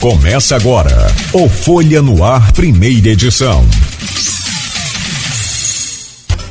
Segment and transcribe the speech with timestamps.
[0.00, 3.62] Começa agora o Folha no Ar, primeira edição.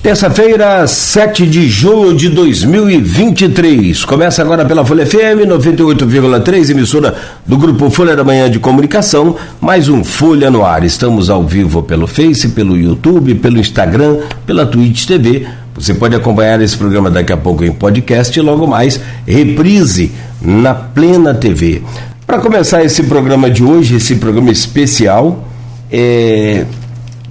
[0.04, 4.05] Terça-feira, 7 de junho de 2023.
[4.05, 9.35] Começa agora pela Folha FM 98,3, emissora do grupo Folha da Manhã de Comunicação.
[9.59, 10.84] Mais um Folha no Ar.
[10.84, 15.47] Estamos ao vivo pelo Face, pelo YouTube, pelo Instagram, pela Twitch TV.
[15.73, 20.75] Você pode acompanhar esse programa daqui a pouco em podcast e logo mais reprise na
[20.75, 21.81] Plena TV.
[22.29, 25.45] Para começar esse programa de hoje, esse programa especial,
[25.91, 26.63] é,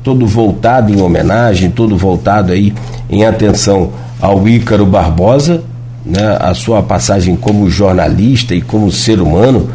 [0.03, 2.75] todo voltado em homenagem, todo voltado aí
[3.09, 5.63] em atenção ao Ícaro Barbosa,
[6.05, 9.71] né, a sua passagem como jornalista e como ser humano,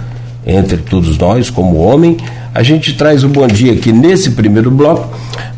[0.46, 2.18] entre todos nós, como homem.
[2.56, 5.10] A gente traz o um bom dia aqui nesse primeiro bloco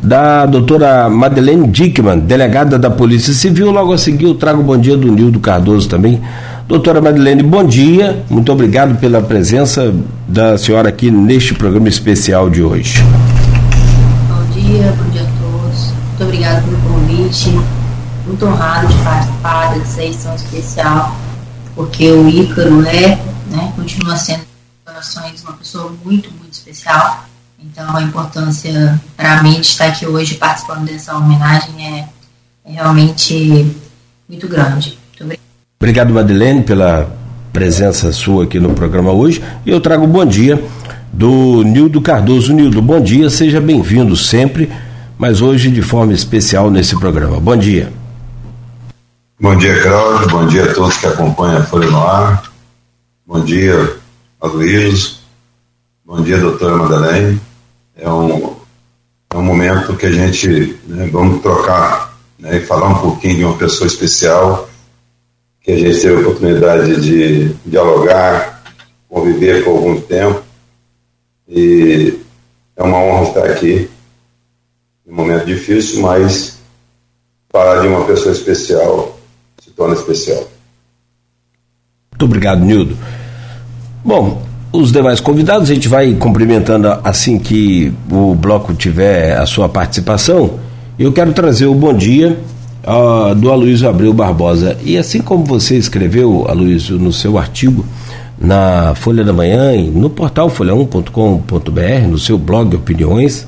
[0.02, 3.70] da doutora Madeleine Dickman, delegada da Polícia Civil.
[3.70, 6.22] Logo a seguir eu trago o bom dia do Nildo Cardoso também,
[6.66, 8.24] Doutora Madeleine, bom dia.
[8.30, 9.94] Muito obrigado pela presença
[10.26, 13.00] da senhora aqui neste programa especial de hoje.
[14.28, 15.92] Bom dia, bom dia a todos.
[16.08, 17.60] Muito obrigado pelo convite.
[18.26, 21.14] Muito honrado de participar dessa edição especial,
[21.76, 23.18] porque o Ícaro é,
[23.50, 24.40] né, continua sendo
[25.44, 27.24] uma pessoa muito, muito especial.
[27.58, 32.08] Então, a importância para mim de estar aqui hoje participando dessa homenagem é,
[32.66, 33.74] é realmente
[34.28, 34.98] muito grande.
[35.80, 37.08] Obrigado, Madeleine, pela
[37.52, 39.42] presença sua aqui no programa hoje.
[39.64, 40.62] E eu trago o bom dia
[41.12, 42.52] do Nildo Cardoso.
[42.52, 44.70] Nildo, bom dia, seja bem-vindo sempre,
[45.16, 47.40] mas hoje de forma especial nesse programa.
[47.40, 47.92] Bom dia.
[49.40, 50.28] Bom dia, Cláudio.
[50.28, 52.42] Bom dia a todos que acompanham a Folha no Ar.
[53.26, 53.96] Bom dia,
[54.40, 55.15] Aloysio.
[56.06, 57.40] Bom dia, doutora Madeleine.
[57.96, 58.54] É um,
[59.28, 63.44] é um momento que a gente né, vamos trocar né, e falar um pouquinho de
[63.44, 64.68] uma pessoa especial
[65.60, 68.62] que a gente teve a oportunidade de dialogar,
[69.08, 70.44] conviver por algum tempo.
[71.48, 72.20] E
[72.76, 73.90] é uma honra estar aqui,
[75.04, 76.60] um momento difícil, mas
[77.50, 79.18] falar de uma pessoa especial
[79.60, 80.48] se torna especial.
[82.12, 82.96] Muito obrigado, Nildo.
[84.04, 89.68] Bom, os demais convidados a gente vai cumprimentando assim que o bloco tiver a sua
[89.68, 90.54] participação.
[90.98, 92.38] Eu quero trazer o bom dia
[92.84, 94.76] uh, do Aloysio Abreu Barbosa.
[94.82, 97.84] E assim como você escreveu, Aloysio, no seu artigo
[98.38, 103.46] na Folha da Manhã e no portal folha1.com.br, no seu blog Opiniões,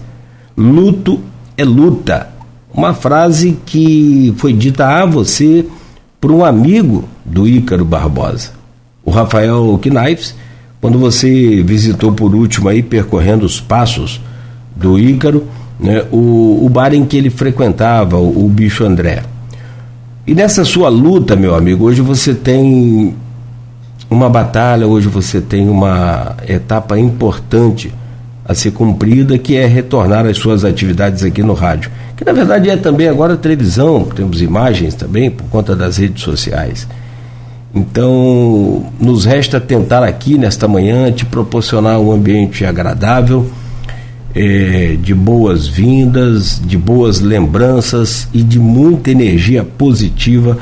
[0.56, 1.20] luto
[1.56, 2.28] é luta.
[2.72, 5.64] Uma frase que foi dita a você
[6.20, 8.52] por um amigo do Ícaro Barbosa,
[9.04, 10.34] o Rafael Knives,
[10.80, 14.20] quando você visitou por último aí, percorrendo os passos
[14.76, 15.46] do Ícaro,
[15.78, 19.22] né, o, o bar em que ele frequentava, o, o Bicho André.
[20.26, 23.14] E nessa sua luta, meu amigo, hoje você tem
[24.10, 27.92] uma batalha, hoje você tem uma etapa importante
[28.44, 31.90] a ser cumprida, que é retornar às suas atividades aqui no rádio.
[32.16, 36.88] Que na verdade é também agora televisão, temos imagens também por conta das redes sociais.
[37.78, 43.48] Então, nos resta tentar aqui nesta manhã te proporcionar um ambiente agradável
[44.34, 50.58] é, de boas-vindas, de boas lembranças e de muita energia positiva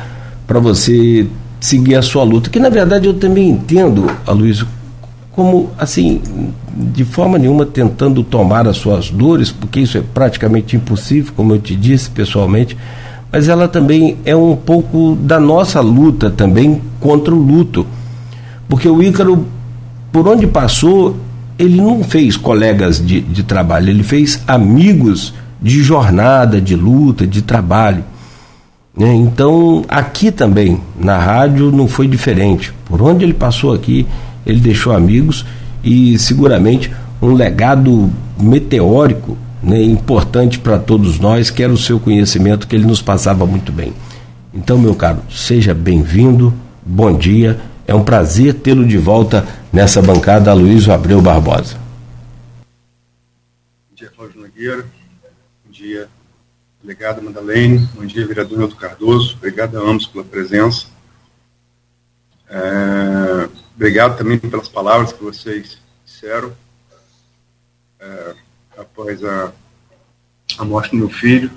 [0.47, 1.27] para você
[1.59, 2.51] seguir a sua luta.
[2.51, 4.67] Que na verdade eu também entendo, Aloysio,
[5.33, 6.21] como assim,
[6.77, 11.59] de forma nenhuma tentando tomar as suas dores, porque isso é praticamente impossível, como eu
[11.59, 12.77] te disse pessoalmente,
[13.33, 17.87] mas ela também é um pouco da nossa luta também contra o luto.
[18.69, 19.47] Porque o Ícaro,
[20.13, 21.17] por onde passou,
[21.59, 27.43] ele não fez colegas de, de trabalho, ele fez amigos de jornada, de luta, de
[27.43, 28.05] trabalho.
[28.97, 29.15] Né?
[29.15, 32.73] Então, aqui também, na rádio, não foi diferente.
[32.87, 34.07] Por onde ele passou aqui,
[34.47, 35.45] ele deixou amigos
[35.85, 42.67] e seguramente um legado meteórico né, importante para todos nós, que era o seu conhecimento
[42.67, 43.93] que ele nos passava muito bem.
[44.53, 50.53] Então, meu caro, seja bem-vindo, bom dia é um prazer tê-lo de volta nessa bancada,
[50.53, 51.79] Luiz Abreu Barbosa.
[53.89, 54.83] Bom dia, Cláudio Nogueira.
[55.65, 56.09] Bom dia,
[56.83, 57.89] delegado Madalene.
[57.95, 59.37] Bom dia, vereador Milton Cardoso.
[59.37, 60.87] Obrigado a ambos pela presença.
[62.49, 66.53] É, obrigado também pelas palavras que vocês disseram
[68.01, 68.35] é,
[68.77, 69.53] após a,
[70.59, 71.51] a morte do meu filho.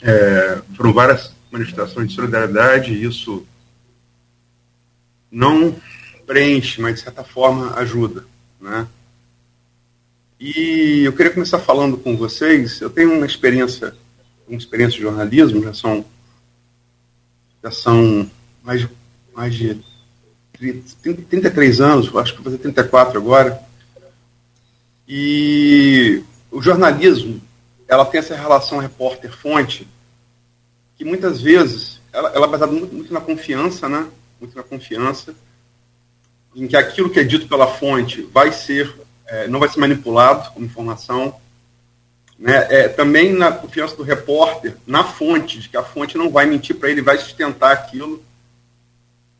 [0.00, 3.46] É, foram várias manifestações de solidariedade e isso
[5.30, 5.74] não
[6.26, 8.24] preenche, mas de certa forma ajuda,
[8.60, 8.86] né?
[10.40, 12.80] E eu queria começar falando com vocês.
[12.80, 13.92] Eu tenho uma experiência,
[14.46, 16.04] uma experiência de jornalismo, já são,
[17.62, 18.30] já são
[18.62, 18.86] mais,
[19.34, 19.80] mais de
[20.52, 23.67] 33 anos, acho que vou fazer 34 agora.
[25.08, 27.40] E o jornalismo,
[27.88, 29.88] ela tem essa relação repórter-fonte,
[30.96, 34.06] que muitas vezes, ela, ela é baseada muito, muito na confiança, né?
[34.38, 35.34] Muito na confiança,
[36.54, 38.94] em que aquilo que é dito pela fonte vai ser,
[39.26, 41.34] é, não vai ser manipulado como informação,
[42.38, 42.66] né?
[42.68, 46.76] É, também na confiança do repórter na fonte, de que a fonte não vai mentir
[46.76, 48.22] para ele, vai sustentar aquilo,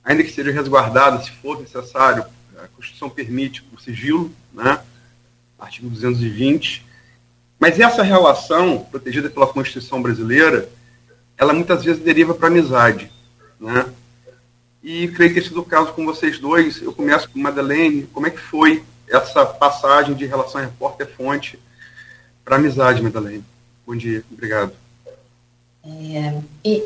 [0.03, 2.25] ainda que seja resguardado, se for necessário.
[2.57, 4.81] A Constituição permite o sigilo, né?
[5.59, 6.87] Artigo 220.
[7.59, 10.69] Mas essa relação, protegida pela Constituição brasileira,
[11.37, 13.11] ela muitas vezes deriva para amizade.
[13.59, 13.87] Né?
[14.83, 16.81] E creio que esse é o caso com vocês dois.
[16.81, 18.09] Eu começo com Madeleine.
[18.13, 21.59] Como é que foi essa passagem de relação repórter-fonte
[22.45, 23.45] para amizade, Madalena.
[23.87, 24.73] Bom dia, obrigado.
[25.85, 26.35] É,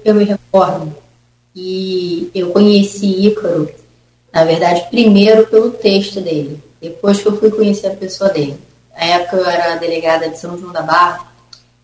[0.04, 0.94] eu me recordo
[1.54, 3.70] e eu conheci Ícaro,
[4.32, 8.58] na verdade, primeiro pelo texto dele, depois que eu fui conhecer a pessoa dele.
[8.94, 11.32] Na época eu era delegada de São João da Barra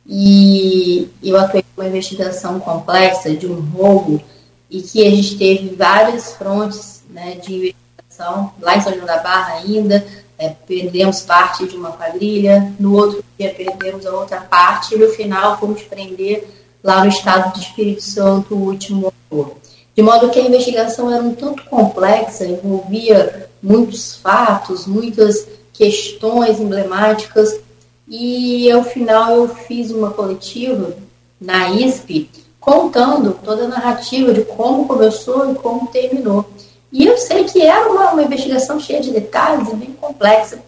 [0.05, 4.21] e eu atuei uma investigação complexa de um roubo
[4.69, 9.19] e que a gente teve várias frontes né, de investigação, lá em São João da
[9.19, 10.05] Barra ainda,
[10.39, 15.09] é, perdemos parte de uma quadrilha, no outro dia perdemos a outra parte, e no
[15.09, 16.47] final fomos prender
[16.83, 19.57] lá no estado do Espírito Santo o último autor.
[19.97, 27.61] De modo que a investigação era um tanto complexa, envolvia muitos fatos, muitas questões emblemáticas,
[28.07, 30.97] e ao final eu fiz uma coletiva
[31.41, 36.49] na ISP contando toda a narrativa de como começou e como terminou.
[36.91, 40.59] E eu sei que era uma, uma investigação cheia de detalhes e bem complexa.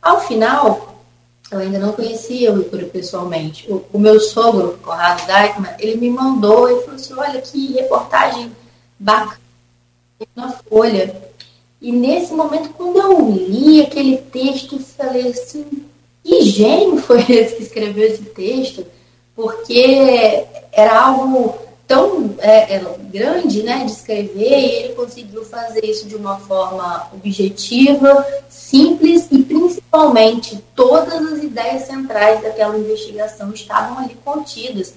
[0.00, 0.94] Ao final,
[1.50, 3.70] eu ainda não conhecia o Igor pessoalmente.
[3.70, 8.52] O, o, meu sogro, Conrado Deichmann, ele me mandou e falou assim: olha que reportagem
[8.98, 9.38] bacana
[10.34, 11.14] na Folha.
[11.84, 15.66] E nesse momento, quando eu li aquele texto, falei assim:
[16.24, 18.86] que gênio foi esse que escreveu esse texto?
[19.36, 21.54] Porque era algo
[21.86, 27.06] tão é, é, grande né, de escrever e ele conseguiu fazer isso de uma forma
[27.12, 34.94] objetiva, simples e principalmente todas as ideias centrais daquela investigação estavam ali contidas.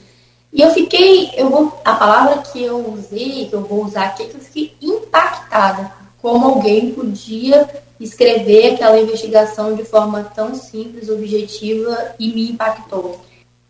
[0.54, 4.24] E eu fiquei, eu vou, a palavra que eu usei, que eu vou usar aqui,
[4.24, 7.70] é que eu fiquei impactada como alguém podia
[8.00, 13.20] escrever aquela investigação de forma tão simples, objetiva e me impactou.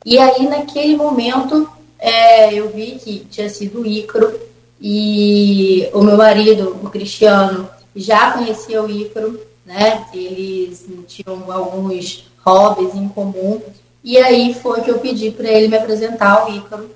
[0.06, 4.40] E aí, naquele momento, é, eu vi que tinha sido o Ícaro
[4.80, 10.06] e o meu marido, o Cristiano, já conhecia o Ícaro, né?
[10.14, 13.62] Eles tinham alguns hobbies em comum.
[14.04, 16.90] E aí foi que eu pedi para ele me apresentar o Ícaro.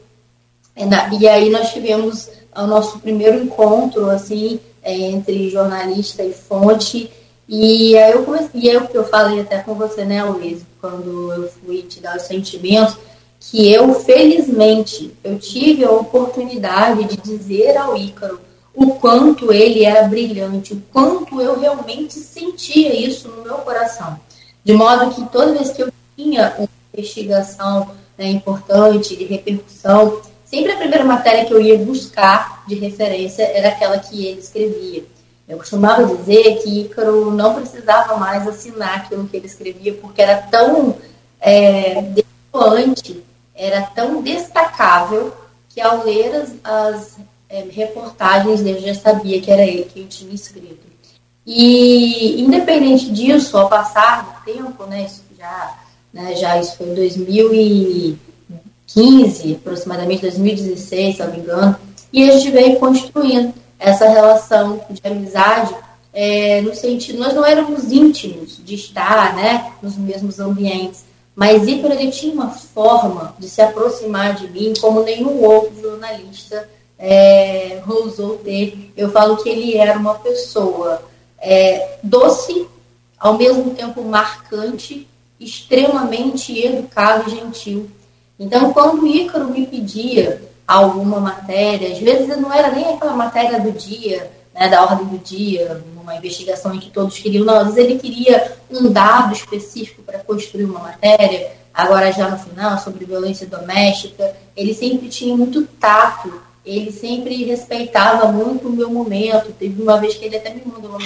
[1.19, 7.11] E aí nós tivemos o nosso primeiro encontro, assim, é, entre jornalista e fonte.
[7.47, 11.49] E aí eu comecei, e eu, eu falei até com você, né, Luiz, quando eu
[11.49, 12.97] fui te dar os sentimentos,
[13.39, 18.39] que eu, felizmente, eu tive a oportunidade de dizer ao Ícaro
[18.73, 24.19] o quanto ele era brilhante, o quanto eu realmente sentia isso no meu coração.
[24.63, 30.73] De modo que toda vez que eu tinha uma investigação né, importante, de repercussão, sempre
[30.73, 35.03] a primeira matéria que eu ia buscar de referência era aquela que ele escrevia.
[35.47, 40.37] Eu costumava dizer que Ícaro não precisava mais assinar aquilo que ele escrevia, porque era
[40.37, 40.97] tão
[41.39, 42.03] é,
[43.55, 45.33] era tão destacável
[45.69, 47.17] que ao ler as, as
[47.49, 50.91] é, reportagens eu já sabia que era ele que tinha escrito.
[51.45, 55.77] E independente disso, ao passar do tempo, né, isso já,
[56.13, 56.93] né, já isso foi em
[58.95, 61.75] 2015, aproximadamente 2016, se não me engano,
[62.11, 65.73] e a gente veio construindo essa relação de amizade
[66.13, 71.93] é, no sentido, nós não éramos íntimos de estar né, nos mesmos ambientes, mas Ícaro
[71.93, 76.69] ele tinha uma forma de se aproximar de mim como nenhum outro jornalista
[76.99, 78.91] é, ousou ter.
[78.95, 81.01] Eu falo que ele era uma pessoa
[81.39, 82.67] é, doce,
[83.17, 85.07] ao mesmo tempo marcante,
[85.39, 87.89] extremamente educado e gentil.
[88.41, 93.59] Então, quando o Ícaro me pedia alguma matéria, às vezes não era nem aquela matéria
[93.59, 97.65] do dia, né, da ordem do dia, uma investigação em que todos queriam, não, às
[97.65, 103.05] vezes ele queria um dado específico para construir uma matéria, agora já no final, sobre
[103.05, 109.79] violência doméstica, ele sempre tinha muito tato, ele sempre respeitava muito o meu momento, teve
[109.79, 110.99] uma vez que ele até me mandou uma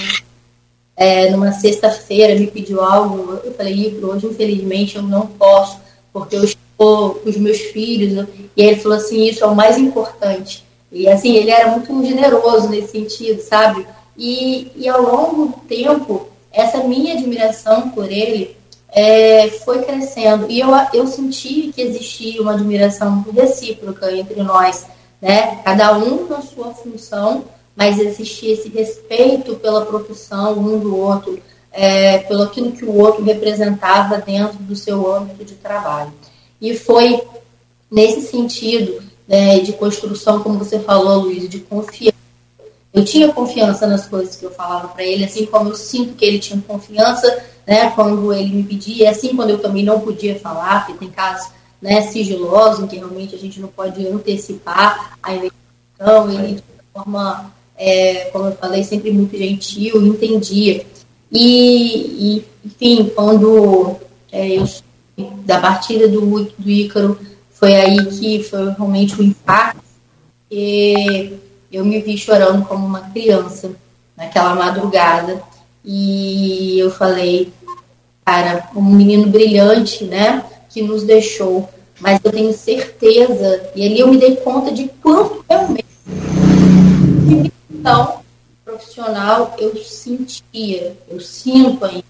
[0.96, 5.84] é, numa sexta-feira, me pediu algo, eu falei, hoje infelizmente eu não posso,
[6.16, 9.54] porque eu estou com os meus filhos, e aí ele falou assim, isso é o
[9.54, 13.86] mais importante, e assim, ele era muito generoso nesse sentido, sabe?
[14.18, 18.56] E, e ao longo do tempo, essa minha admiração por ele
[18.88, 20.46] é, foi crescendo.
[20.50, 24.86] E eu, eu senti que existia uma admiração recíproca entre nós,
[25.22, 25.60] né?
[25.66, 27.44] Cada um na sua função,
[27.76, 31.38] mas existia esse respeito pela profissão um do outro,
[31.76, 36.14] é, pelo aquilo que o outro representava dentro do seu âmbito de trabalho.
[36.62, 37.22] E foi
[37.92, 42.16] nesse sentido né, de construção, como você falou, Luiz, de confiança.
[42.94, 46.24] Eu tinha confiança nas coisas que eu falava para ele, assim como eu sinto que
[46.24, 50.86] ele tinha confiança né, quando ele me pedia, assim quando eu também não podia falar,
[50.86, 51.52] porque tem casos
[51.82, 56.64] né, sigilosos em que realmente a gente não pode antecipar a investigação, ele de
[56.94, 60.86] forma, é, como eu falei, sempre muito gentil, entendia.
[61.32, 63.96] E, e enfim, quando
[64.32, 64.68] é, eu
[65.46, 67.18] da partida do, do Ícaro,
[67.52, 69.82] foi aí que foi realmente o impacto,
[70.52, 71.34] e
[71.72, 73.72] eu me vi chorando como uma criança
[74.16, 75.42] naquela madrugada.
[75.84, 77.54] E eu falei,
[78.26, 84.08] cara, um menino brilhante, né, que nos deixou, mas eu tenho certeza, e ali eu
[84.08, 85.86] me dei conta de quanto realmente
[87.70, 88.25] então
[88.76, 92.04] profissional eu sentia, eu sinto ainda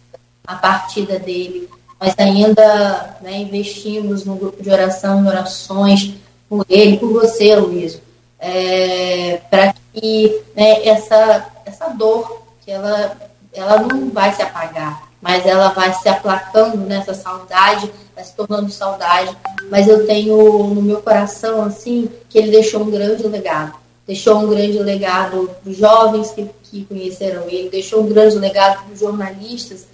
[0.45, 1.69] a partida dele.
[1.99, 6.13] Nós ainda né, investimos no grupo de oração, em orações
[6.49, 8.01] por ele, por você, Luiz,
[8.39, 13.15] é, para que né, essa, essa dor, que ela
[13.53, 18.69] ela não vai se apagar, mas ela vai se aplacando nessa saudade, vai se tornando
[18.69, 19.35] saudade.
[19.71, 20.35] Mas eu tenho
[20.67, 23.84] no meu coração, assim, que ele deixou um grande legado.
[24.07, 28.83] Deixou um grande legado para os jovens que, que conheceram ele, deixou um grande legado
[28.83, 29.87] para os jornalistas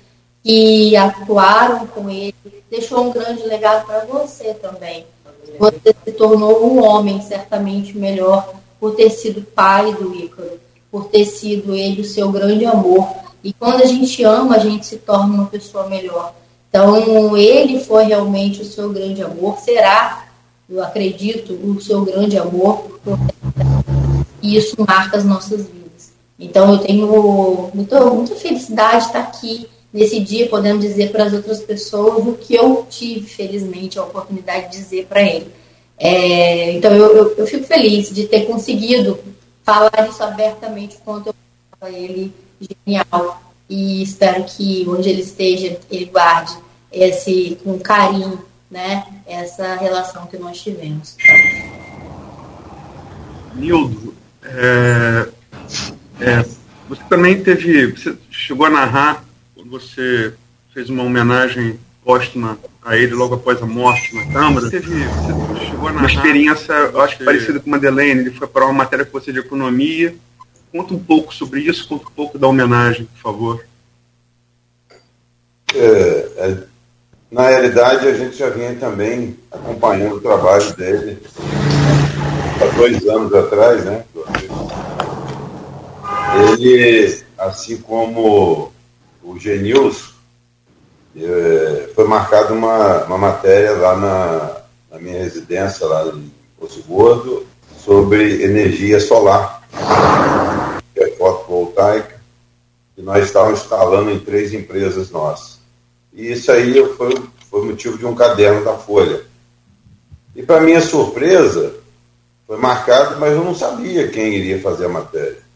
[0.44, 2.36] que atuaram com ele,
[2.70, 5.06] deixou um grande legado para você também.
[5.58, 10.60] Você se tornou um homem certamente melhor por ter sido pai do Ícaro,
[10.92, 14.86] por ter sido ele o seu grande amor e quando a gente ama, a gente
[14.86, 16.34] se torna uma pessoa melhor.
[16.70, 20.26] Então, ele foi realmente o seu grande amor, será,
[20.70, 23.00] eu acredito, o seu grande amor,
[24.42, 26.14] e isso marca as nossas vidas.
[26.40, 31.34] Então, eu tenho muita, muita felicidade de estar aqui nesse dia, podendo dizer para as
[31.34, 35.52] outras pessoas o que eu tive, felizmente, a oportunidade de dizer para ele.
[35.98, 39.20] É, então, eu, eu, eu, fico feliz de ter conseguido
[39.64, 41.36] falar isso abertamente quanto eu
[41.80, 42.34] para ele
[42.86, 46.58] genial e espero que onde ele esteja ele guarde
[46.92, 51.16] esse com carinho, né, essa relação que nós tivemos.
[53.56, 54.11] Nildo,
[54.44, 55.28] é,
[56.20, 56.46] é,
[56.88, 59.24] você também teve, você chegou a narrar
[59.56, 60.34] quando você
[60.74, 64.68] fez uma homenagem póstuma a ele logo após a morte na Câmara.
[64.68, 68.22] Você teve, você chegou a narrar uma experiência, eu acho que parecida com a Madeleine,
[68.22, 70.16] ele foi para uma matéria que você de economia
[70.72, 73.66] Conta um pouco sobre isso, conta um pouco da homenagem, por favor.
[75.76, 75.78] É,
[76.38, 76.58] é,
[77.30, 81.20] na realidade, a gente já vinha também acompanhando o trabalho dele
[82.62, 84.06] há dois anos atrás, né?
[86.38, 88.72] Ele, assim como
[89.24, 90.14] o Genils,
[91.16, 94.62] é, foi marcada uma, uma matéria lá na,
[94.92, 97.46] na minha residência, lá em Poço Gordo,
[97.84, 99.62] sobre energia solar
[101.18, 102.20] fotovoltaica,
[102.96, 105.60] que nós estávamos instalando em três empresas nossas.
[106.14, 107.16] E isso aí foi,
[107.50, 109.22] foi motivo de um caderno da Folha.
[110.36, 111.76] E para minha surpresa,
[112.48, 115.51] foi marcado, mas eu não sabia quem iria fazer a matéria.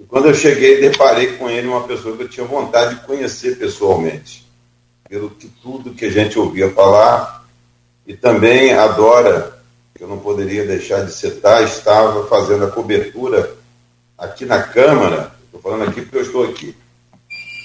[0.00, 3.58] E quando eu cheguei, deparei com ele uma pessoa que eu tinha vontade de conhecer
[3.58, 4.50] pessoalmente,
[5.08, 7.44] pelo que tudo que a gente ouvia falar,
[8.06, 9.60] e também adora,
[9.94, 13.54] que eu não poderia deixar de citar, estava fazendo a cobertura
[14.16, 16.74] aqui na Câmara, estou falando aqui porque eu estou aqui,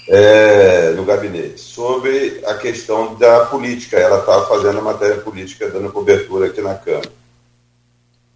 [0.07, 3.97] é, no gabinete, sobre a questão da política.
[3.97, 7.11] Ela estava fazendo a matéria política, dando cobertura aqui na Câmara.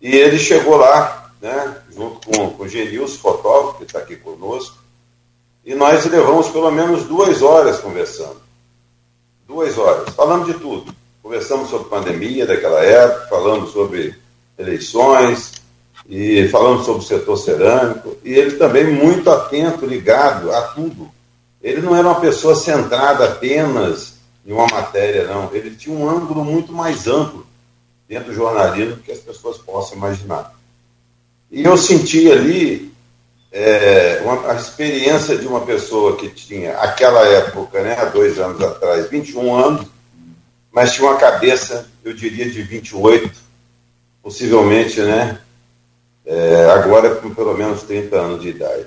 [0.02, 4.78] E ele chegou lá, né, junto com, com o Genilson, fotógrafo, que está aqui conosco,
[5.66, 8.42] e nós levamos pelo menos duas horas conversando.
[9.48, 10.94] Duas horas, falando de tudo.
[11.22, 14.16] Conversamos sobre pandemia daquela época, falamos sobre
[14.58, 15.60] eleições,
[16.10, 21.12] e falando sobre o setor cerâmico, e ele também muito atento, ligado a tudo.
[21.62, 25.54] Ele não era uma pessoa centrada apenas em uma matéria, não.
[25.54, 27.46] Ele tinha um ângulo muito mais amplo
[28.08, 30.59] dentro do jornalismo que as pessoas possam imaginar.
[31.52, 32.94] E eu senti ali
[33.52, 38.62] é, uma, a experiência de uma pessoa que tinha, aquela época, né, há dois anos
[38.62, 39.88] atrás, 21 anos,
[40.72, 43.32] mas tinha uma cabeça, eu diria, de 28,
[44.22, 45.40] possivelmente, né,
[46.26, 48.86] é, agora com pelo menos 30 anos de idade.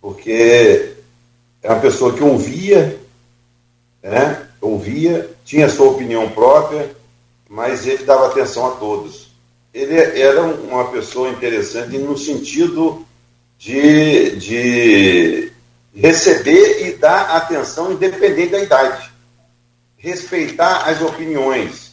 [0.00, 0.94] porque
[1.62, 3.00] é uma pessoa que ouvia,
[4.02, 4.46] né?
[4.60, 6.94] ouvia, tinha sua opinião própria,
[7.48, 9.23] mas ele dava atenção a todos.
[9.74, 13.04] Ele era uma pessoa interessante no sentido
[13.58, 15.52] de, de
[15.92, 19.10] receber e dar atenção independente da idade,
[19.96, 21.92] respeitar as opiniões.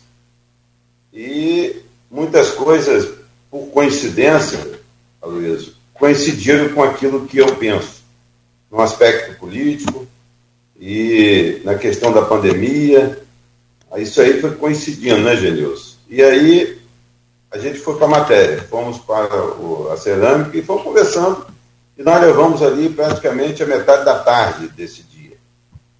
[1.11, 3.17] E muitas coisas,
[3.49, 4.79] por coincidência,
[5.19, 8.03] Aloysio, coincidiram com aquilo que eu penso,
[8.71, 10.07] no aspecto político
[10.79, 13.19] e na questão da pandemia.
[13.97, 15.95] Isso aí foi coincidindo, né, Genilson?
[16.07, 16.80] E aí
[17.51, 21.45] a gente foi para a matéria, fomos para o, a cerâmica e fomos conversando.
[21.97, 25.37] E nós levamos ali praticamente a metade da tarde desse dia.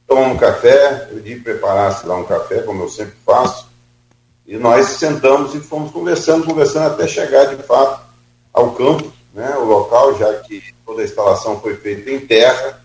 [0.08, 3.70] Tomamos um café, eu disse preparasse lá um café, como eu sempre faço,
[4.48, 8.02] e nós sentamos e fomos conversando, conversando até chegar de fato
[8.54, 12.82] ao campo, né, o local, já que toda a instalação foi feita em terra,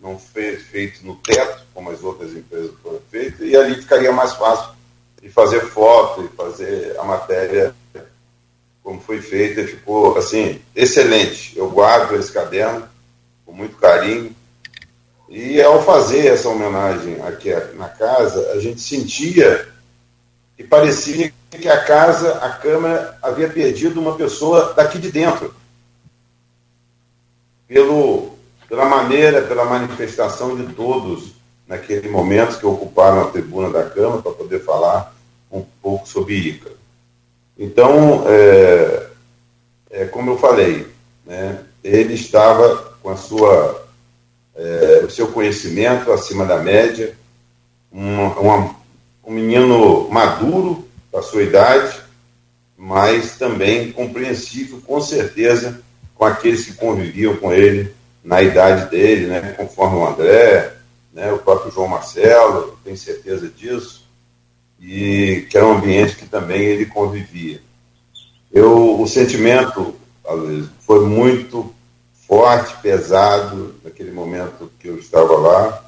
[0.00, 4.32] não foi feito no teto, como as outras empresas foram feitas, e ali ficaria mais
[4.32, 4.70] fácil
[5.20, 7.74] de fazer foto e fazer a matéria
[8.82, 11.56] como foi feita, ficou assim, excelente.
[11.56, 12.88] Eu guardo esse caderno
[13.44, 14.34] com muito carinho.
[15.28, 19.68] E ao fazer essa homenagem aqui na casa, a gente sentia
[20.56, 25.54] que parecia que a casa, a Câmara, havia perdido uma pessoa daqui de dentro
[27.66, 28.32] pelo,
[28.68, 31.32] pela maneira, pela manifestação de todos
[31.66, 35.14] naquele momento que ocuparam a tribuna da Câmara para poder falar
[35.50, 36.79] um pouco sobre Ícaro.
[37.60, 39.06] Então, é,
[39.90, 40.86] é, como eu falei,
[41.26, 43.86] né, ele estava com a sua,
[44.56, 47.14] é, o seu conhecimento acima da média,
[47.92, 48.76] uma, uma,
[49.22, 52.00] um menino maduro da sua idade,
[52.78, 55.82] mas também compreensível, com certeza,
[56.14, 60.72] com aqueles que conviviam com ele na idade dele, né, conforme o André,
[61.12, 63.99] né, o próprio João Marcelo, tenho certeza disso,
[64.80, 67.60] e que era um ambiente que também ele convivia.
[68.50, 69.94] Eu, o sentimento
[70.80, 71.72] foi muito
[72.26, 75.84] forte, pesado, naquele momento que eu estava lá,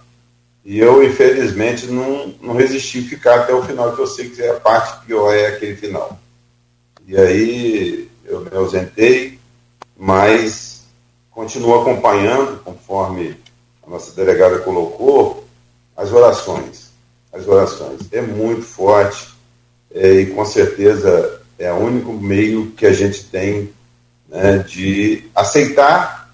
[0.64, 4.60] e eu, infelizmente, não, não resisti ficar até o final, que eu sei que a
[4.60, 6.18] parte pior é aquele final.
[7.06, 9.38] E aí eu me ausentei,
[9.96, 10.84] mas
[11.30, 13.36] continuo acompanhando, conforme
[13.84, 15.44] a nossa delegada colocou,
[15.96, 16.81] as orações.
[17.32, 18.00] As orações.
[18.12, 19.28] É muito forte
[19.94, 23.72] é, e com certeza é o único meio que a gente tem
[24.28, 26.32] né, de aceitar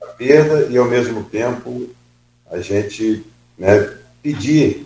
[0.00, 1.88] a perda e, ao mesmo tempo,
[2.50, 3.24] a gente
[3.58, 4.84] né, pedir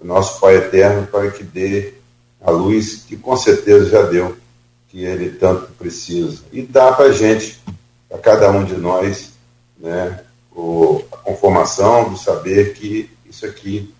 [0.00, 1.94] o nosso Pai Eterno para que dê
[2.40, 4.36] a luz que com certeza já deu
[4.88, 6.42] que ele tanto precisa.
[6.52, 7.60] E dá para a gente,
[8.08, 9.32] para cada um de nós,
[9.78, 10.20] né,
[10.54, 13.92] o, a conformação do saber que isso aqui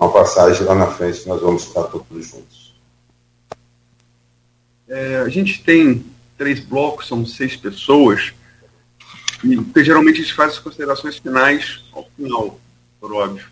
[0.00, 2.74] uma passagem lá na frente, nós vamos estar todos juntos.
[4.88, 6.06] É, a gente tem
[6.38, 8.32] três blocos, são seis pessoas,
[9.44, 12.58] e geralmente a gente faz as considerações finais ao final,
[12.98, 13.46] por óbvio.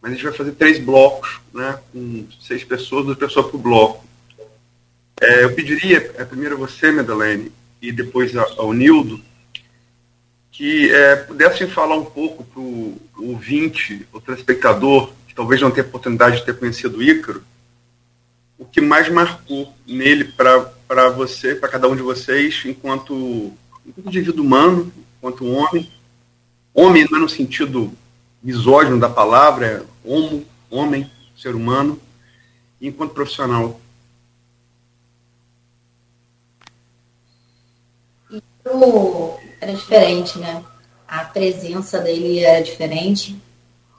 [0.00, 4.04] Mas a gente vai fazer três blocos, né, com seis pessoas, duas pessoas por bloco.
[5.20, 9.20] É, eu pediria, é, primeiro você, Madeleine, e depois ao Nildo,
[10.52, 15.86] que é, pudessem falar um pouco para o ouvinte, o telespectador, que talvez não tenha
[15.86, 17.42] oportunidade de ter conhecido o Ícaro,
[18.58, 23.50] o que mais marcou nele para você, para cada um de vocês, enquanto,
[23.86, 25.90] enquanto indivíduo humano, enquanto homem.
[26.74, 27.90] Homem não é no sentido
[28.42, 31.98] misógino da palavra, é homo, homem, ser humano,
[32.78, 33.80] enquanto profissional.
[39.58, 40.62] Era diferente, né?
[41.08, 43.40] A presença dele era diferente.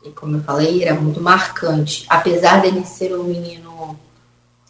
[0.04, 2.06] E como eu falei, era muito marcante.
[2.10, 4.00] Apesar dele ser um menino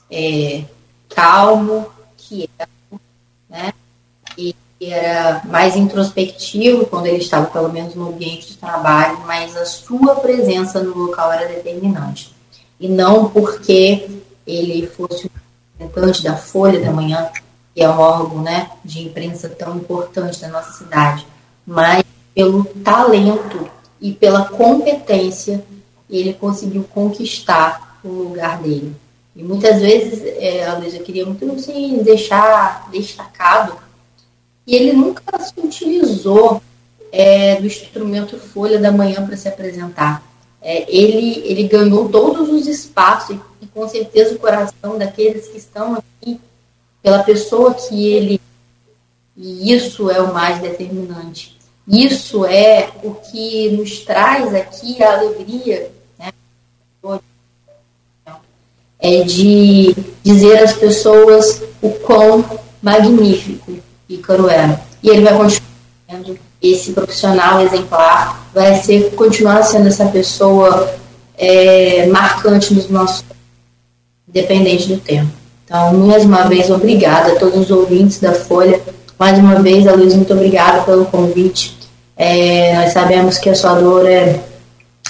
[0.10, 0.66] é,
[1.10, 3.00] calmo, quieto,
[3.50, 3.74] né?
[4.38, 9.66] E era mais introspectivo quando ele estava, pelo menos, no ambiente de trabalho, mas a
[9.66, 12.36] sua presença no local era determinante.
[12.80, 14.10] E não porque
[14.46, 15.32] ele fosse o
[15.78, 17.30] representante da Folha da Manhã,
[17.74, 21.26] que é um órgão né, de imprensa tão importante da nossa cidade,
[21.66, 23.70] mas pelo talento
[24.02, 25.64] e pela competência
[26.10, 28.94] ele conseguiu conquistar o lugar dele.
[29.36, 33.78] E muitas vezes é, a Luísa queria muito assim, deixar destacado
[34.68, 36.62] e ele nunca se utilizou
[37.12, 40.24] é, do instrumento Folha da Manhã para se apresentar.
[40.62, 45.96] É, ele, ele ganhou todos os espaços e, com certeza o coração daqueles que estão
[45.96, 46.40] aqui
[47.02, 48.40] pela pessoa que ele
[49.36, 51.58] e isso é o mais determinante.
[51.88, 56.32] Isso é o que nos traz aqui a alegria, né?
[59.00, 62.46] É de dizer às pessoas o quão
[62.82, 64.80] magnífico Ícaro era.
[65.02, 65.72] E ele vai continuar
[66.08, 70.94] sendo esse profissional exemplar, vai ser, continuar sendo essa pessoa
[71.38, 73.24] é, marcante nos nossos
[74.28, 75.32] independente do tempo.
[75.66, 78.80] Então, mais uma vez, obrigada a todos os ouvintes da Folha.
[79.22, 81.78] Mais uma vez, a Luiz, muito obrigada pelo convite.
[82.18, 84.40] É, nós sabemos que a sua dor é.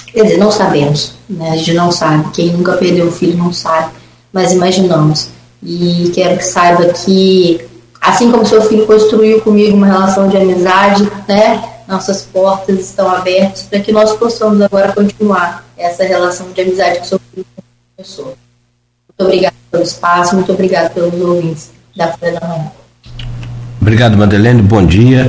[0.08, 1.52] Quer dizer, não sabemos, né?
[1.52, 2.30] a gente não sabe.
[2.32, 3.94] Quem nunca perdeu um filho não sabe,
[4.34, 5.30] mas imaginamos.
[5.64, 7.66] E quero que saiba que,
[8.02, 11.64] assim como seu filho construiu comigo uma relação de amizade, né?
[11.88, 17.08] Nossas portas estão abertas para que nós possamos agora continuar essa relação de amizade que
[17.08, 17.46] seu filho
[17.96, 18.26] começou.
[18.26, 22.81] Muito obrigada pelo espaço, muito obrigada pelos ouvintes da Folha da Manhã.
[23.82, 24.62] Obrigado, Madeleine.
[24.62, 25.26] Bom dia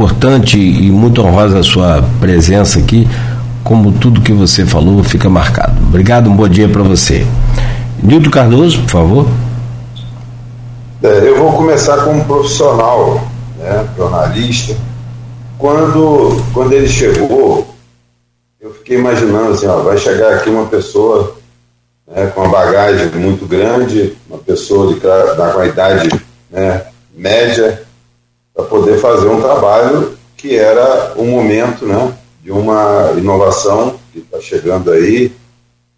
[0.00, 3.06] importante e muito honrosa a sua presença aqui.
[3.62, 5.74] Como tudo que você falou fica marcado.
[5.86, 7.26] Obrigado, um bom dia para você.
[8.02, 9.28] Nilton Cardoso, por favor.
[11.02, 13.24] É, eu vou começar como profissional,
[13.58, 14.74] né, jornalista.
[15.58, 17.74] Quando, quando ele chegou,
[18.60, 21.36] eu fiquei imaginando assim, ó, vai chegar aqui uma pessoa
[22.10, 26.08] né, com uma bagagem muito grande, uma pessoa de, da, com a idade
[26.50, 26.82] né,
[27.14, 27.82] média,
[28.54, 34.40] para poder fazer um trabalho que era o momento né, de uma inovação que está
[34.40, 35.32] chegando aí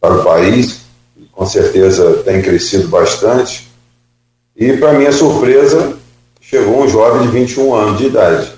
[0.01, 0.81] para o país,
[1.17, 3.71] e com certeza tem crescido bastante.
[4.57, 5.97] E, para minha surpresa,
[6.41, 8.53] chegou um jovem de 21 anos de idade.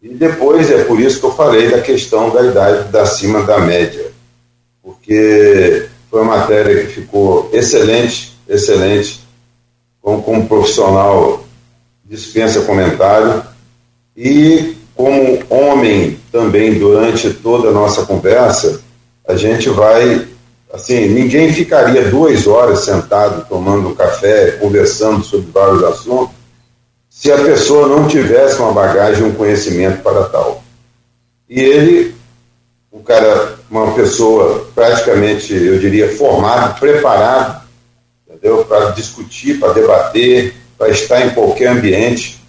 [0.00, 3.58] E depois, é por isso que eu falei da questão da idade da acima da
[3.58, 4.12] média,
[4.82, 9.20] porque foi uma matéria que ficou excelente, excelente,
[10.00, 11.44] como, como profissional
[12.12, 13.42] dispensa comentário.
[14.14, 18.82] E como homem também durante toda a nossa conversa,
[19.26, 20.28] a gente vai
[20.70, 26.34] assim, ninguém ficaria duas horas sentado tomando café, conversando sobre vários assuntos,
[27.10, 30.64] se a pessoa não tivesse uma bagagem, um conhecimento para tal.
[31.48, 32.14] E ele,
[32.90, 37.62] um cara, uma pessoa praticamente, eu diria, formado, preparado,
[38.26, 38.64] entendeu?
[38.64, 42.40] Para discutir, para debater, para estar em qualquer ambiente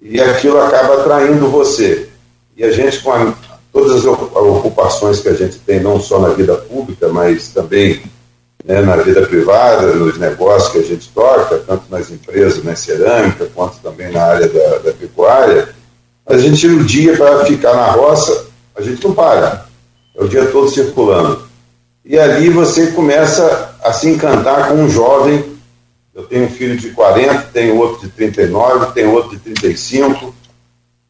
[0.00, 2.08] e aquilo acaba atraindo você.
[2.56, 3.34] E a gente, com a,
[3.72, 8.02] todas as ocupações que a gente tem, não só na vida pública, mas também
[8.64, 13.48] né, na vida privada, nos negócios que a gente toca, tanto nas empresas, na cerâmica,
[13.54, 15.68] quanto também na área da, da pecuária,
[16.26, 19.66] a gente tira o dia para ficar na roça, a gente não para.
[20.16, 21.42] É o dia todo circulando.
[22.04, 25.49] E ali você começa a se encantar com um jovem
[26.20, 30.34] eu tenho um filho de 40, tenho outro de 39, tenho outro de 35,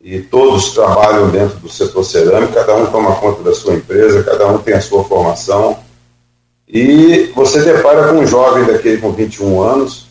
[0.00, 4.46] e todos trabalham dentro do setor cerâmico, cada um toma conta da sua empresa, cada
[4.48, 5.78] um tem a sua formação.
[6.66, 10.06] E você depara com um jovem daquele com 21 anos,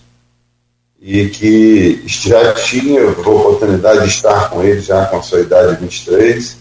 [1.02, 5.76] e que já tinha a oportunidade de estar com ele já com a sua idade
[5.76, 6.58] de 23.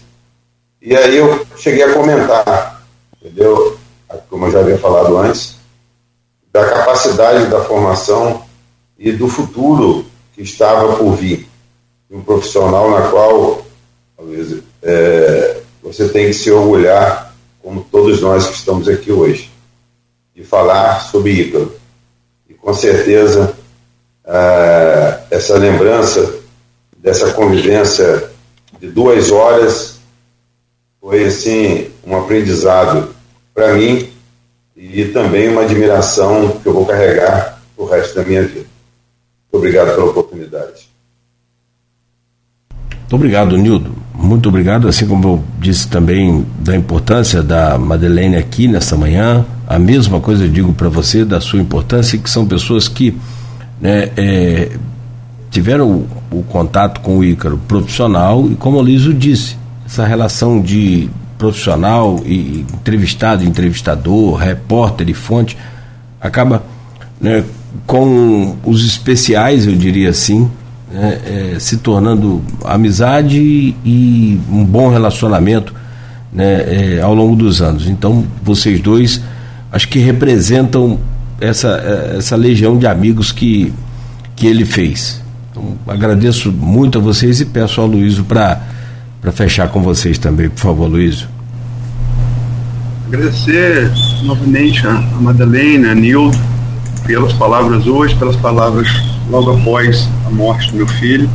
[0.81, 2.81] E aí eu cheguei a comentar,
[3.21, 3.77] entendeu?
[4.29, 5.58] Como eu já havia falado antes,
[6.59, 8.43] da capacidade da formação
[8.97, 11.47] e do futuro que estava por vir.
[12.11, 13.65] Um profissional na qual,
[14.19, 19.49] Luiz, é, você tem que se orgulhar, como todos nós que estamos aqui hoje,
[20.35, 21.73] de falar sobre Ícaro.
[22.49, 23.53] E com certeza,
[24.25, 26.39] é, essa lembrança
[26.97, 28.29] dessa convivência
[28.79, 29.99] de duas horas
[30.99, 33.15] foi assim um aprendizado
[33.53, 34.11] para mim
[34.79, 38.65] e também uma admiração que eu vou carregar o resto da minha vida.
[39.51, 40.87] Muito obrigado pela oportunidade.
[42.71, 43.93] Muito obrigado, Nildo.
[44.15, 49.79] Muito obrigado, assim como eu disse também da importância da Madeleine aqui nesta manhã, a
[49.79, 53.17] mesma coisa eu digo para você da sua importância, que são pessoas que
[53.79, 54.71] né, é,
[55.49, 56.07] tiveram o,
[56.39, 62.21] o, contato com o Ícaro profissional e, como o Liso disse, essa relação de profissional
[62.25, 65.57] e entrevistado, entrevistador, repórter e fonte,
[66.19, 66.61] acaba
[67.19, 67.45] né,
[67.87, 70.51] com os especiais, eu diria assim,
[70.91, 75.73] né, é, se tornando amizade e um bom relacionamento
[76.31, 77.87] né, é, ao longo dos anos.
[77.87, 79.21] Então, vocês dois,
[79.71, 80.99] acho que representam
[81.39, 81.69] essa,
[82.17, 83.73] essa legião de amigos que,
[84.35, 85.21] que ele fez.
[85.51, 88.61] Então, agradeço muito a vocês e peço ao Luísio para
[89.21, 91.27] para fechar com vocês também, por favor, Luiz.
[93.07, 93.91] Agradecer
[94.23, 96.37] novamente a, Madalena, a Nildo,
[97.05, 98.87] pelas palavras hoje, pelas palavras
[99.29, 101.29] logo após a morte do meu filho.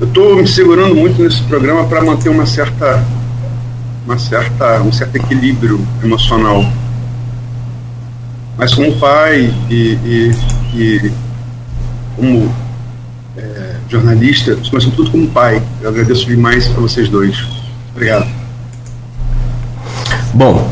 [0.00, 3.04] Eu estou me segurando muito nesse programa para manter uma certa,
[4.04, 6.64] uma certa, um certo equilíbrio emocional.
[8.56, 10.36] Mas como pai e, e,
[10.74, 11.12] e
[12.16, 12.52] como
[13.36, 17.36] é, jornalista, mas sobretudo como pai, eu agradeço demais a vocês dois.
[17.94, 18.26] Obrigado.
[20.32, 20.66] Bom,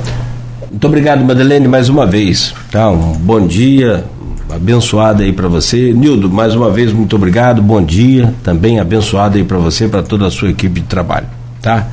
[0.70, 2.54] muito obrigado, Madeleine, mais uma vez.
[2.70, 2.88] Tá?
[2.88, 4.04] Um bom dia,
[4.50, 5.92] abençoado aí para você.
[5.92, 10.26] Nildo, mais uma vez, muito obrigado, bom dia, também abençoado aí para você, para toda
[10.26, 11.26] a sua equipe de trabalho,
[11.60, 11.86] tá?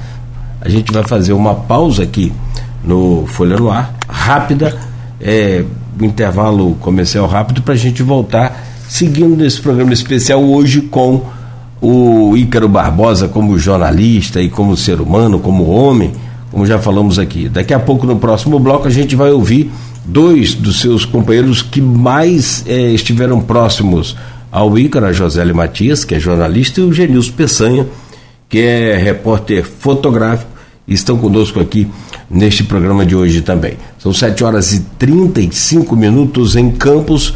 [0.61, 2.31] A gente vai fazer uma pausa aqui
[2.83, 4.77] no Folha no Ar, rápida,
[5.19, 5.63] é,
[6.01, 11.23] intervalo comercial rápido para a gente voltar seguindo nesse programa especial hoje com
[11.81, 16.13] o Ícaro Barbosa como jornalista e como ser humano, como homem,
[16.51, 17.49] como já falamos aqui.
[17.49, 19.71] Daqui a pouco, no próximo bloco, a gente vai ouvir
[20.05, 24.15] dois dos seus companheiros que mais eh, estiveram próximos
[24.51, 27.85] ao Ícaro, a Josélio Matias, que é jornalista, e o Genilson Peçanha,
[28.49, 30.49] que é repórter fotográfico,
[30.87, 31.87] estão conosco aqui
[32.29, 33.77] neste programa de hoje também.
[33.99, 37.33] São 7 horas e 35 minutos em Campos.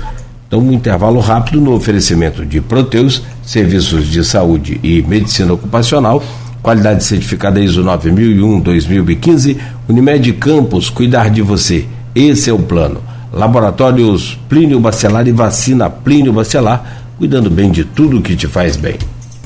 [0.51, 6.21] Então, um intervalo rápido no oferecimento de Proteus, serviços de saúde e medicina ocupacional,
[6.61, 9.55] qualidade certificada ISO 9001-2015,
[9.87, 11.85] Unimed Campos, cuidar de você.
[12.13, 12.99] Esse é o plano.
[13.31, 18.97] Laboratórios Plínio Bacelar e vacina Plínio Bacelar, cuidando bem de tudo que te faz bem.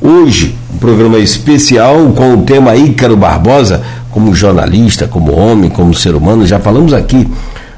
[0.01, 6.15] Hoje, um programa especial com o tema Ícaro Barbosa, como jornalista, como homem, como ser
[6.15, 6.47] humano.
[6.47, 7.27] Já falamos aqui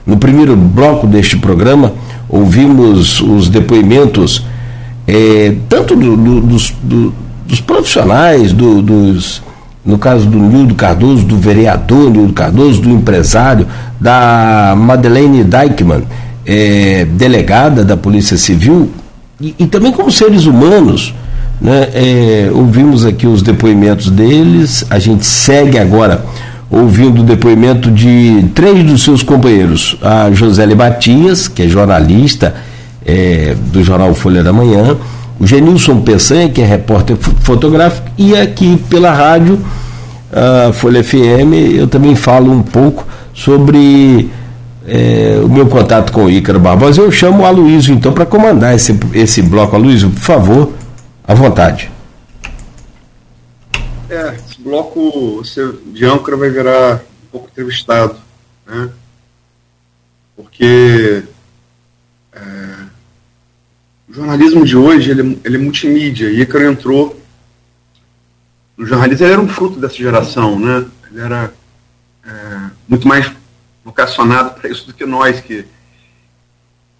[0.05, 1.91] no primeiro bloco deste programa,
[2.29, 4.45] ouvimos os depoimentos,
[5.07, 7.13] é, tanto do, do, dos, do,
[7.45, 9.41] dos, profissionais, dos,
[9.85, 13.67] no caso do Nildo Cardoso, do vereador Nildo Cardoso, do empresário,
[13.99, 16.03] da Madeleine Deichmann,
[16.45, 18.89] é, delegada da Polícia Civil,
[19.39, 21.13] e, e também como seres humanos.
[21.59, 21.89] Né?
[21.93, 26.23] É, ouvimos aqui os depoimentos deles, a gente segue agora
[26.69, 32.55] ouvindo o depoimento de três dos seus companheiros, a José Batias, que é jornalista
[33.05, 34.97] é, do jornal Folha da Manhã,
[35.39, 39.59] o Genilson Peçanha, que é repórter fotográfico, e aqui pela rádio,
[40.73, 44.29] Folha FM, eu também falo um pouco sobre
[44.87, 47.01] é, o meu contato com o Ícaro Barbosa.
[47.01, 49.75] Eu chamo o Aloysio, então, para comandar esse, esse bloco.
[49.75, 50.73] Aloysio, por favor,
[51.27, 51.91] à vontade.
[54.09, 54.33] É,
[54.67, 55.41] bloco
[55.93, 58.17] de âncora vai virar um pouco entrevistado,
[58.65, 58.91] né?
[60.35, 61.23] Porque
[62.33, 62.39] é,
[64.09, 67.17] o jornalismo de hoje ele, ele é multimídia e Ícaro entrou
[68.77, 70.85] o jornalismo era um fruto dessa geração, né?
[71.09, 71.51] Ele era
[72.23, 73.31] é, muito mais
[73.83, 75.65] vocacionado para isso do que nós, que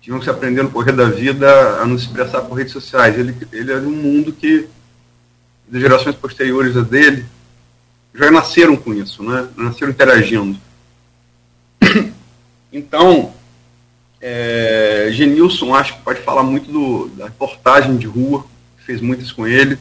[0.02, 3.20] tínhamos que aprender no correr da vida a nos expressar por redes sociais.
[3.20, 4.68] Ele, ele era um mundo que,
[5.68, 7.26] das gerações posteriores a dele,
[8.18, 9.48] já nasceram com isso, né?
[9.56, 10.60] Nasceram interagindo.
[12.70, 13.34] Então,
[14.20, 18.46] é, Genilson, acho que pode falar muito do, da reportagem de rua,
[18.86, 19.80] fez muitas com ele.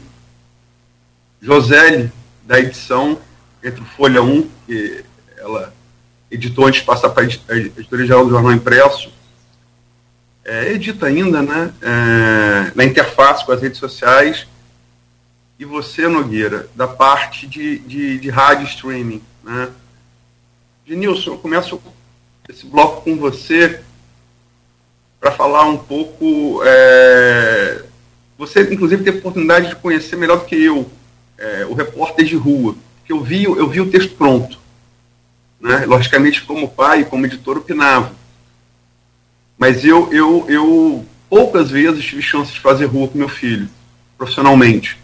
[1.42, 2.12] Josele,
[2.44, 3.18] da edição,
[3.62, 5.04] entre Folha 1, que
[5.36, 5.74] ela
[6.30, 9.10] editou antes de passar para a editoria geral do Jornal Impresso,
[10.44, 14.46] é, edita ainda, né, é, na interface com as redes sociais,
[15.58, 19.22] e você, Nogueira, da parte de, de, de rádio streaming.
[19.42, 19.70] Né?
[20.86, 21.80] Genilson, eu começo
[22.48, 23.80] esse bloco com você
[25.18, 26.60] para falar um pouco.
[26.64, 27.84] É,
[28.38, 30.90] você, inclusive, teve oportunidade de conhecer melhor do que eu
[31.38, 32.74] é, o repórter de rua,
[33.08, 34.58] eu vi, eu vi o texto pronto.
[35.60, 35.86] Né?
[35.86, 38.12] Logicamente, como pai, como editor, opinava.
[39.56, 43.68] Mas eu, eu, eu poucas vezes tive chance de fazer rua com meu filho,
[44.18, 44.98] profissionalmente.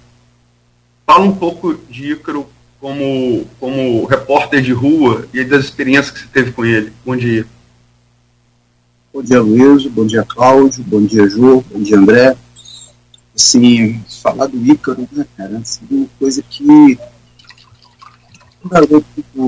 [1.13, 2.49] Fala um pouco de Ícaro
[2.81, 6.91] como, como repórter de rua e das experiências que você teve com ele.
[7.05, 7.45] Bom dia.
[9.13, 9.87] Bom dia, Luiz.
[9.89, 10.83] Bom dia, Cláudio.
[10.85, 11.63] Bom dia, Ju.
[11.71, 12.35] Bom dia, André
[13.37, 16.99] assim, falar do Ícaro, né, cara, assim, uma coisa que
[18.65, 19.05] um garoto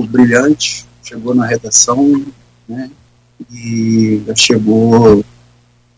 [0.07, 2.25] brilhante, chegou na redação,
[2.69, 2.91] né,
[3.51, 5.25] e chegou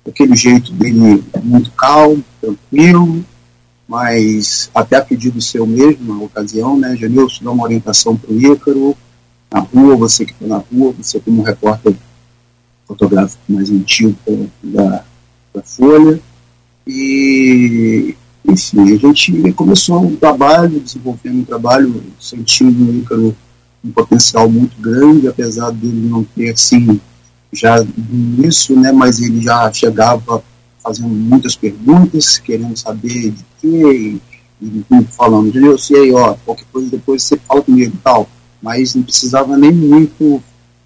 [0.05, 3.25] daquele jeito dele muito calmo, tranquilo,
[3.87, 8.39] mas até a pedido seu mesmo, na ocasião, né, Janilson, dá uma orientação para o
[8.39, 8.97] Ícaro,
[9.49, 11.95] na rua, você que está na rua, você como repórter
[12.85, 14.17] fotográfico mais antigo
[14.61, 15.03] da,
[15.53, 16.19] da Folha,
[16.85, 23.35] e, enfim, a gente começou um trabalho, desenvolvendo um trabalho, sentindo no Ícaro
[23.83, 26.99] um potencial muito grande, apesar dele não ter, assim,
[27.53, 27.77] já
[28.39, 30.43] isso, né, mas ele já chegava
[30.87, 34.17] fazendo muitas perguntas, querendo saber de quê,
[35.11, 38.29] falando, eu sei, ó, qualquer coisa depois você fala comigo e tal.
[38.61, 40.41] Mas não precisava nem muito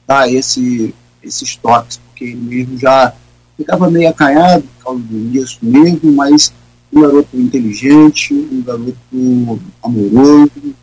[0.08, 3.14] dar esse, esses toques, porque ele mesmo já
[3.56, 6.52] ficava meio acanhado por causa do isso mesmo, mas
[6.92, 10.76] um garoto inteligente, um garoto amoroso,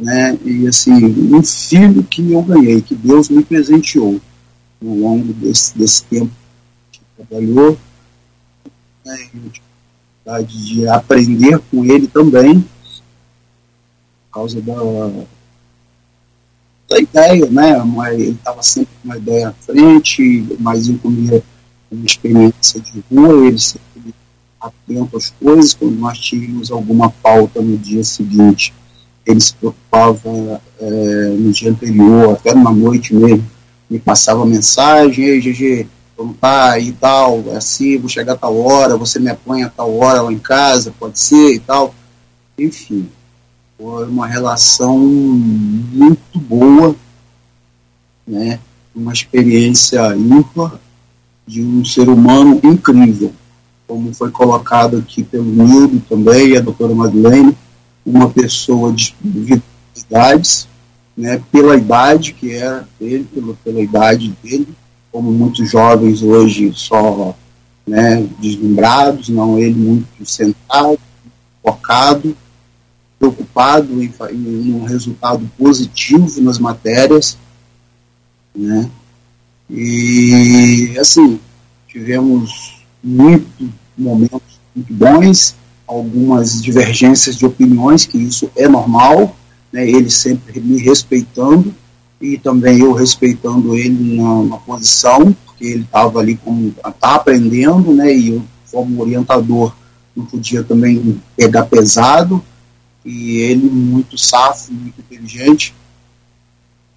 [0.00, 0.38] né?
[0.44, 0.92] E assim,
[1.34, 4.20] um filho que eu ganhei, que Deus me presenteou
[4.82, 6.30] ao longo desse, desse tempo
[6.92, 7.76] que trabalhou,
[9.10, 10.42] né?
[10.42, 14.74] de aprender com ele também, por causa da,
[16.88, 17.82] da ideia, né?
[17.84, 21.42] Mas ele estava sempre com uma ideia à frente, mas incluía
[21.90, 24.14] uma experiência de rua, ele sempre
[24.60, 28.72] atento às coisas, quando nós tínhamos alguma pauta no dia seguinte,
[29.26, 33.44] ele se preocupava é, no dia anterior, até na noite mesmo,
[33.88, 35.88] me passava mensagem, ei, GG,
[36.28, 39.96] tá e tal, é assim, vou chegar a tal hora, você me apanha a tal
[39.96, 41.94] hora lá em casa, pode ser e tal.
[42.58, 43.08] Enfim,
[43.78, 46.94] foi uma relação muito boa,
[48.26, 48.60] né?
[48.94, 50.78] uma experiência ímpar
[51.46, 53.32] de um ser humano incrível,
[53.86, 57.56] como foi colocado aqui pelo Nildo também, a doutora Madeleine,
[58.04, 59.14] uma pessoa de
[59.96, 60.68] idades,
[61.16, 64.68] né, pela idade que era ele, pela, pela idade dele,
[65.12, 67.34] como muitos jovens hoje só
[67.86, 70.98] né, deslumbrados, não ele muito sentado,
[71.62, 72.36] focado,
[73.18, 77.36] preocupado em, em um resultado positivo nas matérias,
[78.54, 78.88] né?
[79.68, 81.38] E assim,
[81.86, 85.54] tivemos muitos momentos muito bons,
[85.86, 89.36] algumas divergências de opiniões, que isso é normal,
[89.72, 89.88] né?
[89.88, 91.74] ele sempre me respeitando,
[92.20, 97.92] e também eu respeitando ele na, na posição, porque ele estava ali como tá aprendendo,
[97.94, 98.14] né?
[98.14, 99.74] E eu como orientador
[100.14, 102.44] não podia também pegar pesado,
[103.04, 105.74] e ele muito safo, muito inteligente,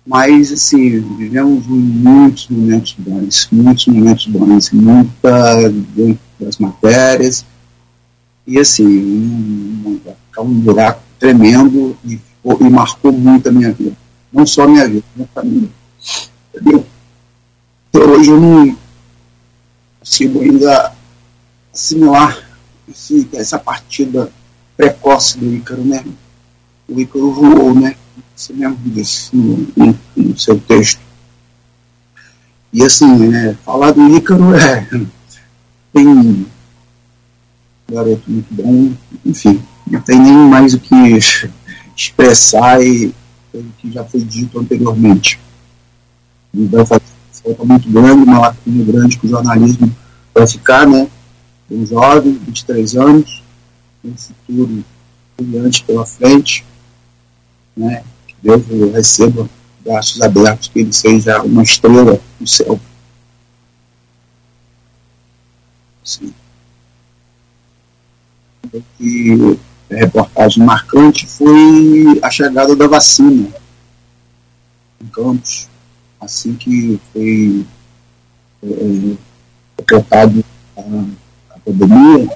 [0.05, 5.73] mas assim, vivemos muitos momentos bons, muitos momentos bons, muita
[6.37, 7.45] das matérias,
[8.45, 10.01] e assim, um,
[10.37, 14.02] um, um buraco tremendo e, e marcou muito a minha vida
[14.33, 15.69] não só minha vida, minha família.
[16.53, 16.85] Entendeu?
[17.89, 18.77] Então, hoje eu não
[19.99, 20.93] consigo ainda
[21.73, 22.49] assimilar
[22.89, 24.31] esse, essa partida
[24.75, 26.03] precoce do Ícaro, né?
[26.89, 27.95] O Ícaro voou, né?
[28.35, 30.99] Você mesmo disse no, no, no, seu texto.
[32.71, 34.87] E assim, né, falar do Ícaro é.
[35.93, 36.45] Tem um
[37.87, 38.91] garoto muito bom,
[39.23, 40.95] enfim, não tem nem mais o que
[41.95, 43.13] expressar e
[43.77, 45.39] que já foi dito anteriormente.
[46.53, 47.01] Então, faz
[47.43, 49.93] falta muito grande, uma lacuna grande que o jornalismo
[50.33, 51.09] vai ficar, né?
[51.69, 53.43] Um jovem, 23 anos,
[54.03, 54.83] um futuro
[55.37, 56.65] brilhante pela frente,
[57.75, 58.03] né?
[58.27, 58.63] Que Deus
[58.93, 59.49] receba
[59.83, 62.79] braços abertos, que ele seja uma estrela no céu.
[66.03, 66.33] Sim.
[68.99, 69.57] E
[69.97, 73.49] reportagem marcante foi a chegada da vacina
[75.03, 75.67] em Campos,
[76.21, 77.65] assim que foi
[78.63, 79.15] é,
[79.77, 80.43] decretado
[80.77, 80.81] a,
[81.55, 82.29] a pandemia,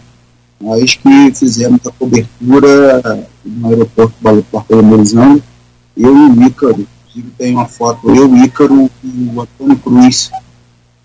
[0.60, 5.42] nós que fizemos a cobertura no aeroporto do Aeroporto Amerizano,
[5.96, 10.32] eu e o Ícaro, inclusive tem uma foto, eu, o Ícaro e o Antônio Cruz,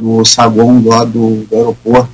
[0.00, 2.10] no saguão lá do, do aeroporto,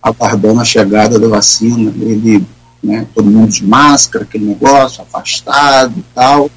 [0.00, 1.92] aguardando a chegada da vacina.
[2.00, 2.46] Ele
[2.82, 6.50] né, todo mundo de máscara, aquele negócio, afastado e tal.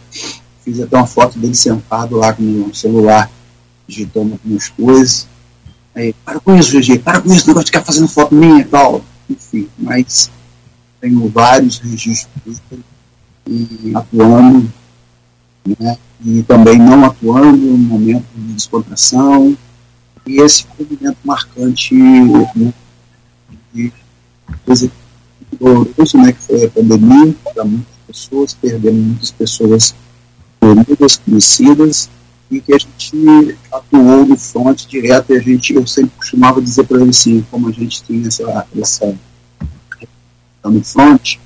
[0.63, 3.29] Fiz até uma foto dele sentado lá com o celular,
[3.88, 5.27] digitando algumas coisas.
[5.93, 8.65] Aí, para com isso, GG, para com isso, negócio de ficar fazendo foto minha e
[8.65, 9.03] tal.
[9.29, 10.31] Enfim, mas
[10.99, 12.62] tenho vários registros
[13.45, 14.71] e atuando,
[15.79, 19.57] né, e também não atuando no momento de descontração.
[20.25, 22.74] E esse foi um momento marcante né,
[23.74, 23.91] de
[25.58, 29.95] coisa doloroso, né, que foi a pandemia, para muitas pessoas, perdemos muitas pessoas
[30.60, 32.10] queridas, conhecidas,
[32.51, 36.84] e que a gente atuou no front direto, e a gente, eu sempre costumava dizer
[36.86, 39.16] para ele assim, como a gente tinha essa, essa
[40.64, 41.38] no front,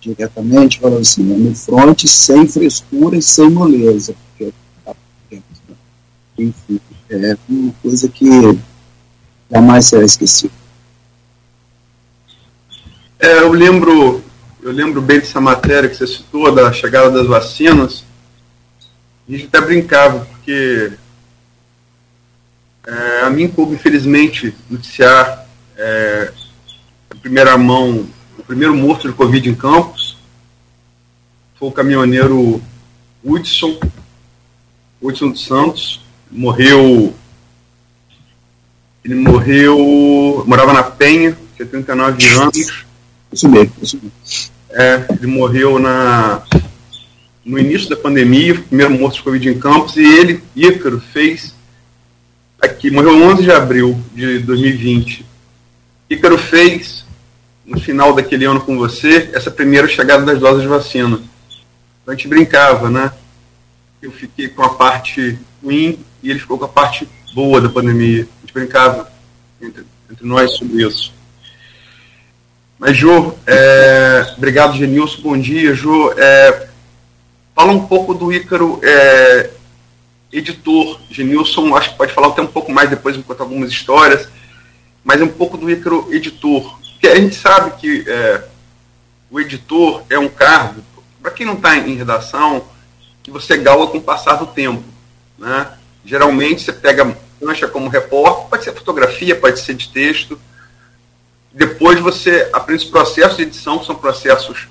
[0.00, 4.52] diretamente, falando assim, né, no front sem frescura e sem moleza, porque
[6.38, 6.80] enfim,
[7.10, 8.58] é uma coisa que
[9.50, 10.52] jamais será esquecida.
[13.20, 14.22] É, eu lembro,
[14.62, 18.04] eu lembro bem dessa matéria que você citou, da chegada das vacinas.
[19.28, 20.92] A gente até brincava, porque
[22.86, 25.46] é, a mim coube, infelizmente, noticiar
[25.76, 26.32] é,
[27.14, 28.06] em primeira mão
[28.38, 30.16] o primeiro morto de Covid em Campos,
[31.58, 32.62] foi o caminhoneiro
[33.22, 33.80] Hudson,
[35.02, 36.00] Hudson dos Santos,
[36.30, 37.12] morreu.
[39.04, 40.44] Ele morreu.
[40.46, 42.87] morava na Penha, tinha 39 anos.
[43.32, 44.12] Isso mesmo, isso mesmo.
[44.70, 46.42] É, ele morreu na,
[47.44, 51.54] no início da pandemia, primeiro morto de Covid em Campos, e ele, Ícaro, fez.
[52.60, 55.24] Aqui, morreu 11 de abril de 2020.
[56.10, 57.04] Ícaro fez,
[57.64, 61.20] no final daquele ano com você, essa primeira chegada das doses de vacina.
[62.02, 63.12] Então a gente brincava, né?
[64.00, 68.26] Eu fiquei com a parte ruim e ele ficou com a parte boa da pandemia.
[68.38, 69.10] A gente brincava
[69.60, 71.12] entre, entre nós sobre isso.
[72.78, 75.20] Mas, Jô, é, obrigado, Genilson.
[75.20, 76.12] Bom dia, Jô.
[76.16, 76.68] É,
[77.52, 79.50] fala um pouco do Ícaro é,
[80.32, 81.00] editor.
[81.10, 84.28] Genilson, acho que pode falar até um pouco mais depois, enquanto algumas histórias,
[85.02, 86.78] mas um pouco do Ícaro editor.
[86.92, 88.44] Porque a gente sabe que é,
[89.28, 90.80] o editor é um cargo,
[91.20, 92.64] para quem não está em redação,
[93.24, 94.84] que você galga com o passar do tempo.
[95.36, 95.66] Né?
[96.04, 100.40] Geralmente você pega mancha como repórter, pode ser fotografia, pode ser de texto,
[101.52, 104.68] depois você aprende os processos de edição, que são processos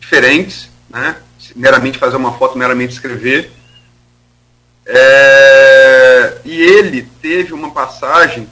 [0.00, 1.16] diferentes, né?
[1.54, 3.50] meramente fazer uma foto, meramente escrever.
[4.84, 8.48] É, e ele teve uma passagem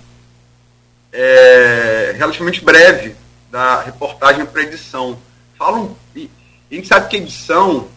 [1.13, 3.17] é, relativamente breve
[3.51, 5.19] da reportagem para edição.
[5.59, 6.31] Falam, e,
[6.71, 7.89] a gente sabe que edição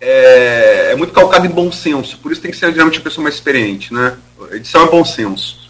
[0.00, 3.22] é, é, muito calcada em bom senso, por isso tem que ser geralmente uma pessoa
[3.22, 3.92] mais experiente.
[3.92, 4.16] Né?
[4.52, 5.65] Edição é bom senso.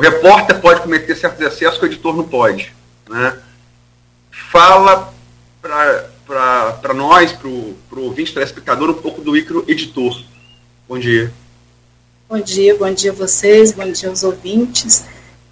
[0.00, 2.72] O repórter pode cometer certos excessos que o editor não pode.
[3.06, 3.36] Né?
[4.50, 5.12] Fala
[5.60, 10.24] para nós, para o ouvinte, telespectador, um pouco do Icro editor.
[10.88, 11.30] Bom dia.
[12.30, 15.04] Bom dia, bom dia a vocês, bom dia aos ouvintes.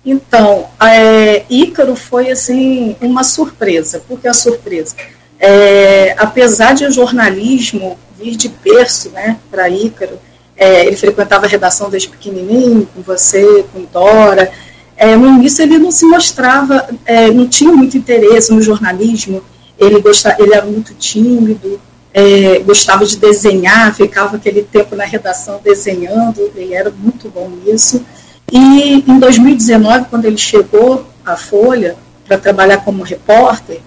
[0.03, 4.03] Então, é, Ícaro foi assim uma surpresa.
[4.09, 4.97] Por que a surpresa?
[5.39, 10.19] É, apesar de o jornalismo vir de berço né, para Ícaro,
[10.59, 14.51] é, ele frequentava a redação desde pequenininho, com você, com Dora.
[14.97, 19.41] É, no início ele não se mostrava, é, não tinha muito interesse no jornalismo,
[19.79, 21.81] ele, gostava, ele era muito tímido,
[22.13, 28.05] é, gostava de desenhar, ficava aquele tempo na redação desenhando, ele era muito bom nisso.
[28.51, 31.95] E em 2019, quando ele chegou à Folha
[32.27, 33.81] para trabalhar como repórter,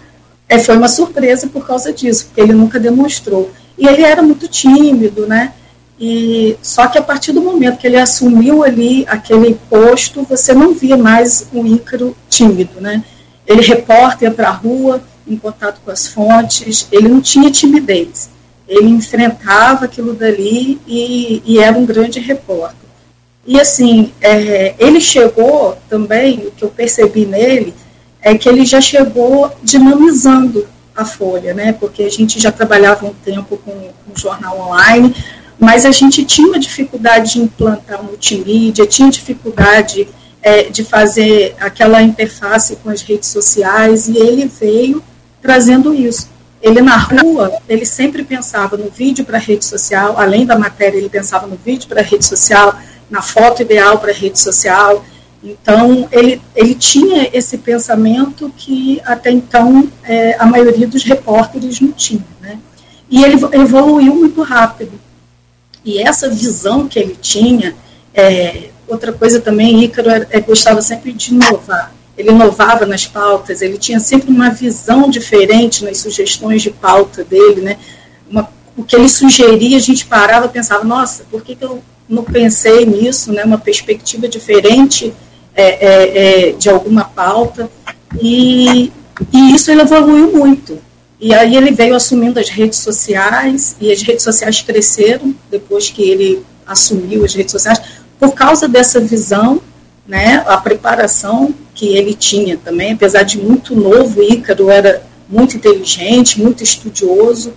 [0.48, 3.52] é, foi uma surpresa por causa disso, porque ele nunca demonstrou.
[3.78, 5.54] E ele era muito tímido, né?
[6.04, 10.74] E só que a partir do momento que ele assumiu ali aquele posto, você não
[10.74, 13.04] via mais o Ícaro tímido, né?
[13.46, 18.32] Ele repórter ia para a rua, em contato com as fontes, ele não tinha timidez.
[18.68, 22.90] Ele enfrentava aquilo dali e, e era um grande repórter.
[23.46, 27.76] E assim, é, ele chegou também, o que eu percebi nele,
[28.24, 31.74] é que ele já chegou dinamizando a Folha, né?
[31.74, 35.16] Porque a gente já trabalhava um tempo com, com jornal online,
[35.62, 40.08] mas a gente tinha uma dificuldade de implantar multimídia, tinha dificuldade
[40.42, 45.04] é, de fazer aquela interface com as redes sociais, e ele veio
[45.40, 46.32] trazendo isso.
[46.64, 51.10] Ele na rua, ele sempre pensava no vídeo para rede social, além da matéria, ele
[51.10, 52.76] pensava no vídeo para rede social,
[53.08, 55.06] na foto ideal para rede social.
[55.44, 61.92] Então, ele, ele tinha esse pensamento que até então é, a maioria dos repórteres não
[61.92, 62.26] tinha.
[62.42, 62.58] Né?
[63.12, 65.00] E ele evoluiu muito rápido.
[65.84, 67.76] E essa visão que ele tinha,
[68.14, 71.94] é, outra coisa também, Ícaro é, é, gostava sempre de inovar.
[72.18, 77.62] Ele inovava nas pautas, ele tinha sempre uma visão diferente nas sugestões de pauta dele,
[77.62, 77.78] né?
[78.30, 81.82] Uma, o que ele sugeria, a gente parava e pensava, nossa, por que, que eu
[82.08, 83.44] não pensei nisso, né?
[83.44, 85.14] Uma perspectiva diferente
[85.56, 87.70] é, é, é de alguma pauta.
[88.22, 88.92] E,
[89.34, 90.80] e isso ele evoluiu muito.
[91.22, 96.02] E aí ele veio assumindo as redes sociais, e as redes sociais cresceram depois que
[96.02, 97.80] ele assumiu as redes sociais,
[98.20, 99.62] por causa dessa visão,
[100.08, 106.42] né, a preparação que ele tinha também, apesar de muito novo, Ícaro era muito inteligente,
[106.42, 107.54] muito estudioso,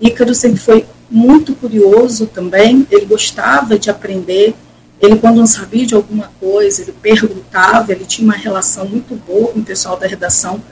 [0.00, 4.54] Ícaro sempre foi muito curioso também, ele gostava de aprender,
[4.98, 9.48] ele quando não sabia de alguma coisa, ele perguntava, ele tinha uma relação muito boa
[9.48, 10.62] com o pessoal da redação,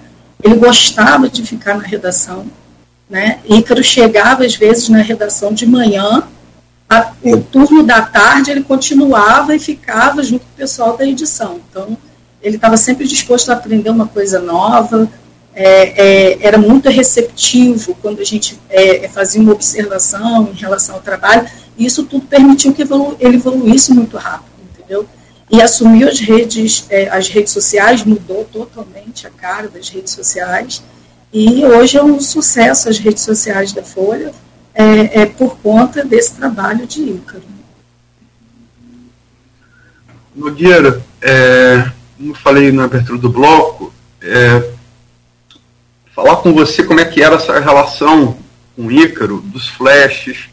[0.43, 2.47] ele gostava de ficar na redação.
[3.09, 3.41] Né?
[3.49, 6.23] Ícaro chegava, às vezes, na redação de manhã,
[6.89, 11.61] a, o turno da tarde ele continuava e ficava junto com o pessoal da edição.
[11.71, 11.97] Então,
[12.43, 15.09] ele estava sempre disposto a aprender uma coisa nova,
[15.55, 21.01] é, é, era muito receptivo quando a gente é, fazia uma observação em relação ao
[21.01, 25.07] trabalho, e isso tudo permitiu que evolu ele evoluísse muito rápido, entendeu?
[25.51, 30.83] E assumiu as redes, é, as redes sociais, mudou totalmente a cara das redes sociais.
[31.33, 34.33] E hoje é um sucesso as redes sociais da Folha,
[34.73, 37.43] é, é por conta desse trabalho de Ícaro.
[40.35, 43.93] Nogueira, é, como falei na abertura do bloco,
[44.23, 44.71] é,
[46.15, 48.39] falar com você como é que era essa relação
[48.77, 50.49] com Ícaro, dos flashes,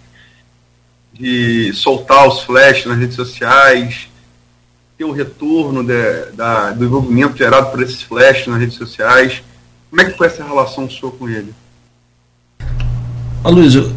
[1.13, 4.07] de soltar os flashes nas redes sociais,
[4.97, 9.43] ter o retorno de, da, do envolvimento gerado por esses flashes nas redes sociais.
[9.91, 11.53] Como é que foi essa relação sua com ele?
[13.43, 13.95] Aloysio,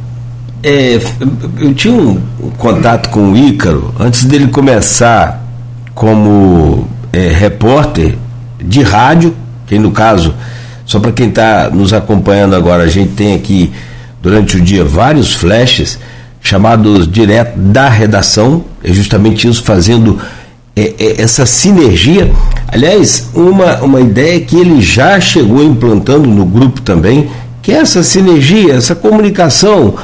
[0.62, 0.98] é,
[1.58, 2.20] eu tinha um
[2.58, 5.42] contato com o Ícaro antes dele começar
[5.94, 8.18] como é, repórter
[8.58, 9.34] de rádio,
[9.66, 10.34] que no caso,
[10.84, 13.72] só para quem está nos acompanhando agora, a gente tem aqui
[14.20, 15.98] durante o dia vários flashes
[16.42, 20.20] chamados direto da redação, é justamente isso fazendo
[20.76, 22.30] é, é, essa sinergia.
[22.68, 27.28] Aliás, uma, uma ideia que ele já chegou implantando no grupo também,
[27.60, 29.94] que é essa sinergia, essa comunicação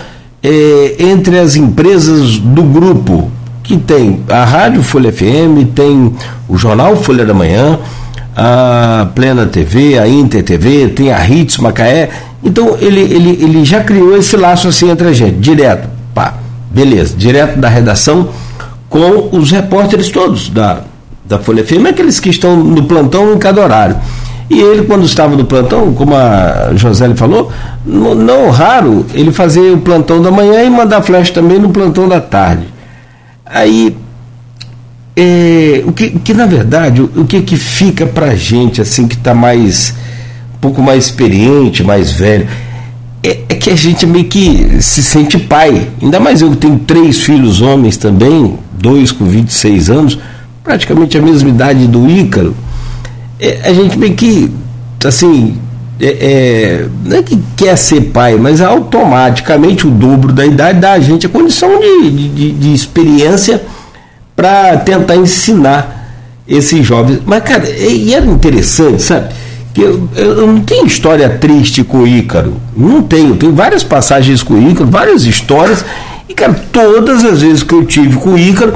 [0.42, 3.30] é, entre as empresas do grupo,
[3.62, 6.12] que tem a Rádio Folha FM, tem
[6.48, 7.78] o Jornal Folha da Manhã,
[8.36, 12.10] a Plena TV, a Inter TV, tem a Hits Macaé.
[12.44, 15.88] Então ele, ele, ele já criou esse laço assim entre a gente, direto.
[16.14, 16.34] Pá,
[16.70, 18.28] beleza, direto da redação
[18.96, 20.80] com os repórteres todos da,
[21.24, 23.96] da Folha FM, aqueles que estão no plantão em cada horário.
[24.48, 27.50] E ele, quando estava no plantão, como a José falou,
[27.84, 32.08] não, não raro ele fazia o plantão da manhã e mandar flash também no plantão
[32.08, 32.66] da tarde.
[33.44, 33.96] Aí,
[35.16, 39.16] é, o que, que na verdade, o, o que que fica pra gente, assim, que
[39.16, 39.94] está mais,
[40.54, 42.46] um pouco mais experiente, mais velho,
[43.22, 45.88] é, é, que a gente meio que se sente pai.
[46.00, 50.18] Ainda mais eu que tenho três filhos homens também, dois com 26 anos,
[50.62, 52.54] praticamente a mesma idade do Ícaro.
[53.38, 54.50] É, a gente meio que,
[55.04, 55.58] assim,
[56.00, 60.92] é, é, não é que quer ser pai, mas automaticamente o dobro da idade dá
[60.92, 63.62] a gente a condição de, de, de experiência
[64.34, 66.12] para tentar ensinar
[66.46, 67.20] esses jovens.
[67.24, 69.34] Mas, cara, e era interessante, sabe?
[69.76, 72.56] que eu, eu, não tenho história triste com o Ícaro.
[72.74, 73.36] Não tenho.
[73.36, 75.84] Tenho várias passagens com o Ícaro, várias histórias.
[76.28, 78.74] E, cara, todas as vezes que eu tive com o Ícaro,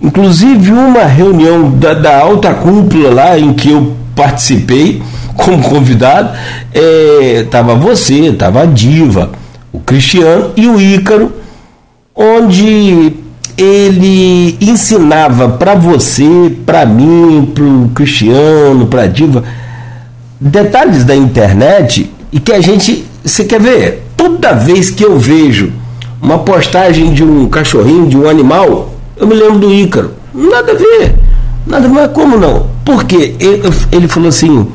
[0.00, 5.02] inclusive uma reunião da, da alta cúpula lá em que eu participei
[5.36, 6.36] como convidado,
[6.74, 7.46] é,
[7.78, 9.30] você, estava a Diva,
[9.72, 11.32] o Cristiano e o Ícaro,
[12.14, 13.14] onde
[13.56, 19.44] ele ensinava para você, para mim, para o Cristiano, para a Diva
[20.40, 23.04] detalhes da internet e que a gente.
[23.24, 24.04] Você quer ver?
[24.16, 25.72] Toda vez que eu vejo
[26.20, 30.12] uma postagem de um cachorrinho, de um animal, eu me lembro do Ícaro.
[30.34, 31.14] Nada a ver.
[31.66, 32.66] Nada, mas como não?
[32.84, 33.34] Porque
[33.92, 34.66] ele, falou assim,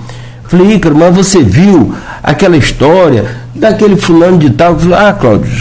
[0.44, 3.26] falei, Ícaro, mas você viu aquela história
[3.56, 4.78] daquele fulano de tal?
[4.78, 5.52] Falei, ah, Cláudio,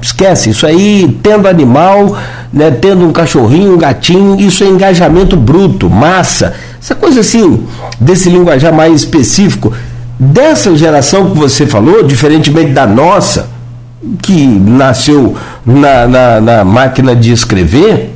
[0.00, 2.16] esquece, isso aí, tendo animal,
[2.52, 6.54] né, tendo um cachorrinho, um gatinho, isso é engajamento bruto, massa.
[6.80, 7.66] Essa coisa assim,
[8.00, 9.72] desse linguajar mais específico,
[10.18, 13.48] dessa geração que você falou, diferentemente da nossa,
[14.20, 18.10] que nasceu na, na, na máquina de escrever,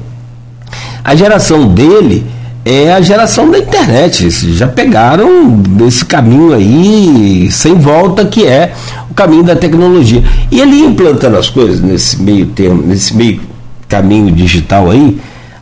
[1.05, 2.27] a geração dele
[2.65, 4.29] é a geração da internet.
[4.31, 8.75] Já pegaram esse caminho aí sem volta que é
[9.09, 10.25] o caminho da tecnologia.
[10.51, 13.41] E ele implantando as coisas nesse meio termo, nesse meio
[13.89, 15.17] caminho digital aí,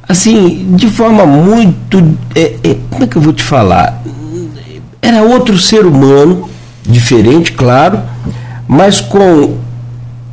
[0.08, 2.02] assim, de forma muito.
[2.34, 4.02] É, é, como é que eu vou te falar?
[5.02, 6.48] Era outro ser humano,
[6.88, 8.00] diferente, claro,
[8.66, 9.58] mas com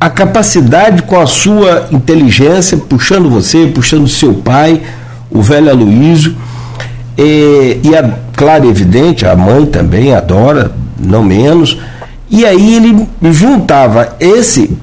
[0.02, 4.82] a capacidade, com a sua inteligência, puxando você, puxando seu pai,
[5.30, 6.34] o velho Aloísio,
[7.16, 11.78] e, e a, claro, evidente, a mãe também adora, não menos.
[12.28, 14.76] E aí ele juntava esse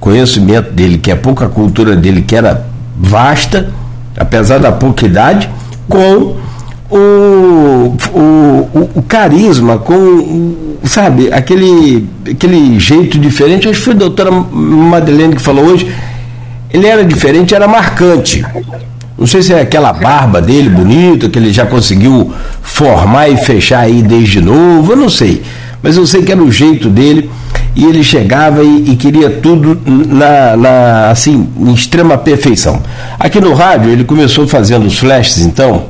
[0.00, 3.68] conhecimento dele, que é pouca cultura dele, que era vasta,
[4.16, 5.50] apesar da pouca idade,
[5.86, 6.36] com
[6.90, 13.68] o, o, o, carisma, com, sabe, aquele, aquele jeito diferente.
[13.68, 15.92] Acho que foi a doutora Madeleine que falou hoje.
[16.72, 18.44] Ele era diferente, era marcante.
[19.18, 22.32] Não sei se é aquela barba dele bonita, que ele já conseguiu
[22.62, 25.42] formar e fechar aí desde novo, eu não sei.
[25.82, 27.28] Mas eu sei que era o jeito dele
[27.74, 32.82] e ele chegava e, e queria tudo na, na, assim, em extrema perfeição.
[33.18, 35.86] Aqui no rádio, ele começou fazendo os flashes, então,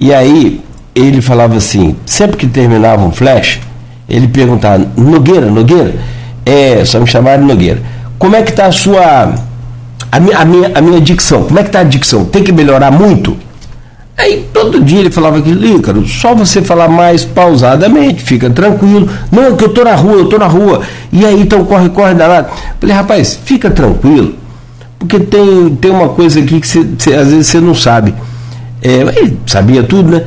[0.00, 0.62] e aí
[0.94, 3.60] ele falava assim, sempre que terminava um flash,
[4.08, 5.94] ele perguntava, Nogueira, Nogueira,
[6.44, 7.82] é, só me chamaram Nogueira,
[8.18, 9.34] como é que está a sua,
[10.10, 12.24] a minha, a minha, a minha dicção, como é que está a dicção?
[12.24, 13.36] Tem que melhorar muito?
[14.20, 19.08] Aí todo dia ele falava aquilo, Ícaro, só você falar mais pausadamente, fica tranquilo.
[19.32, 20.82] Não, que eu tô na rua, eu tô na rua.
[21.10, 22.50] E aí então corre, corre danado.
[22.78, 24.34] Falei, rapaz, fica tranquilo,
[24.98, 28.14] porque tem, tem uma coisa aqui que cê, cê, às vezes você não sabe.
[28.82, 30.24] É, ele sabia tudo, né?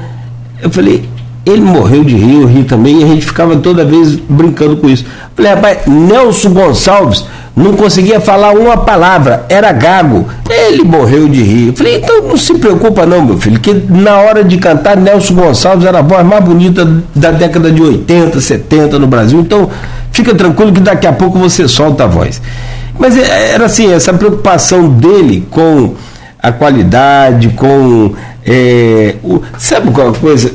[0.62, 1.10] Eu falei,
[1.46, 4.90] ele morreu de rir, eu ri também, e a gente ficava toda vez brincando com
[4.90, 5.06] isso.
[5.36, 7.26] Falei, rapaz, Nelson Gonçalves
[7.56, 10.26] não conseguia falar uma palavra, era gago.
[10.50, 11.68] Ele morreu de rir.
[11.68, 15.34] Eu falei, então não se preocupa não, meu filho, que na hora de cantar, Nelson
[15.36, 19.40] Gonçalves era a voz mais bonita da década de 80, 70 no Brasil.
[19.40, 19.70] Então,
[20.12, 22.42] fica tranquilo que daqui a pouco você solta a voz.
[22.98, 25.94] Mas é, era assim, essa preocupação dele com
[26.42, 28.14] a qualidade, com.
[28.46, 30.54] É, o, sabe qual coisa?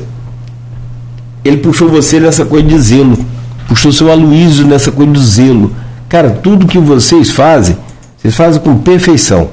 [1.43, 3.17] Ele puxou você nessa coisa de zelo,
[3.67, 5.71] puxou seu Aloysio nessa coisa do zelo
[6.09, 7.77] Cara, tudo que vocês fazem,
[8.17, 9.49] vocês fazem com perfeição.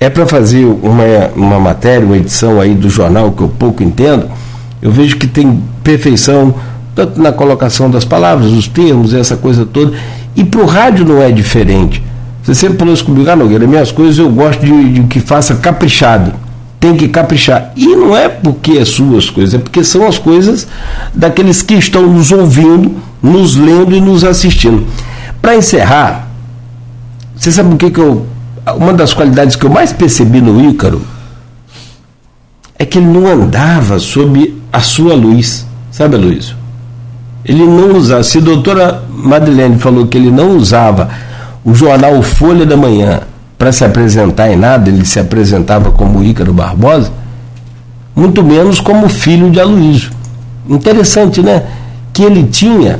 [0.00, 1.04] É para fazer uma,
[1.36, 4.26] uma matéria, uma edição aí do jornal que eu pouco entendo,
[4.80, 6.54] eu vejo que tem perfeição,
[6.94, 9.94] tanto na colocação das palavras, os termos, essa coisa toda.
[10.34, 12.02] E para o rádio não é diferente.
[12.42, 15.56] Você sempre falou isso comigo, ah, Nogueira, minhas coisas eu gosto de, de que faça
[15.56, 16.32] caprichado.
[16.80, 17.72] Tem que caprichar.
[17.76, 20.66] E não é porque é suas coisas, é porque são as coisas
[21.14, 24.86] daqueles que estão nos ouvindo, nos lendo e nos assistindo.
[25.42, 26.28] Para encerrar,
[27.36, 28.26] você sabe o que, que eu.
[28.76, 31.02] Uma das qualidades que eu mais percebi no Ícaro
[32.78, 35.66] é que ele não andava sob a sua luz.
[35.90, 36.54] Sabe, Luiz?
[37.44, 38.22] Ele não usava.
[38.22, 41.10] Se a doutora Madeleine falou que ele não usava
[41.62, 43.20] o jornal Folha da Manhã
[43.60, 47.12] para se apresentar em nada, ele se apresentava como Ícaro Barbosa,
[48.16, 50.10] muito menos como filho de Aloysio.
[50.68, 51.64] Interessante, né?
[52.12, 52.98] Que ele tinha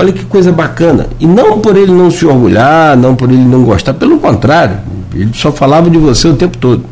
[0.00, 1.08] Olha que coisa bacana.
[1.18, 4.78] E não por ele não se orgulhar, não por ele não gostar, pelo contrário,
[5.12, 6.84] ele só falava de você o tempo todo.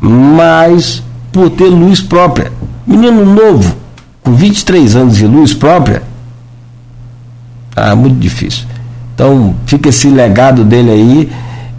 [0.00, 2.50] Mas por ter luz própria.
[2.86, 3.76] Menino novo,
[4.22, 6.02] com 23 anos de luz própria,
[7.76, 8.64] ah, muito difícil.
[9.14, 11.32] Então fica esse legado dele aí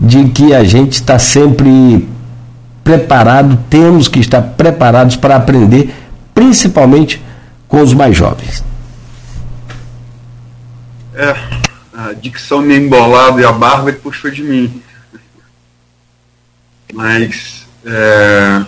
[0.04, 2.08] de que a gente está sempre
[2.84, 5.95] preparado, temos que estar preparados para aprender,
[6.36, 7.24] principalmente
[7.70, 8.62] com os mais jovens.
[11.16, 11.34] É,
[11.93, 14.82] a dicção meio embolada e a barba ele puxou de mim.
[16.93, 18.66] Mas é,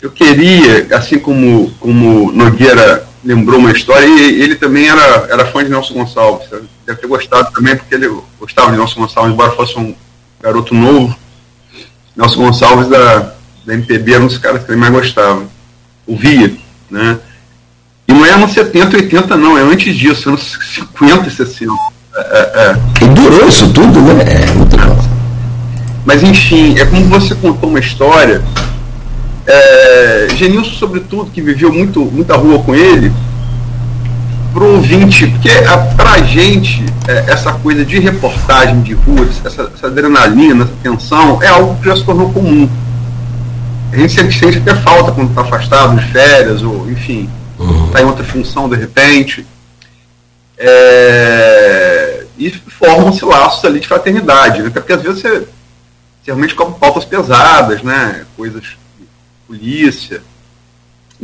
[0.00, 5.62] eu queria, assim como, como Nogueira lembrou uma história, e ele também era, era fã
[5.62, 6.48] de Nelson Gonçalves.
[6.86, 8.08] Deve ter gostado também, porque ele
[8.40, 9.94] gostava de Nelson Gonçalves, embora fosse um
[10.44, 11.16] garoto novo.
[12.14, 13.32] Nelson Gonçalves da,
[13.64, 15.42] da MPB era um dos caras que ele mais gostava.
[16.06, 16.54] Ouvia,
[16.90, 17.18] né?
[18.06, 21.72] E não é anos 70, 80, não, é antes disso, anos 50 e 60.
[22.14, 23.04] É, é, é.
[23.04, 24.22] E durou isso tudo, né?
[24.22, 25.14] É muito bom.
[26.04, 28.42] Mas enfim, é como você contou uma história.
[29.46, 33.10] É, Genilson, sobretudo, que viveu muito, muita rua com ele,
[34.54, 39.86] pro ouvinte, porque a, pra gente, é, essa coisa de reportagem de rua, essa, essa,
[39.88, 42.70] adrenalina, essa tensão, é algo que já se tornou comum.
[43.92, 47.28] A gente sente, sente até falta quando está afastado de férias, ou enfim
[47.94, 49.46] está em outra função de repente.
[50.56, 54.70] É, e formam-se laços ali de fraternidade, né?
[54.70, 55.46] porque às vezes você, você
[56.26, 58.24] realmente cobre pautas pesadas, né?
[58.36, 58.78] coisas de
[59.46, 60.22] polícia,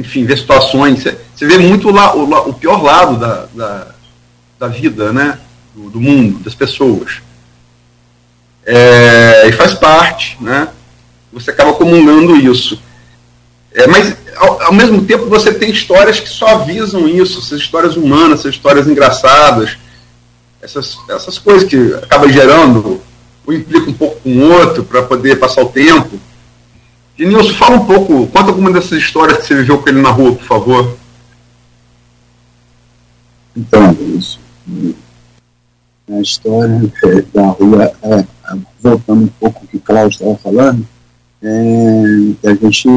[0.01, 1.03] enfim, vê situações.
[1.03, 3.87] Você, você vê muito o, o, o pior lado da, da,
[4.59, 5.39] da vida, né?
[5.75, 7.21] Do, do, mundo, das pessoas.
[8.65, 10.69] É, e faz parte, né?
[11.33, 12.81] Você acaba comungando isso.
[13.73, 17.97] É, mas ao, ao, mesmo tempo você tem histórias que só avisam isso, essas histórias
[17.97, 19.77] humanas, essas histórias engraçadas,
[20.63, 23.01] essas, essas coisas que acaba gerando,
[23.47, 26.19] um implica um pouco com o outro para poder passar o tempo.
[27.21, 30.09] E Nilson, fala um pouco, conta alguma dessas histórias que você viveu com ele na
[30.09, 30.97] rua, por favor.
[33.55, 34.41] Então, isso.
[36.11, 36.81] A história
[37.35, 38.25] da rua, é,
[38.81, 40.89] voltando um pouco ao que o Cláudio estava falando,
[41.43, 42.03] é,
[42.43, 42.89] a gente,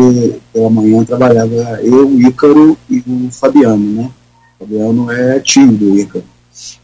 [0.54, 4.10] pela manhã, trabalhava eu, o Ícaro e o Fabiano, né?
[4.58, 6.24] O Fabiano é tio do Ícaro.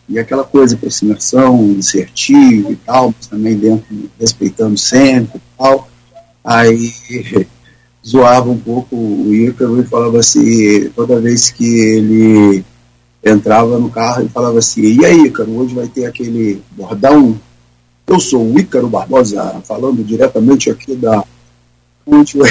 [0.10, 5.88] E aquela coisa, aproximação, assertivo e tal, mas também dentro, respeitando sempre e tal.
[6.44, 6.94] Aí
[8.06, 12.64] zoava um pouco o Ícaro e falava assim, toda vez que ele
[13.24, 17.40] entrava no carro, ele falava assim, e aí, Ícaro, hoje vai ter aquele bordão?
[18.08, 21.24] Eu sou o Ícaro Barbosa, falando diretamente aqui da
[22.06, 22.42] útil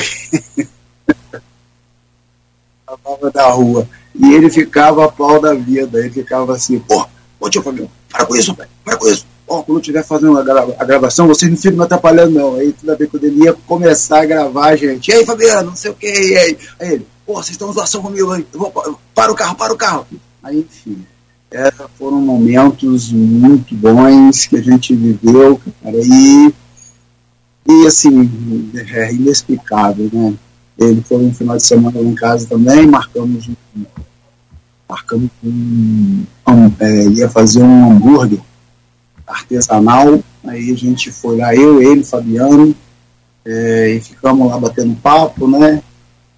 [2.86, 3.88] a prova da rua.
[4.14, 7.06] E ele ficava a pau da vida, ele ficava assim, pô,
[7.40, 9.26] ô tio Fabiano, para com isso, para com isso.
[9.48, 12.32] Ó, oh, quando eu estiver fazendo a, gra a, gravação, vocês não ficam me atrapalhando,
[12.32, 12.54] não.
[12.56, 15.08] Aí tudo ver quando ele ia começar a gravar, gente.
[15.08, 16.58] E aí, Fabiano, não sei o que, aí?
[16.78, 18.46] Aí ele, pô, vocês estão zoação comigo aí.
[18.52, 18.70] Vou,
[19.14, 20.06] para o carro, para o carro.
[20.42, 21.04] Aí, enfim,
[21.50, 26.54] é, foram momentos muito bons que a gente viveu, cara, e,
[27.66, 30.34] e assim, é inexplicável, né?
[30.78, 33.48] Ele foi um final de semana lá em casa também, marcamos
[34.88, 38.40] marcamos um, um é, ia fazer um hambúrguer
[39.28, 42.74] artesanal, aí a gente foi lá, eu, ele, Fabiano,
[43.44, 45.82] é, e ficamos lá batendo papo, né?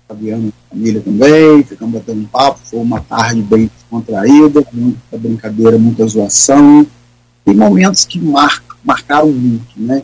[0.07, 6.87] Fabiano, família também, ficamos batendo papo, foi uma tarde bem contraída, muita brincadeira, muita zoação,
[7.47, 10.03] e momentos que mar, marcaram muito, né?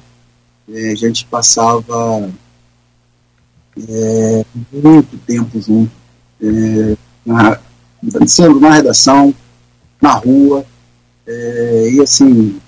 [0.69, 2.29] É, a gente passava
[3.89, 5.91] é, muito tempo junto,
[6.41, 7.59] é, na,
[8.27, 9.35] sendo na redação,
[10.01, 10.65] na rua,
[11.27, 12.61] é, e assim,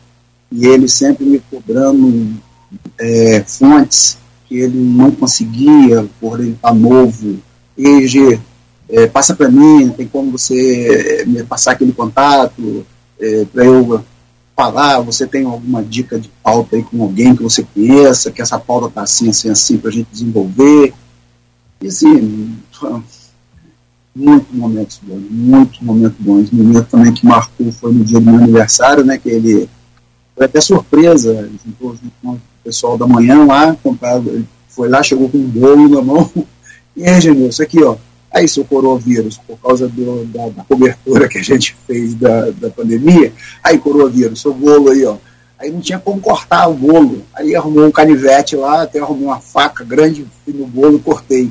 [0.50, 2.34] e ele sempre me cobrando
[2.98, 7.38] é, fontes que ele não conseguia, por ele estar novo.
[7.76, 8.40] EG,
[8.88, 12.86] é, passa para mim, tem como você é, me passar aquele contato
[13.20, 14.02] é, para eu
[14.56, 18.58] falar, você tem alguma dica de pauta aí com alguém que você conheça, que essa
[18.58, 20.92] pauta está assim, assim, assim, para a gente desenvolver.
[21.80, 22.56] E assim,
[24.16, 26.50] muitos momentos bons, muitos momentos bons.
[26.50, 29.68] O momento também que marcou foi no dia do meu aniversário, né, que ele
[30.38, 35.36] foi até surpresa, juntou com o pessoal da manhã lá, comprado, foi lá, chegou com
[35.36, 36.30] um bolo na mão,
[36.96, 37.96] e aí, Genil, isso aqui, ó,
[38.32, 42.70] aí seu coronavírus, por causa do, da, da, cobertura que a gente fez da, da
[42.70, 43.32] pandemia,
[43.64, 45.16] aí coronavírus, seu bolo aí, ó,
[45.58, 49.40] aí não tinha como cortar o bolo, aí arrumou um canivete lá, até arrumou uma
[49.40, 51.50] faca grande, no bolo e cortei.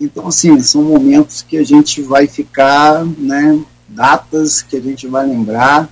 [0.00, 5.26] Então, assim, são momentos que a gente vai ficar, né, datas que a gente vai
[5.26, 5.90] lembrar,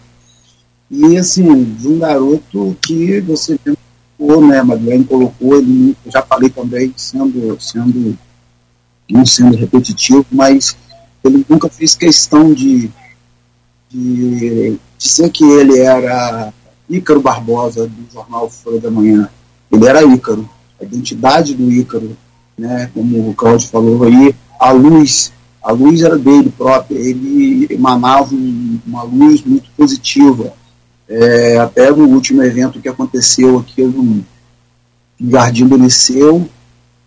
[0.90, 3.58] e, assim, de um garoto que você
[4.16, 8.16] colocou, né, Madeleine colocou, ele, já falei também, sendo, sendo,
[9.10, 10.76] não sendo repetitivo, mas
[11.24, 12.88] ele nunca fez questão de,
[13.90, 16.52] de dizer que ele era
[16.88, 19.28] Ícaro Barbosa, do jornal Folha da Manhã.
[19.70, 20.48] Ele era Ícaro,
[20.80, 22.16] a identidade do Ícaro,
[22.56, 28.34] né, como o Claudio falou aí, a luz, a luz era dele próprio, ele emanava
[28.86, 30.54] uma luz muito positiva,
[31.08, 34.24] é, até no último evento que aconteceu aqui no,
[35.20, 36.48] Jardim do Liceu,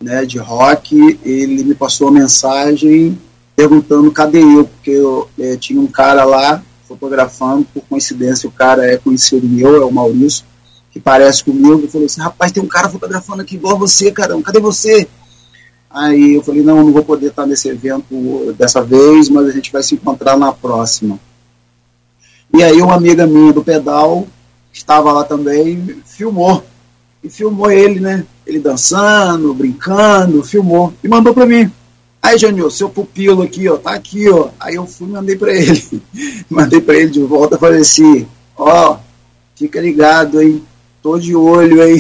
[0.01, 3.17] né, de rock, ele me passou uma mensagem
[3.55, 8.85] perguntando cadê eu, porque eu, é, tinha um cara lá fotografando, por coincidência o cara
[8.85, 10.45] é conhecido meu, é o Maurício,
[10.91, 14.41] que parece comigo, e falou assim, rapaz, tem um cara fotografando aqui igual você, caramba,
[14.43, 15.07] cadê você?
[15.89, 19.71] Aí eu falei, não, não vou poder estar nesse evento dessa vez, mas a gente
[19.71, 21.19] vai se encontrar na próxima.
[22.53, 24.27] E aí uma amiga minha do pedal,
[24.73, 26.63] estava lá também, filmou.
[27.23, 28.25] E filmou ele, né?
[28.45, 30.93] Ele dançando, brincando, filmou.
[31.03, 31.69] E mandou para mim.
[32.21, 34.49] Aí, Janil, seu pupilo aqui, ó, tá aqui, ó.
[34.59, 36.01] Aí eu fui mandei para ele.
[36.49, 38.27] mandei para ele de volta, falei assim,
[38.57, 38.97] ó,
[39.55, 40.63] fica ligado, hein?
[41.01, 41.97] Tô de olho, hein?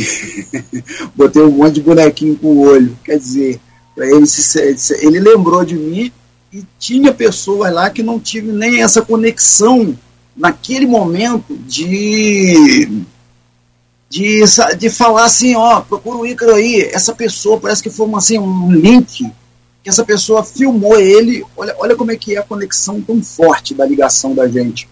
[1.15, 2.97] Botei um monte de bonequinho com o olho.
[3.03, 3.61] Quer dizer,
[3.95, 6.11] para ele se, ele lembrou de mim
[6.51, 9.95] e tinha pessoas lá que não tive nem essa conexão
[10.39, 13.03] naquele momento de,
[14.09, 14.41] de,
[14.79, 18.39] de falar assim, ó, procura o Ícaro aí, essa pessoa, parece que foi uma, assim,
[18.39, 19.29] um link,
[19.83, 23.73] que essa pessoa filmou ele, olha, olha como é que é a conexão tão forte
[23.73, 24.87] da ligação da gente,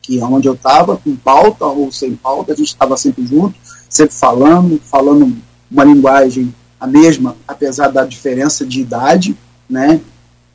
[0.00, 3.58] que é onde eu estava, com pauta ou sem pauta, a gente estava sempre junto,
[3.88, 5.36] sempre falando, falando
[5.68, 9.36] uma linguagem a mesma, apesar da diferença de idade,
[9.68, 10.00] né,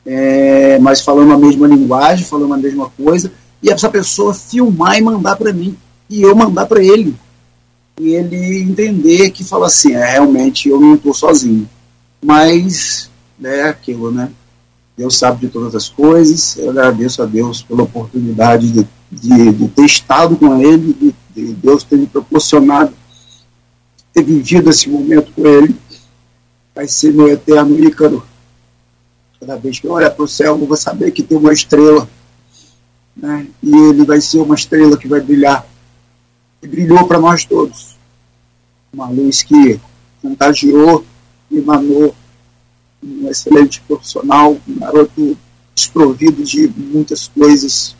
[0.06, 3.30] é, mas falando a mesma linguagem, falando a mesma coisa,
[3.62, 5.76] e essa pessoa filmar e mandar para mim,
[6.08, 7.14] e eu mandar para ele.
[7.98, 11.68] E ele entender que fala assim, é, realmente eu não estou sozinho.
[12.24, 13.10] Mas
[13.42, 14.30] é aquilo, né?
[14.96, 19.68] Deus sabe de todas as coisas, eu agradeço a Deus pela oportunidade de, de, de
[19.68, 22.92] ter estado com ele, de, de Deus ter me proporcionado
[24.12, 25.74] ter vivido esse momento com ele.
[26.74, 28.24] Vai ser meu eterno Ícaro.
[29.38, 32.08] Cada vez que eu olhar para o céu, eu vou saber que tem uma estrela
[33.20, 33.46] né?
[33.62, 35.66] e ele vai ser uma estrela que vai brilhar.
[36.62, 37.96] E brilhou para nós todos.
[38.92, 39.78] Uma luz que
[40.20, 41.04] contagiou,
[41.50, 42.14] emanou
[43.02, 45.36] um excelente profissional, um garoto
[45.74, 47.96] desprovido de muitas coisas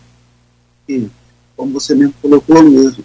[0.89, 1.09] e,
[1.57, 3.05] como você mesmo colocou, mesmo,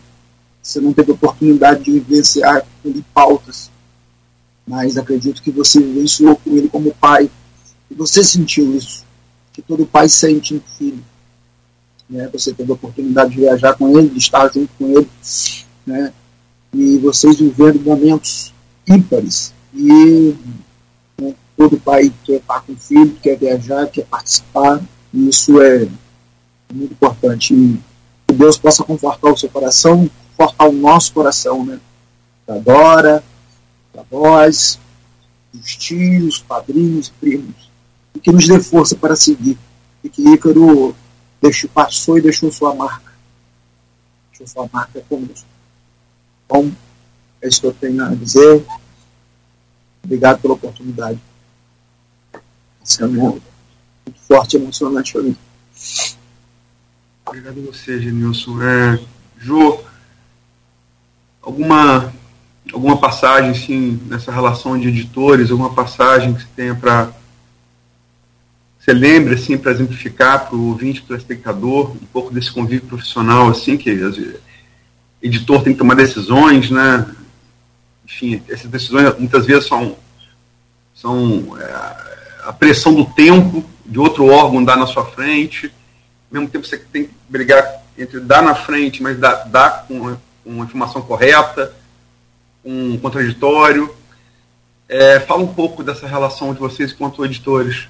[0.62, 3.70] você não teve oportunidade de vivenciar ele pautas,
[4.68, 7.30] mas acredito que você vivenciou com ele como pai,
[7.90, 9.06] e você sentiu isso,
[9.54, 11.04] que todo pai sente um filho
[12.10, 12.30] né?
[12.32, 15.10] Você teve a oportunidade de viajar com ele, de estar junto com ele.
[15.86, 16.14] né?
[16.74, 18.54] E vocês vivendo momentos
[18.88, 19.54] ímpares.
[19.74, 20.36] E
[21.20, 24.82] né, todo pai quer estar com o filho, quer viajar, quer participar,
[25.14, 25.88] e isso é
[26.74, 27.54] muito importante.
[27.54, 27.80] E
[28.28, 31.80] que Deus possa confortar o seu coração, confortar o nosso coração, né?
[32.48, 33.24] Da Dora,
[33.94, 34.80] da voz,
[35.54, 37.72] dos tios, padrinhos, primos,
[38.14, 39.58] e que nos dê força para seguir.
[40.04, 40.96] E que Ícaro
[41.42, 43.12] deixou, passou e deixou sua marca.
[44.30, 45.48] Deixou sua marca conosco.
[46.48, 46.72] Bom,
[47.42, 48.66] é isso que eu tenho a dizer.
[50.04, 51.20] Obrigado pela oportunidade.
[52.84, 53.42] Esse é muito
[54.28, 55.38] forte e emocionante para mim.
[57.26, 58.62] Obrigado a você, Genilson.
[58.62, 59.00] É,
[61.42, 62.14] alguma,
[62.72, 67.12] alguma passagem, assim, nessa relação de editores, alguma passagem que você tenha para.
[68.86, 72.88] Você lembre, assim, para exemplificar para o ouvinte, para o espectador, um pouco desse convívio
[72.88, 73.90] profissional, assim, que
[75.24, 77.04] editor tem que tomar decisões, né?
[78.06, 79.98] Enfim, essas decisões muitas vezes são,
[80.94, 81.64] são é,
[82.44, 85.66] a pressão do tempo de outro órgão dar na sua frente,
[86.30, 87.68] ao mesmo tempo você tem que brigar
[87.98, 91.74] entre dar na frente, mas dar, dar com, com a informação correta,
[92.64, 93.92] um contraditório.
[94.88, 97.88] É, fala um pouco dessa relação de vocês quanto editores.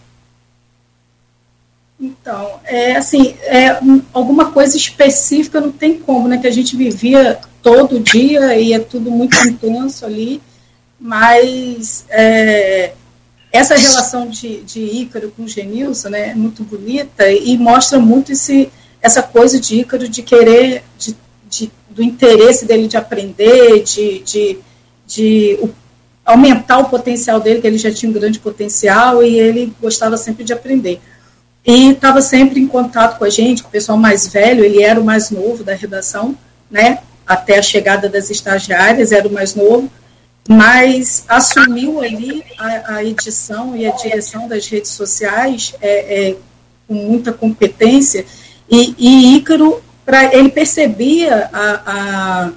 [2.26, 3.78] Então, é assim, é,
[4.12, 6.40] alguma coisa específica não tem como, né?
[6.40, 10.42] Que a gente vivia todo dia e é tudo muito intenso ali,
[11.00, 12.94] mas é,
[13.52, 18.72] essa relação de, de Ícaro com Genilson né, é muito bonita e mostra muito esse,
[19.04, 21.16] essa coisa de Ícaro de querer, de,
[21.48, 24.58] de, do interesse dele de aprender, de, de,
[25.06, 25.70] de o,
[26.26, 30.44] aumentar o potencial dele, que ele já tinha um grande potencial e ele gostava sempre
[30.44, 31.00] de aprender.
[31.66, 35.00] E estava sempre em contato com a gente, com o pessoal mais velho, ele era
[35.00, 36.38] o mais novo da redação,
[36.70, 37.00] né?
[37.26, 39.90] Até a chegada das estagiárias, era o mais novo,
[40.48, 46.38] mas assumiu ali a, a edição e a direção das redes sociais é, é,
[46.88, 48.26] com muita competência,
[48.70, 52.52] e, e Ícaro, pra, ele percebia a, a,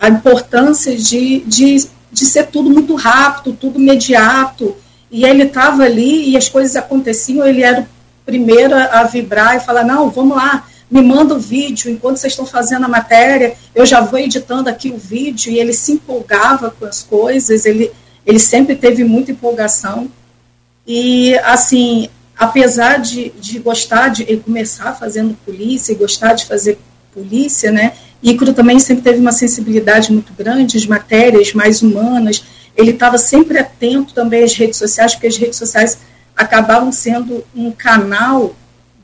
[0.00, 4.74] a importância de, de, de ser tudo muito rápido, tudo imediato,
[5.10, 7.86] e ele estava ali e as coisas aconteciam, ele era o
[8.26, 12.44] primeiro a, vibrar e falar, não, vamos lá, me manda o vídeo, enquanto vocês estão
[12.44, 16.84] fazendo a matéria, eu já vou editando aqui o vídeo, e ele se empolgava com
[16.84, 17.92] as coisas, ele,
[18.26, 20.10] ele sempre teve muita empolgação,
[20.84, 26.78] e assim, apesar de, de gostar de começar fazendo polícia e gostar de fazer
[27.14, 32.44] polícia, né, Ícaro também sempre teve uma sensibilidade muito grande, as matérias mais humanas,
[32.76, 35.98] ele estava sempre atento também às redes sociais, porque as redes sociais
[36.36, 38.54] acabavam sendo um canal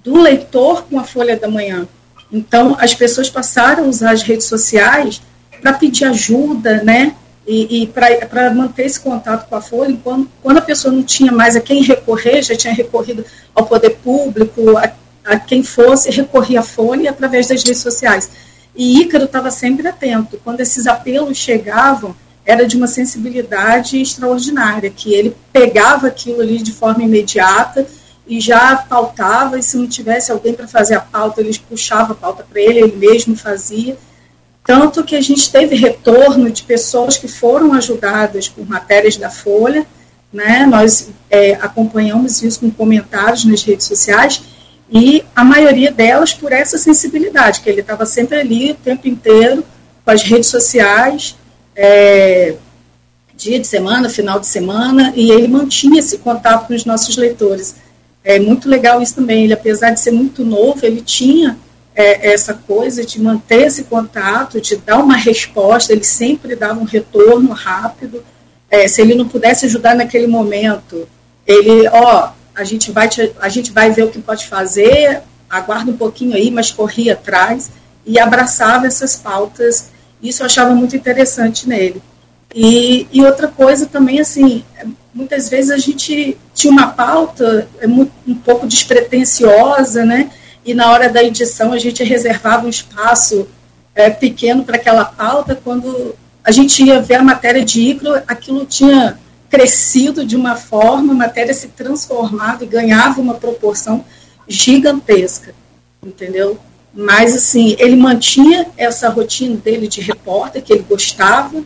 [0.04, 1.88] do leitor com a Folha da Manhã.
[2.30, 5.22] Então, as pessoas passaram a usar as redes sociais
[5.60, 7.14] para pedir ajuda, né?
[7.46, 11.32] E, e para manter esse contato com a Folha, quando, quando a pessoa não tinha
[11.32, 13.24] mais a quem recorrer, já tinha recorrido
[13.54, 14.92] ao poder público, a,
[15.24, 18.30] a quem fosse, recorria à Folha através das redes sociais.
[18.74, 20.40] E Ícaro estava sempre atento.
[20.42, 22.14] Quando esses apelos chegavam,
[22.44, 27.86] era de uma sensibilidade extraordinária, que ele pegava aquilo ali de forma imediata
[28.26, 32.16] e já pautava, e se não tivesse alguém para fazer a pauta, ele puxava a
[32.16, 33.96] pauta para ele, ele mesmo fazia.
[34.64, 39.86] Tanto que a gente teve retorno de pessoas que foram ajudadas por matérias da Folha,
[40.32, 40.64] né?
[40.66, 44.42] nós é, acompanhamos isso com comentários nas redes sociais,
[44.90, 49.64] e a maioria delas por essa sensibilidade, que ele estava sempre ali o tempo inteiro
[50.04, 51.36] com as redes sociais,
[51.74, 52.56] é,
[53.34, 57.76] dia de semana, final de semana, e ele mantinha esse contato com os nossos leitores.
[58.24, 59.44] É muito legal isso também.
[59.44, 61.58] Ele, apesar de ser muito novo, ele tinha
[61.94, 65.92] é, essa coisa de manter esse contato, de dar uma resposta.
[65.92, 68.22] Ele sempre dava um retorno rápido.
[68.70, 71.08] É, se ele não pudesse ajudar naquele momento,
[71.46, 75.22] ele, ó, a gente vai, te, a gente vai ver o que pode fazer.
[75.50, 77.70] Aguarda um pouquinho aí, mas corria atrás
[78.06, 79.90] e abraçava essas pautas
[80.22, 82.02] isso eu achava muito interessante nele.
[82.54, 84.64] E, e outra coisa também, assim,
[85.14, 90.30] muitas vezes a gente tinha uma pauta é um pouco despretensiosa, né?
[90.64, 93.48] E na hora da edição a gente reservava um espaço
[93.94, 95.58] é, pequeno para aquela pauta.
[95.62, 96.14] Quando
[96.44, 99.18] a gente ia ver a matéria de Icro, aquilo tinha
[99.48, 104.04] crescido de uma forma, a matéria se transformava e ganhava uma proporção
[104.48, 105.54] gigantesca,
[106.02, 106.58] entendeu?
[106.94, 111.62] Mas, assim, ele mantinha essa rotina dele de repórter, que ele gostava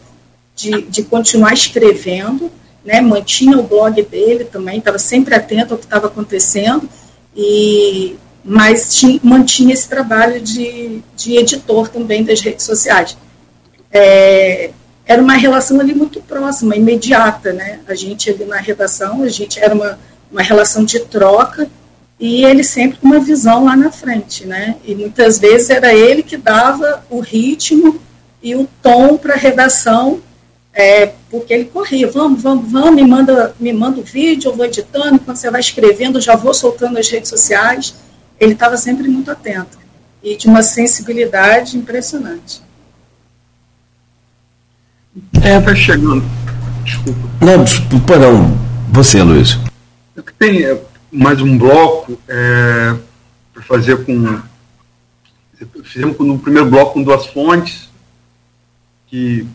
[0.55, 2.51] de, de continuar escrevendo,
[2.85, 3.01] né?
[3.01, 6.89] mantinha o blog dele também, estava sempre atento ao que estava acontecendo,
[7.37, 13.17] e, mas tinha, mantinha esse trabalho de, de editor também das redes sociais.
[13.93, 14.71] é,
[15.07, 17.79] era uma relação ali muito próxima, imediata, né?
[17.87, 19.99] A gente ali na redação, a gente era uma,
[20.31, 21.71] uma relação de troca
[22.19, 24.77] e ele sempre com uma visão lá na frente, né?
[24.85, 28.01] E muitas vezes era ele que dava o ritmo
[28.43, 30.21] e o tom para a redação,
[30.73, 34.67] é, porque ele corria, vamos, vamos, vamos, me manda, me manda o vídeo, eu vou
[34.67, 37.95] editando, quando você vai escrevendo, eu já vou soltando nas redes sociais.
[38.39, 39.79] Ele estava sempre muito atento
[40.23, 42.61] e de uma sensibilidade impressionante.
[45.43, 46.25] É, tá chegando.
[46.85, 47.21] Desculpa.
[47.41, 47.65] Não,
[48.05, 48.59] perdão,
[48.91, 49.59] você, Luiz.
[50.17, 50.79] É tem é,
[51.11, 52.97] mais um bloco é,
[53.53, 54.41] para fazer com.
[55.85, 57.89] Fizemos no primeiro bloco com duas fontes,
[59.07, 59.47] que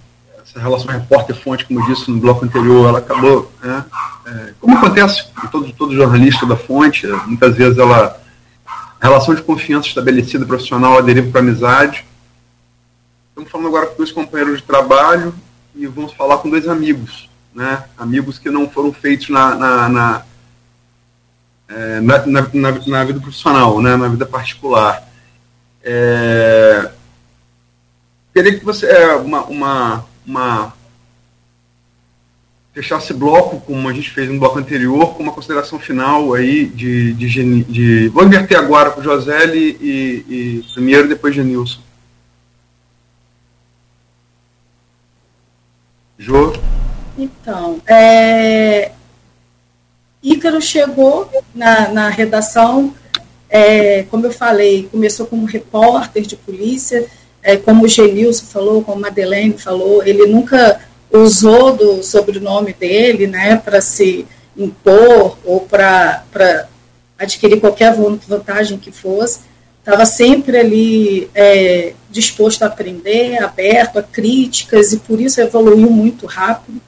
[0.43, 3.85] essa relação repórter-fonte, como eu disse no bloco anterior, ela acabou, né,
[4.25, 8.19] é, como acontece com todo, todo jornalista da fonte, muitas vezes ela,
[8.65, 12.05] a relação de confiança estabelecida profissional ela para amizade.
[13.29, 15.33] Estamos falando agora com dois companheiros de trabalho
[15.75, 20.25] e vamos falar com dois amigos, né, amigos que não foram feitos na, na, na
[21.71, 25.07] é, na, na, na, vida profissional, né, na vida particular.
[25.83, 26.89] É,
[28.33, 30.73] queria que você é, uma, uma, uma
[32.73, 37.13] fechasse bloco, como a gente fez no bloco anterior, com uma consideração final aí de,
[37.13, 41.81] de, de vou inverter agora com o Joselli e, e primeiro depois de Nilson.
[46.17, 46.53] Jô?
[47.17, 48.91] Então, é,
[50.23, 52.93] Ícaro chegou na, na redação,
[53.49, 57.05] é, como eu falei, começou como repórter de polícia,
[57.41, 60.79] é, como o Genilson falou, como a Madeleine falou, ele nunca
[61.11, 66.23] usou do sobrenome dele né, para se impor ou para
[67.17, 67.95] adquirir qualquer
[68.27, 69.39] vantagem que fosse.
[69.79, 76.27] Estava sempre ali é, disposto a aprender, aberto a críticas, e por isso evoluiu muito
[76.27, 76.79] rápido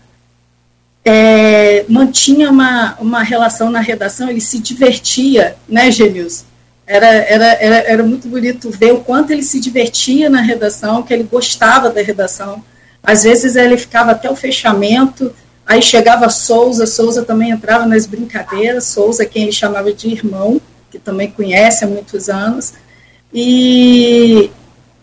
[1.06, 6.46] é, mantinha uma, uma relação na redação, ele se divertia, né, Genilson?
[6.86, 11.14] Era, era, era, era muito bonito ver o quanto ele se divertia na redação, que
[11.14, 12.64] ele gostava da redação.
[13.02, 15.34] Às vezes ele ficava até o fechamento,
[15.66, 21.00] aí chegava Souza, Souza também entrava nas brincadeiras, Souza, quem ele chamava de irmão, que
[21.00, 22.74] também conhece há muitos anos.
[23.34, 24.52] E,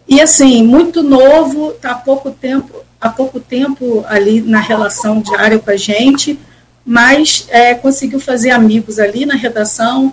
[0.06, 5.58] e assim, muito novo, está há pouco tempo, há pouco tempo ali na relação diária
[5.58, 6.38] com a gente,
[6.84, 10.12] mas é, conseguiu fazer amigos ali na redação,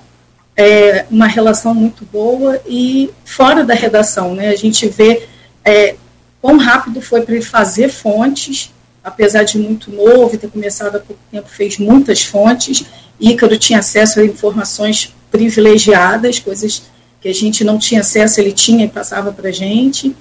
[0.55, 4.49] é, uma relação muito boa e fora da redação, né?
[4.49, 5.27] A gente vê
[5.63, 5.95] é,
[6.41, 8.73] quão rápido foi para ele fazer fontes,
[9.03, 12.85] apesar de muito novo, ter começado há pouco tempo, fez muitas fontes.
[13.19, 16.83] Ícaro tinha acesso a informações privilegiadas, coisas
[17.21, 20.15] que a gente não tinha acesso, ele tinha e passava para a gente.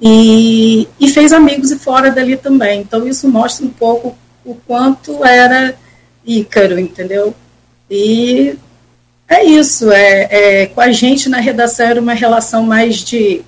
[0.00, 2.80] E, e fez amigos e fora dali também.
[2.80, 5.74] Então isso mostra um pouco o quanto era
[6.24, 7.34] Ícaro, entendeu?
[7.90, 8.56] E
[9.28, 13.42] é isso, é, é, com a gente na redação era uma relação mais de,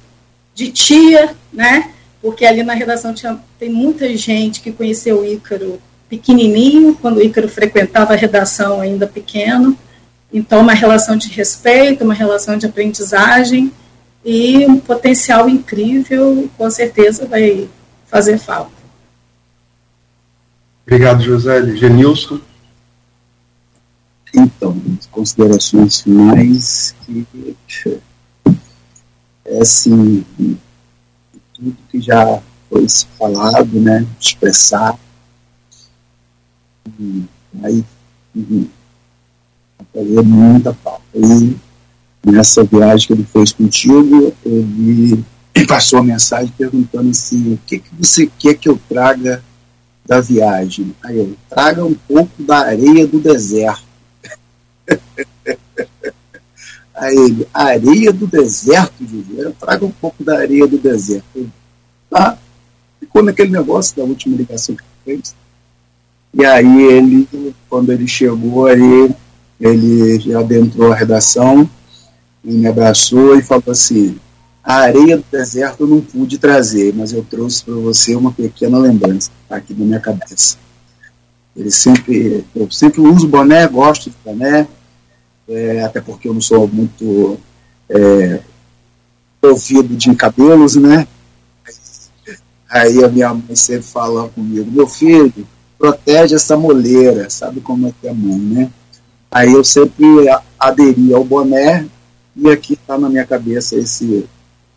[0.55, 1.91] de tia, né?
[2.21, 7.23] Porque ali na redação tinha, tem muita gente que conheceu o Ícaro pequenininho, quando o
[7.23, 9.77] Ícaro frequentava a redação ainda pequeno.
[10.33, 13.73] Então, uma relação de respeito, uma relação de aprendizagem
[14.25, 17.69] e um potencial incrível, com certeza vai
[18.07, 18.81] fazer falta.
[20.87, 21.77] Obrigado, José.
[21.77, 22.41] Genilson.
[24.35, 24.77] Então,
[25.11, 27.27] considerações finais que
[29.45, 30.25] é assim,
[31.55, 32.87] tudo que já foi
[33.19, 34.97] falado, né, expressar,
[37.65, 37.85] aí
[39.93, 41.03] fazer muita falta.
[41.15, 41.57] E
[42.25, 45.25] nessa viagem que ele fez contigo, ele
[45.67, 49.43] passou a mensagem perguntando assim, o que, que você quer que eu traga
[50.07, 50.95] da viagem?
[51.03, 53.89] Aí eu, traga um pouco da areia do deserto.
[56.95, 61.51] Aí ele, areia do deserto, Júlio, traga um pouco da areia do deserto.
[62.11, 62.37] Tá,
[62.99, 65.35] ficou naquele negócio da última ligação que fez.
[66.35, 67.27] E aí ele,
[67.69, 69.11] quando ele chegou aí,
[69.59, 71.69] ele já adentrou a redação,
[72.45, 74.19] e me abraçou e falou assim:
[74.63, 78.79] a areia do deserto eu não pude trazer, mas eu trouxe para você uma pequena
[78.79, 80.57] lembrança tá aqui na minha cabeça.
[81.57, 84.69] Ele sempre, eu sempre uso boné, gosto de boné,
[85.49, 87.39] é, até porque eu não sou muito
[87.89, 88.41] é,
[89.43, 91.07] ouvido de cabelos, né?
[92.69, 97.93] Aí a minha mãe sempre fala comigo, meu filho, protege essa moleira, sabe como é
[98.01, 98.71] que é a mãe, né?
[99.29, 100.05] Aí eu sempre
[100.59, 101.87] aderi ao boné
[102.37, 104.27] e aqui está na minha cabeça esse,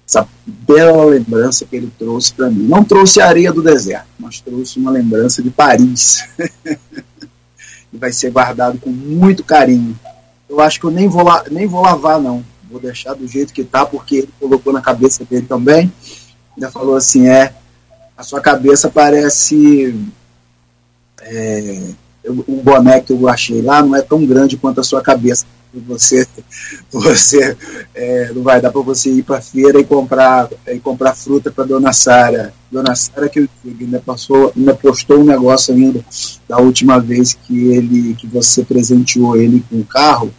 [0.07, 2.63] essa bela lembrança que ele trouxe para mim.
[2.63, 6.27] Não trouxe a areia do deserto, mas trouxe uma lembrança de Paris.
[7.91, 9.97] e vai ser guardado com muito carinho.
[10.49, 12.43] Eu acho que eu nem vou, la nem vou lavar, não.
[12.69, 15.91] Vou deixar do jeito que está, porque ele colocou na cabeça dele também.
[16.55, 17.53] Ainda falou assim: é,
[18.17, 19.95] a sua cabeça parece.
[21.21, 21.93] É,
[22.25, 25.45] o boné que eu achei lá não é tão grande quanto a sua cabeça
[25.79, 26.27] você
[26.91, 27.57] você
[27.95, 31.65] é, não vai dar para você ir para feira e comprar e comprar fruta para
[31.65, 32.53] dona Sara.
[32.71, 36.03] Dona Sara que ainda passou ainda postou um negócio ainda
[36.47, 40.33] da última vez que ele que você presenteou ele com o carro.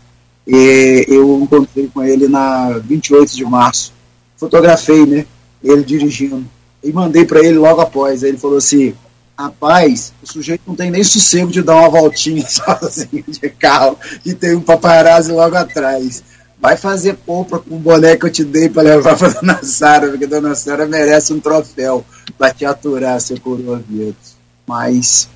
[0.46, 3.92] E eu encontrei com ele na 28 de março.
[4.36, 5.26] Fotografei né
[5.62, 6.44] ele dirigindo.
[6.82, 8.22] E mandei para ele logo após.
[8.22, 8.94] Aí ele falou assim
[9.36, 14.32] Rapaz, o sujeito não tem nem sossego de dar uma voltinha sozinho de carro e
[14.32, 16.22] tem um paparazzi logo atrás.
[16.60, 20.08] Vai fazer polpa com o boné que eu te dei para levar para Dona Sara,
[20.08, 22.04] porque Dona Sara merece um troféu
[22.38, 24.36] para te aturar, seu coronavírus.
[24.66, 25.28] Mas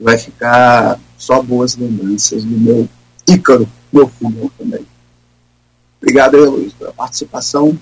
[0.00, 2.88] vai ficar só boas lembranças do meu
[3.28, 4.86] Ícaro, meu filho também.
[6.00, 7.78] Obrigado aí, Luiz, pela participação.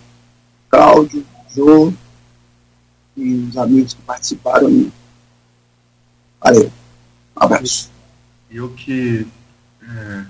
[0.69, 1.25] Cláudio,
[1.55, 1.93] Jô
[3.17, 4.91] e os amigos que participaram.
[6.45, 6.71] Valeu.
[7.35, 7.91] Um abraço.
[8.51, 9.27] Eu que,
[9.83, 10.25] é,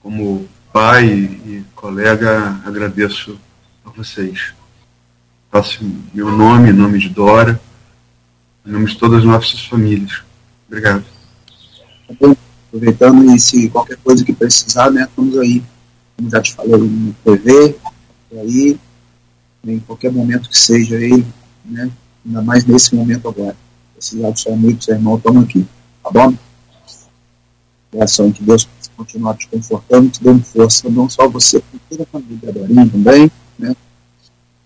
[0.00, 3.38] como pai e colega, agradeço
[3.84, 4.54] a vocês.
[5.50, 7.60] Passo meu nome, nome de Dora,
[8.64, 10.22] em nome de todas as nossas famílias.
[10.66, 11.04] Obrigado.
[12.68, 15.62] Aproveitando e se qualquer coisa que precisar, né, estamos aí.
[16.16, 17.76] Como já te falei no TV,
[18.32, 18.80] aí,
[19.64, 21.24] em qualquer momento que seja aí,
[21.62, 21.90] né,
[22.24, 23.63] ainda mais nesse momento agora
[24.04, 25.66] precisar do seu amigo, seu irmão, estamos aqui.
[26.02, 26.34] Tá bom?
[27.94, 32.06] Oração que Deus continuar te confortando, te dando força, não só você, como toda a
[32.06, 33.74] família Dorinha também, né?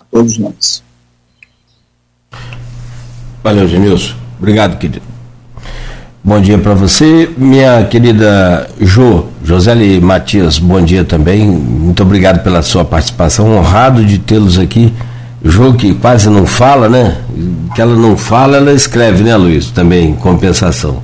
[0.01, 0.83] A todos nós.
[3.43, 4.15] Valeu, Genilson.
[4.39, 5.07] Obrigado, querido.
[6.23, 11.47] Bom dia para você, minha querida Jo, Josele Matias, bom dia também.
[11.47, 13.57] Muito obrigado pela sua participação.
[13.57, 14.93] Honrado de tê-los aqui
[15.45, 17.19] Jogo que quase não fala, né?
[17.75, 19.71] Que ela não fala, ela escreve, né, Luiz?
[19.71, 21.01] Também, compensação.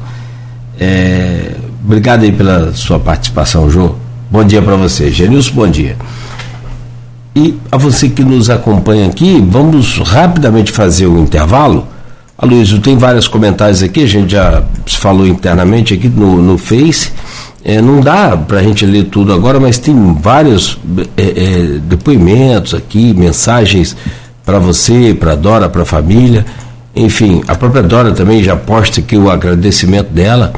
[0.79, 1.53] É,
[1.85, 3.95] obrigado aí pela sua participação, Jô.
[4.31, 5.11] Bom dia para você.
[5.11, 5.97] Genilson, bom dia.
[7.37, 11.87] E a você que nos acompanha aqui, vamos rapidamente fazer o intervalo.
[12.37, 17.13] A Luiz, tem vários comentários aqui, a gente já falou internamente aqui no, no Face.
[17.65, 20.79] É, não dá para a gente ler tudo agora, mas tem vários
[21.17, 23.97] é, é, depoimentos aqui, mensagens
[24.45, 26.45] para você, para Dora, para a família.
[26.95, 30.53] Enfim, a própria Dora também já posta aqui o agradecimento dela.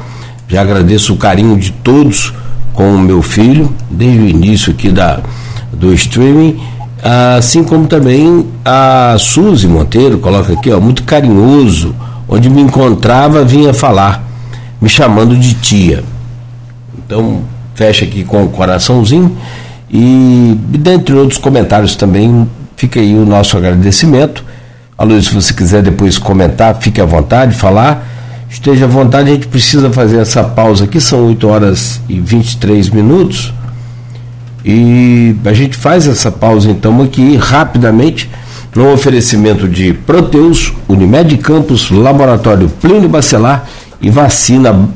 [0.47, 2.33] Já agradeço o carinho de todos
[2.73, 5.19] com o meu filho, desde o início aqui da,
[5.73, 6.59] do streaming.
[7.37, 11.95] Assim como também a Suzy Monteiro, coloca aqui, ó, muito carinhoso,
[12.27, 14.23] onde me encontrava vinha falar,
[14.81, 16.03] me chamando de tia.
[16.97, 17.41] Então,
[17.73, 19.35] fecha aqui com o coraçãozinho.
[19.89, 22.47] E dentre outros comentários também
[22.77, 24.45] Fica aí o nosso agradecimento.
[24.95, 28.07] A Luiz, se você quiser depois comentar, fique à vontade, falar.
[28.49, 32.91] Esteja à vontade, a gente precisa fazer essa pausa aqui, são 8 horas e 23
[32.91, 33.51] minutos.
[34.63, 38.29] E a gente faz essa pausa então aqui rapidamente
[38.75, 43.67] no oferecimento de Proteus, Unimed Campos, Laboratório Plínio Bacelar
[43.99, 44.87] e Vacina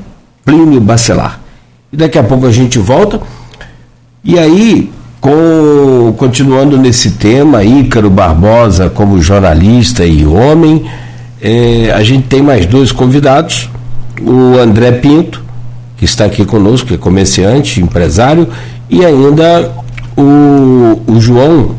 [0.45, 1.39] Plínio Bacelar.
[1.91, 3.19] E daqui a pouco a gente volta.
[4.23, 4.91] E aí,
[5.21, 10.83] com, continuando nesse tema, Ícaro Barbosa como jornalista e homem,
[11.39, 13.69] é, a gente tem mais dois convidados,
[14.19, 15.43] o André Pinto,
[15.95, 18.47] que está aqui conosco, que é comerciante, empresário,
[18.89, 19.71] e ainda
[20.17, 21.75] o, o João,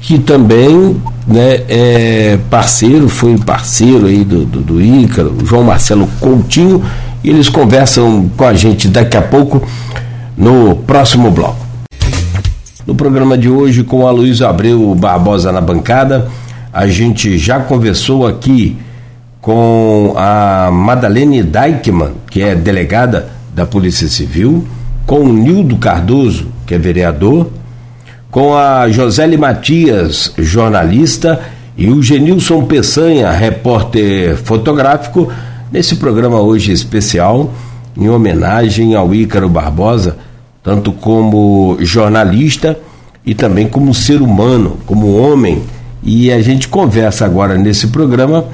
[0.00, 0.96] que também
[1.26, 6.82] né, é parceiro, foi parceiro aí do, do, do Ícaro, João Marcelo Coutinho,
[7.22, 9.62] e eles conversam com a gente daqui a pouco
[10.36, 11.65] no próximo bloco.
[12.86, 16.28] No programa de hoje, com a Luísa Abreu Barbosa na bancada,
[16.72, 18.76] a gente já conversou aqui
[19.40, 24.64] com a Madalene Deichmann, que é delegada da Polícia Civil,
[25.04, 27.50] com o Nildo Cardoso, que é vereador,
[28.30, 31.40] com a Josele Matias, jornalista,
[31.76, 35.28] e o Genilson Peçanha, repórter fotográfico,
[35.72, 37.52] nesse programa hoje especial,
[37.96, 40.18] em homenagem ao Ícaro Barbosa,
[40.66, 42.76] tanto como jornalista
[43.24, 45.62] e também como ser humano, como homem.
[46.02, 48.46] E a gente conversa agora nesse programa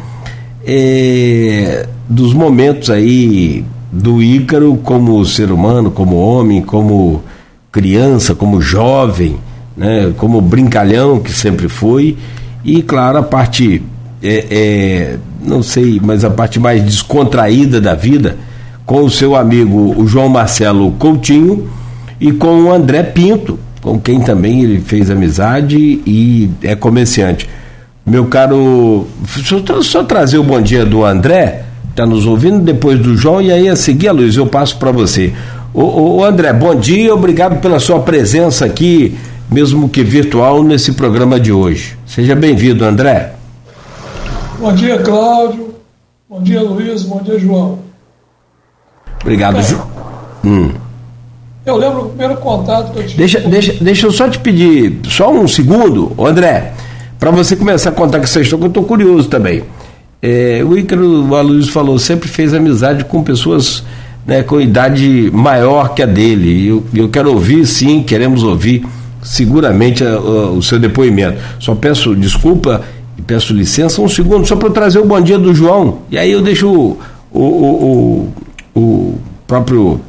[0.63, 7.23] é, dos momentos aí do Ícaro como ser humano, como homem, como
[7.71, 9.39] criança, como jovem,
[9.75, 12.19] né, como brincalhão que sempre foi,
[12.63, 13.83] e claro, a parte,
[14.23, 18.37] é, é, não sei, mas a parte mais descontraída da vida,
[18.85, 21.71] com o seu amigo o João Marcelo Coutinho
[22.23, 25.77] e com o André Pinto, com quem também ele fez amizade
[26.07, 27.51] e é comerciante.
[28.07, 33.16] Meu caro, só, só trazer o bom dia do André, está nos ouvindo, depois do
[33.16, 35.32] João, e aí a seguir, Luiz, eu passo para você.
[35.74, 39.19] O, o, André, bom dia, obrigado pela sua presença aqui,
[39.51, 41.97] mesmo que virtual, nesse programa de hoje.
[42.07, 43.32] Seja bem-vindo, André.
[44.61, 45.74] Bom dia, Cláudio.
[46.31, 47.03] Bom dia, Luiz.
[47.03, 47.81] Bom dia, João.
[49.20, 49.62] Obrigado, é.
[49.62, 49.90] João.
[50.44, 50.70] Hum.
[51.65, 53.19] Eu lembro o primeiro contato que eu tive.
[53.19, 56.73] Deixa, deixa, deixa eu só te pedir, só um segundo, André,
[57.21, 59.63] para você começar a contar com essa história, que eu estou curioso também.
[60.21, 61.29] É, o Ícaro,
[61.71, 63.85] falou, sempre fez amizade com pessoas
[64.27, 66.67] né, com idade maior que a dele.
[66.67, 68.87] Eu, eu quero ouvir, sim, queremos ouvir
[69.23, 71.39] seguramente a, a, o seu depoimento.
[71.59, 72.83] Só peço desculpa
[73.17, 75.99] e peço licença um segundo, só para trazer o bom dia do João.
[76.11, 76.99] E aí eu deixo o,
[77.33, 78.33] o,
[78.75, 80.01] o, o próprio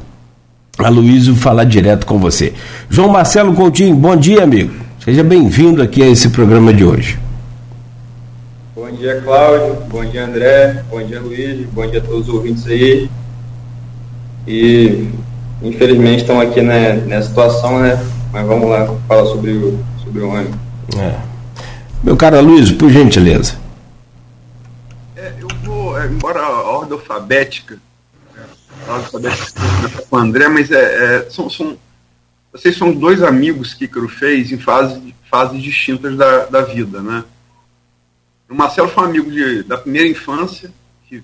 [0.78, 2.52] Aloysio falar direto com você.
[2.88, 4.74] João Marcelo Coutinho, bom dia, amigo.
[5.04, 7.18] Seja bem-vindo aqui a esse programa de hoje.
[8.74, 9.76] Bom dia, Cláudio.
[9.88, 10.82] Bom dia, André.
[10.90, 11.66] Bom dia, Luiz.
[11.68, 13.08] Bom dia a todos os ouvintes aí.
[14.48, 15.08] E,
[15.62, 18.04] infelizmente, estão aqui né, nessa situação, né?
[18.32, 20.50] Mas vamos lá falar sobre o, sobre o ano.
[20.98, 21.14] É.
[22.02, 23.54] Meu caro Luiz, por gentileza.
[25.16, 27.78] É, eu vou, é, embora a ordem alfabética,
[28.88, 29.60] ordem alfabética
[30.08, 30.76] com o André, mas é,
[31.26, 31.76] é, são, são,
[32.52, 35.00] vocês são dois amigos que Ícaro fez em fases,
[35.30, 37.24] fases distintas da, da vida, né?
[38.48, 40.70] O Marcelo foi um amigo de, da primeira infância,
[41.08, 41.22] que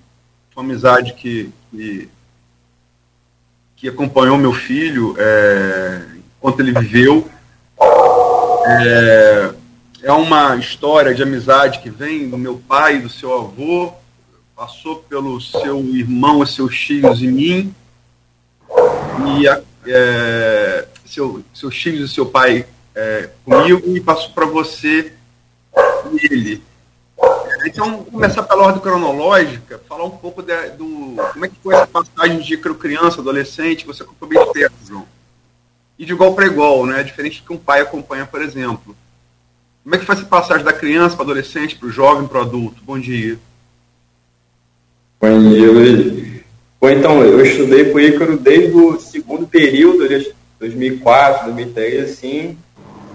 [0.50, 2.08] foi uma amizade que, que,
[3.76, 6.02] que acompanhou meu filho é,
[6.36, 7.30] enquanto ele viveu.
[8.66, 9.54] É,
[10.02, 13.92] é uma história de amizade que vem do meu pai do seu avô,
[14.60, 17.74] passou pelo seu irmão seus tios e mim,
[19.38, 19.48] e
[19.90, 25.14] é, seu, seus tios e seu pai é, comigo, e passou para você
[26.12, 26.62] e ele.
[27.64, 31.16] Então, começar pela ordem cronológica, falar um pouco de, do.
[31.32, 35.06] Como é que foi essa passagem de criança, adolescente, você acompanhou bem perto, João.
[35.98, 37.02] E de igual para igual, né?
[37.02, 38.94] Diferente do que um pai acompanha, por exemplo.
[39.82, 42.42] Como é que foi essa passagem da criança para adolescente, para o jovem, para o
[42.42, 42.84] adulto?
[42.84, 43.38] Bom dia.
[45.22, 46.42] Dia, Luiz.
[46.80, 50.08] Bom, então, eu estudei com o Ícaro desde o segundo período,
[50.58, 52.56] 2004, 2003, assim,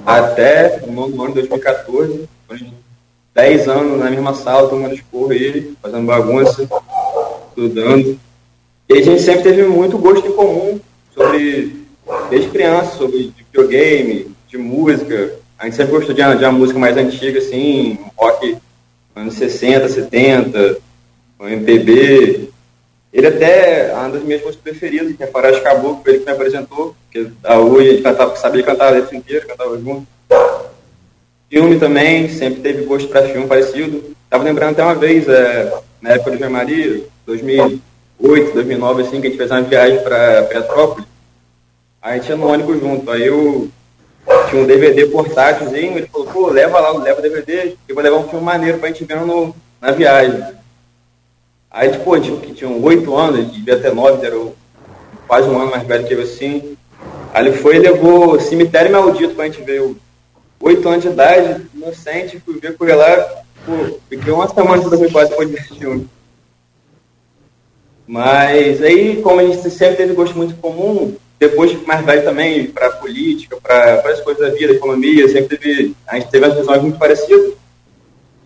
[0.06, 2.30] até o ano de 2014,
[3.34, 6.70] 10 anos na mesma sala, tomando esporro ele, fazendo bagunça,
[7.50, 8.20] estudando.
[8.88, 10.80] E a gente sempre teve muito gosto em comum
[11.12, 11.88] sobre,
[12.30, 15.34] desde criança, sobre videogame, de música.
[15.58, 18.58] A gente sempre gostou de uma, de uma música mais antiga, assim, rock
[19.16, 20.78] anos 60, 70,
[21.40, 22.50] MPB.
[23.12, 26.96] Ele até, uma das minhas músicas preferidas, que é Faroeste Caboclo, ele que me apresentou,
[27.06, 30.06] porque a U a gente cantava, sabia cantar a letra inteira, cantava junto.
[31.50, 34.04] Filme também, sempre teve gosto para filme parecido.
[34.30, 39.28] Tava lembrando até uma vez, é, na época do Jean Maria, 2008, 2009, assim, que
[39.28, 41.08] a gente fez uma viagem para Petrópolis.
[42.02, 43.10] Aí a gente ia no ônibus junto.
[43.10, 43.70] Aí eu
[44.50, 48.18] tinha um DVD portátilzinho, ele falou, pô, leva lá, leva o DVD, eu vou levar
[48.18, 50.44] um filme maneiro pra gente ver no, na viagem.
[51.76, 54.38] Aí, tipo, que tinham oito anos, ele devia ter nove, era
[55.28, 56.78] quase um ano mais velho que eu, assim.
[57.34, 59.94] Aí ele foi e levou Cemitério Maldito pra gente ver
[60.62, 64.90] oito anos de idade, inocente, fui ver com ele lá, pô, fiquei uma semana de
[64.90, 66.08] 2004 depois desse filme.
[68.08, 72.68] Mas aí, como a gente sempre teve gosto muito comum, depois de mais velho também,
[72.68, 76.82] para política, para várias coisas da vida, economia, sempre teve, a gente teve as visões
[76.82, 77.65] muito parecidas.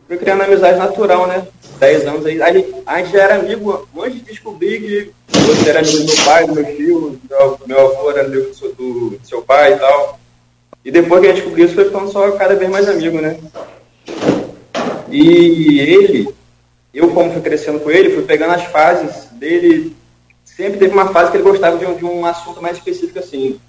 [0.10, 1.48] Fui criando amizade natural, né?
[1.80, 2.41] Dez anos aí.
[2.41, 6.06] A gente, a gente já era amigo antes de descobrir que você era amigo do
[6.07, 9.73] meu pai, do meu filho, do meu avô era amigo do, do, do seu pai
[9.73, 10.19] e tal.
[10.84, 13.40] E depois que a gente descobriu isso, foi ficando só cada vez mais amigo, né?
[15.11, 16.34] E ele,
[16.91, 19.95] eu como fui crescendo com ele, fui pegando as fases dele.
[20.44, 23.60] Sempre teve uma fase que ele gostava de um, de um assunto mais específico assim.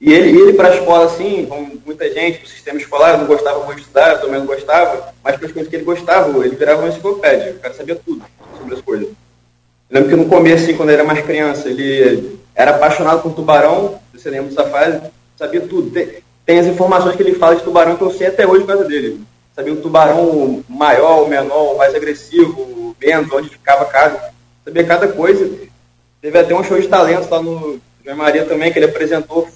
[0.00, 3.62] E ele, ele para a escola, assim, como muita gente, o sistema escolar, não gostava
[3.64, 6.56] muito de estudar, eu também não gostava, mas para as coisas que ele gostava, ele
[6.56, 8.24] virava uma enciclopédia, o cara sabia tudo
[8.58, 9.08] sobre as coisas.
[9.08, 9.14] Eu
[9.90, 14.00] lembro que no começo, assim, quando ele era mais criança, ele era apaixonado por tubarão,
[14.14, 15.02] você lembra dessa fase,
[15.36, 15.90] sabia tudo.
[15.90, 18.68] Tem, tem, as informações que ele fala de tubarão que eu sei até hoje por
[18.68, 19.20] causa dele.
[19.54, 24.32] Sabia o tubarão maior, menor, mais agressivo, vento, onde ficava cada.
[24.64, 25.50] Sabia cada coisa.
[26.22, 27.80] Teve até um show de talentos lá no
[28.10, 29.48] Minha Maria também, que ele apresentou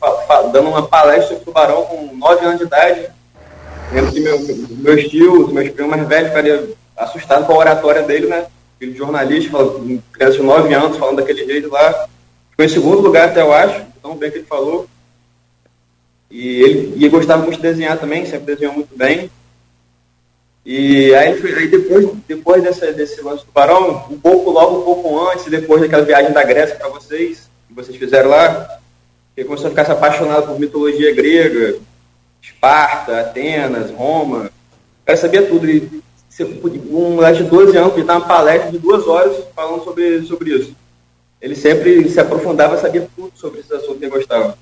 [0.52, 3.08] dando uma palestra sobre tubarão com 9 anos de idade.
[3.92, 4.38] Lembro que meu,
[4.70, 8.46] meus tios, meus primos mais velhos ficaram assustados com a oratória dele, né?
[8.78, 9.58] Filho de jornalista,
[10.12, 12.06] criança de 9 anos, falando daquele jeito lá.
[12.50, 14.86] Ficou em segundo lugar até, eu acho, tão bem que ele falou.
[16.30, 19.28] E ele, e gostava muito de desenhar também, sempre desenhou muito bem.
[20.64, 25.28] E aí, aí depois, depois dessa, desse lance do Barão, um pouco, logo um pouco
[25.28, 27.43] antes, depois daquela viagem da Grécia para vocês,
[27.74, 28.78] que vocês fizeram lá,
[29.36, 31.76] ele começou a ficar se apaixonado por mitologia grega,
[32.40, 34.50] Esparta, Atenas, Roma.
[35.02, 35.68] O cara sabia tudo.
[35.68, 36.02] Ele,
[36.90, 40.50] um moleque de 12 anos, ele estava uma palestra de duas horas falando sobre, sobre
[40.50, 40.74] isso.
[41.40, 44.56] Ele sempre se aprofundava, sabia tudo sobre esses assuntos que ele gostava.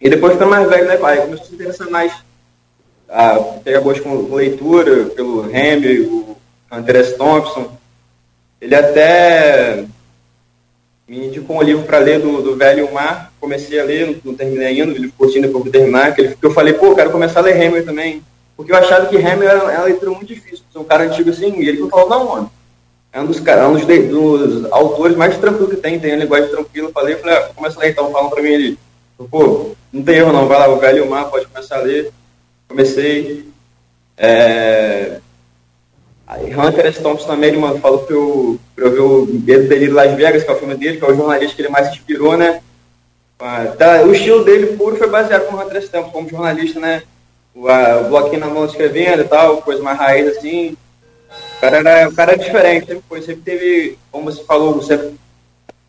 [0.00, 1.20] E depois ficando mais velho, né, pai?
[1.22, 2.12] Começou a se interessar mais
[3.08, 6.36] a pegar gosto com, leitura, pelo Henry, o
[6.70, 7.76] Andrés Thompson.
[8.60, 9.84] Ele até
[11.06, 13.32] me indicou um livro para ler do, do Velho Mar.
[13.40, 16.14] Comecei a ler, não, não terminei ainda, ele ficou curtindo para terminar.
[16.14, 18.22] Que, ele, eu falei, pô, quero começar a ler Hammer também.
[18.56, 20.64] Porque eu achava que Hammer era, era uma leitura muito difícil.
[20.70, 22.50] Sou um cara antigo assim, e ele falou, não, mano.
[23.12, 26.50] É um dos, é um dos, dos autores mais tranquilos que tem, tem a linguagem
[26.50, 26.90] tranquila.
[26.92, 28.78] Falei, falei, ah, começa a ler então, falam para mim ali.
[29.30, 32.12] Pô, não tem erro não, vai lá, o Velho Mar, pode começar a ler.
[32.66, 33.48] Comecei.
[34.16, 35.20] É...
[36.26, 37.02] Aí Hunter S.
[37.02, 40.42] Thompson também, ele mano, falou pra eu, pra eu ver o Medo dele Las Vegas,
[40.42, 42.62] que é o filme dele, que é o jornalista que ele mais inspirou, né?
[43.38, 45.88] Ah, tá, o estilo dele puro foi baseado no Hunter S.
[45.88, 47.02] Thompson, como jornalista, né?
[47.54, 50.76] O, a, o bloquinho na mão escrevendo e tal, coisa mais raiz assim.
[51.56, 55.14] O cara era, o cara era diferente, sempre foi, sempre teve, como você falou, sempre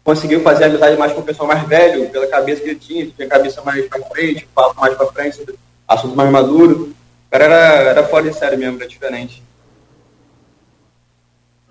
[0.04, 3.28] conseguiu fazer amizade mais com o pessoal mais velho, pela cabeça que ele tinha, tinha
[3.28, 5.44] cabeça mais pra frente, papo mais pra frente,
[5.88, 6.94] assunto mais maduro.
[7.28, 9.45] O cara era, era fora de série mesmo, era diferente.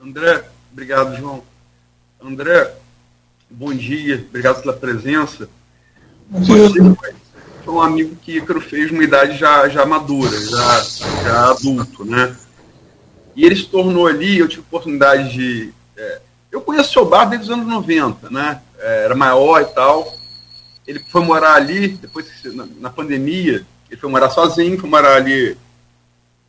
[0.05, 1.43] André, obrigado, João.
[2.22, 2.74] André,
[3.48, 5.48] bom dia, obrigado pela presença.
[6.31, 6.78] Você
[7.64, 10.82] foi um amigo que Ícaro fez uma idade já, já madura, já,
[11.22, 12.36] já adulto, né?
[13.35, 15.72] E ele se tornou ali, eu tive oportunidade de.
[15.97, 16.20] É,
[16.52, 18.60] eu conheço o seu bar desde os anos 90, né?
[18.78, 20.14] É, era maior e tal.
[20.86, 25.56] Ele foi morar ali, depois na, na pandemia, ele foi morar sozinho, foi morar ali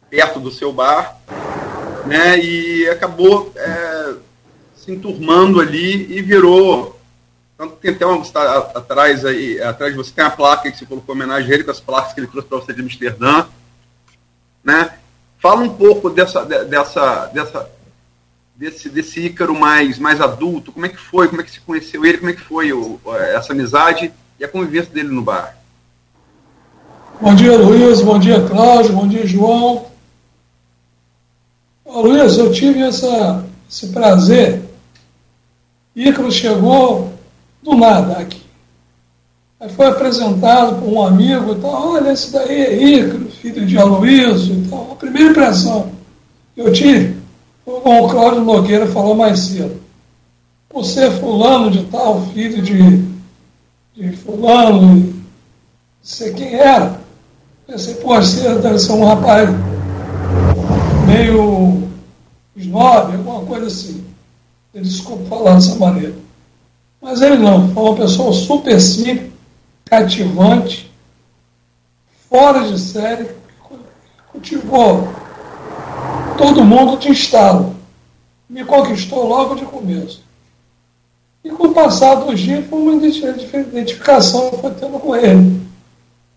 [0.10, 1.18] perto do seu bar,
[2.06, 2.40] né?
[2.40, 4.14] E acabou é,
[4.76, 6.99] se enturmando ali e virou.
[7.57, 10.86] Tanto tem até uma está atrás aí, atrás de você tem a placa que você
[10.86, 13.45] colocou homenagem a ele, com as placas que ele trouxe para você de Amsterdã.
[14.64, 14.91] Né?
[15.40, 17.69] Fala um pouco dessa, dessa, dessa,
[18.56, 22.06] desse, desse Ícaro mais, mais adulto, como é que foi, como é que se conheceu
[22.06, 22.99] ele, como é que foi o,
[23.34, 25.56] essa amizade e a convivência dele no bar.
[27.22, 28.02] Bom dia, Luiz.
[28.02, 28.94] Bom dia, Cláudio.
[28.94, 29.94] Bom dia, João.
[31.95, 34.61] Ô, Luiz, eu tive essa, esse prazer.
[35.95, 37.13] Ícaro chegou
[37.63, 38.41] do nada aqui.
[39.61, 41.93] Aí foi apresentado por um amigo e tal.
[41.93, 44.91] Olha, esse daí é Ícaro, filho de Aloysio e tal.
[44.91, 45.89] A primeira impressão
[46.53, 47.15] que eu tive
[47.63, 49.80] foi o Cláudio Nogueira falou mais cedo.
[50.67, 53.05] Por ser fulano de tal, filho de,
[53.95, 55.13] de fulano,
[56.01, 56.99] sei quem era.
[57.65, 59.49] Pensei, pô, deve ser um rapaz
[61.07, 61.85] meio
[62.56, 64.03] snob, alguma coisa assim.
[64.73, 66.15] Desculpa falar dessa maneira.
[67.02, 69.32] Mas ele não, foi uma pessoa super simples,
[69.86, 70.91] cativante,
[72.30, 73.30] fora de série,
[74.32, 75.07] cultivou
[76.38, 77.76] todo mundo de estalo.
[78.49, 80.23] Me conquistou logo de começo.
[81.44, 85.61] E com o passar dos dias, foi uma identificação que foi tendo com ele,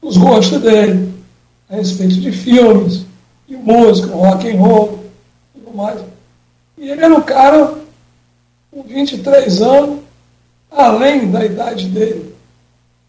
[0.02, 1.14] os gostos dele,
[1.68, 3.06] a respeito de filmes,
[3.48, 4.97] de música, rock and roll,
[5.68, 6.00] tudo mais.
[6.76, 7.74] E ele era um cara
[8.70, 10.00] com 23 anos,
[10.70, 12.34] além da idade dele,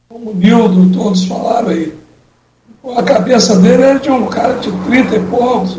[0.07, 1.97] como o Nildo, todos falaram aí.
[2.95, 5.77] A cabeça dele era de um cara de 30 e poucos,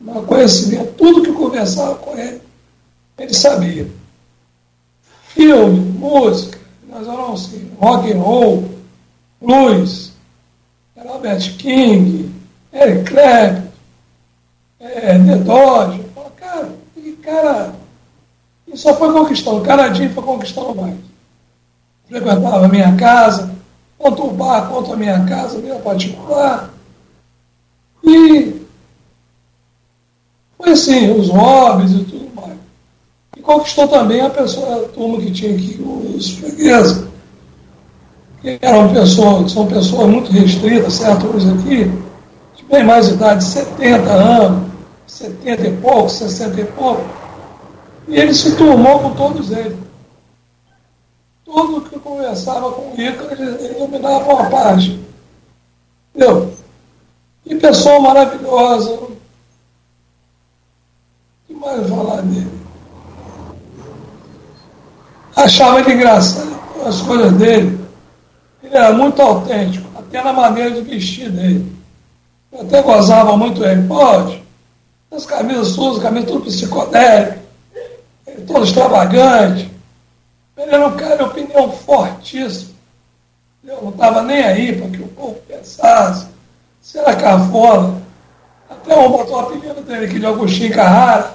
[0.00, 2.40] um conhecimento, tudo que conversava com ele,
[3.18, 3.88] ele sabia.
[5.28, 6.58] Filme, música,
[6.88, 8.64] nós éramos assim, rock and roll,
[9.40, 10.12] blues,
[10.96, 12.30] Albert King,
[12.72, 13.64] Eric Clapton,
[14.80, 16.03] é, The Dodge.
[17.34, 17.74] Cara,
[18.64, 20.94] que só foi conquistando, cada dia foi conquistando mais.
[22.08, 23.52] Frequentava a minha casa,
[23.98, 26.70] quanto o bar, quanto a minha casa, minha particular.
[28.04, 28.62] E
[30.56, 32.56] foi assim, os hobbies e tudo mais.
[33.36, 35.82] E conquistou também a pessoa, a turma que tinha aqui,
[36.16, 37.04] os fregueses
[38.62, 41.26] eram pessoas, são pessoas muito restritas, certo?
[41.34, 41.90] Hoje aqui,
[42.54, 44.70] de bem mais idade, 70 anos,
[45.08, 47.23] 70 e pouco, 60 e pouco,
[48.08, 49.78] e ele se turmou com todos eles.
[51.44, 55.00] tudo que conversava com o Ícaro, ele, ele dominava uma parte.
[56.14, 56.52] Entendeu?
[57.44, 58.90] Que pessoa maravilhosa.
[58.90, 59.16] O
[61.46, 62.50] que mais falar dele?
[65.36, 66.54] Achava ele engraçado
[66.86, 67.80] as coisas dele.
[68.62, 71.74] Ele era muito autêntico, até na maneira de vestir dele.
[72.52, 73.86] Eu até gozava muito ele.
[73.86, 74.42] Pode,
[75.10, 77.43] as camisas suas, camisas tudo psicodélico,
[78.42, 79.70] todo extravagante.
[80.56, 82.74] Ele era um cara de opinião fortíssima.
[83.66, 86.26] Eu não estava nem aí para que o povo pensasse.
[86.80, 88.02] Se era cafona.
[88.68, 91.34] Até um botou o apelido dele aqui de Agostinho Carrara.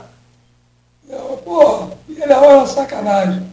[1.09, 3.43] Eu, pô, ele era uma sacanagem.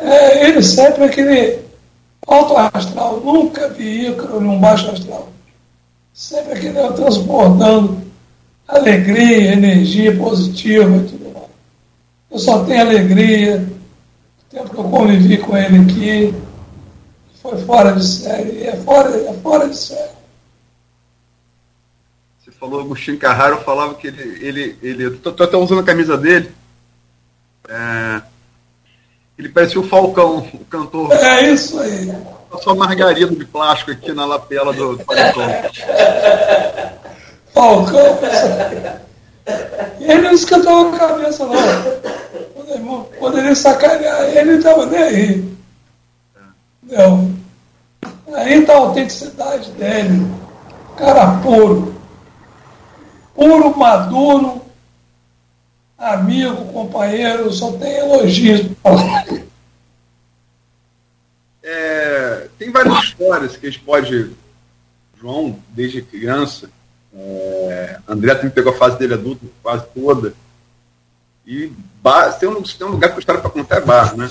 [0.00, 1.60] É, ele sempre aquele
[2.26, 3.20] alto astral.
[3.20, 5.28] Nunca vi Ícaro num baixo astral.
[6.12, 8.02] Sempre aquele transportando
[8.66, 11.04] alegria, energia positiva.
[12.30, 13.66] Eu só tenho alegria.
[14.40, 16.34] O tempo que eu convivi com ele aqui
[17.40, 18.64] foi fora de série.
[18.64, 20.10] É fora, é fora de série.
[22.38, 24.46] Você falou Agostinho Carraro, eu falava que ele.
[24.46, 26.50] ele, ele tô, tô até usando a camisa dele.
[27.68, 28.22] É,
[29.38, 31.12] ele parecia o Falcão, o cantor.
[31.12, 32.12] É isso aí.
[32.62, 35.46] Só margarida de plástico aqui na lapela do paletó.
[37.52, 38.18] Falcão.
[40.00, 43.04] Ele não esquentou a cabeça, não.
[43.18, 45.58] Poderia sacanear ele, não estava nem aí.
[46.82, 47.34] Não.
[48.34, 50.26] Aí está a autenticidade dele.
[50.96, 51.94] Cara puro.
[53.34, 54.62] Puro, maduro,
[55.96, 58.68] amigo, companheiro, só tem elogios
[61.62, 64.32] É, tem várias histórias que a gente pode.
[65.20, 66.70] João, desde criança,
[67.14, 70.34] é, André também pegou a fase dele adulto quase toda.
[71.46, 71.72] E
[72.02, 74.28] bar, tem, um, tem um lugar que história para contar é bar, né?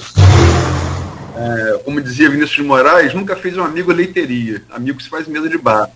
[1.36, 4.64] É, como dizia Vinícius de Moraes, nunca fez um amigo leiteria.
[4.70, 5.90] Amigo que se faz medo de bar.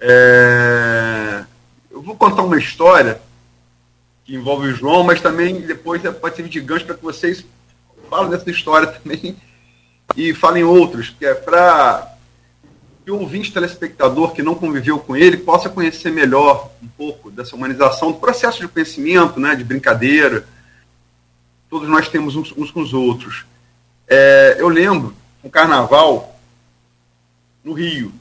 [0.00, 1.44] É,
[1.90, 3.20] eu vou contar uma história
[4.24, 7.44] que envolve o João, mas também depois pode servir de gancho para que vocês
[8.08, 9.36] falem dessa história também
[10.16, 12.11] e falem outros, que é para
[13.04, 17.56] que o ouvinte telespectador que não conviveu com ele possa conhecer melhor um pouco dessa
[17.56, 20.46] humanização, do processo de conhecimento, né, de brincadeira.
[21.68, 23.44] Todos nós temos uns, uns com os outros.
[24.06, 26.38] É, eu lembro um carnaval
[27.64, 28.12] no Rio.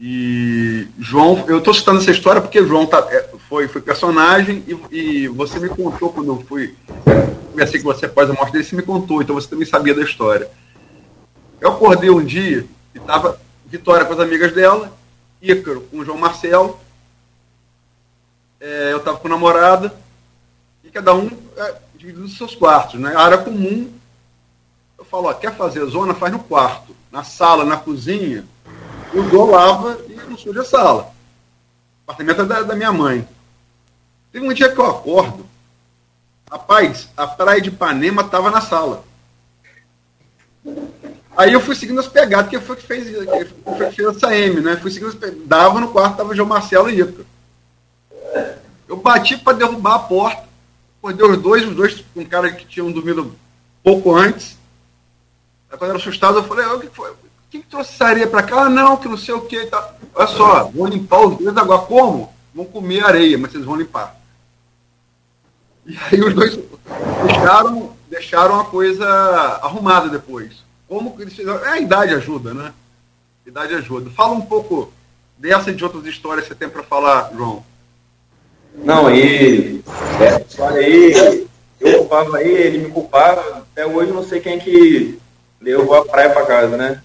[0.00, 4.96] E João, eu estou citando essa história porque João tá, é, foi, foi personagem e,
[4.96, 6.74] e, você me contou quando eu fui.
[7.50, 10.02] Conversei com você após a morte dele, você me contou, então você também sabia da
[10.02, 10.48] história.
[11.60, 12.64] Eu acordei um dia
[12.94, 14.96] e estava Vitória com as amigas dela,
[15.42, 16.80] Ícaro com o João Marcelo,
[18.58, 19.94] é, eu estava com namorada,
[20.82, 22.98] e cada um é, dividindo os seus quartos.
[22.98, 23.14] Né?
[23.14, 23.92] A área comum,
[24.96, 26.96] eu falo, ó, quer fazer zona, faz no quarto.
[27.12, 28.44] Na sala, na cozinha,
[29.12, 31.12] João lava e não suja a sala.
[32.06, 33.28] O apartamento é da, da minha mãe.
[34.32, 35.46] Teve um dia que eu acordo,
[36.50, 39.04] rapaz, a praia de Ipanema estava na sala.
[41.38, 43.44] Aí eu fui seguindo as pegadas, que foi que fez, que
[43.76, 44.76] foi que fez essa M, né?
[44.76, 45.46] Fui seguindo as pegadas.
[45.46, 47.24] Dava no quarto, tava o João Marcelo e Ica.
[48.88, 50.42] Eu bati para derrubar a porta.
[50.98, 53.36] Acordei os dois, os dois com um cara que tinham dormido
[53.84, 54.58] pouco antes.
[55.70, 57.12] Aí quando eu era assustado, eu falei, o que foi?
[57.48, 58.62] Quem que trouxe areia para cá?
[58.62, 59.64] Ah, não, que não sei o que.
[59.66, 59.94] Tá.
[60.16, 61.82] Olha só, vou limpar os dois agora.
[61.82, 62.34] Como?
[62.52, 64.16] Vão comer areia, mas vocês vão limpar.
[65.86, 66.58] E aí os dois
[67.24, 69.06] deixaram, deixaram a coisa
[69.62, 70.66] arrumada depois.
[70.88, 71.64] Como que eles fizeram?
[71.64, 72.72] É, a idade ajuda, né?
[73.46, 74.10] A idade ajuda.
[74.10, 74.92] Fala um pouco
[75.36, 77.62] dessa e de outras histórias que você tem para falar, João.
[78.74, 79.82] Não, e
[80.20, 81.46] essa história aí,
[81.80, 83.66] eu culpava ele, ele me culpava.
[83.72, 85.18] Até hoje não sei quem que
[85.60, 87.02] levou a praia para casa, né?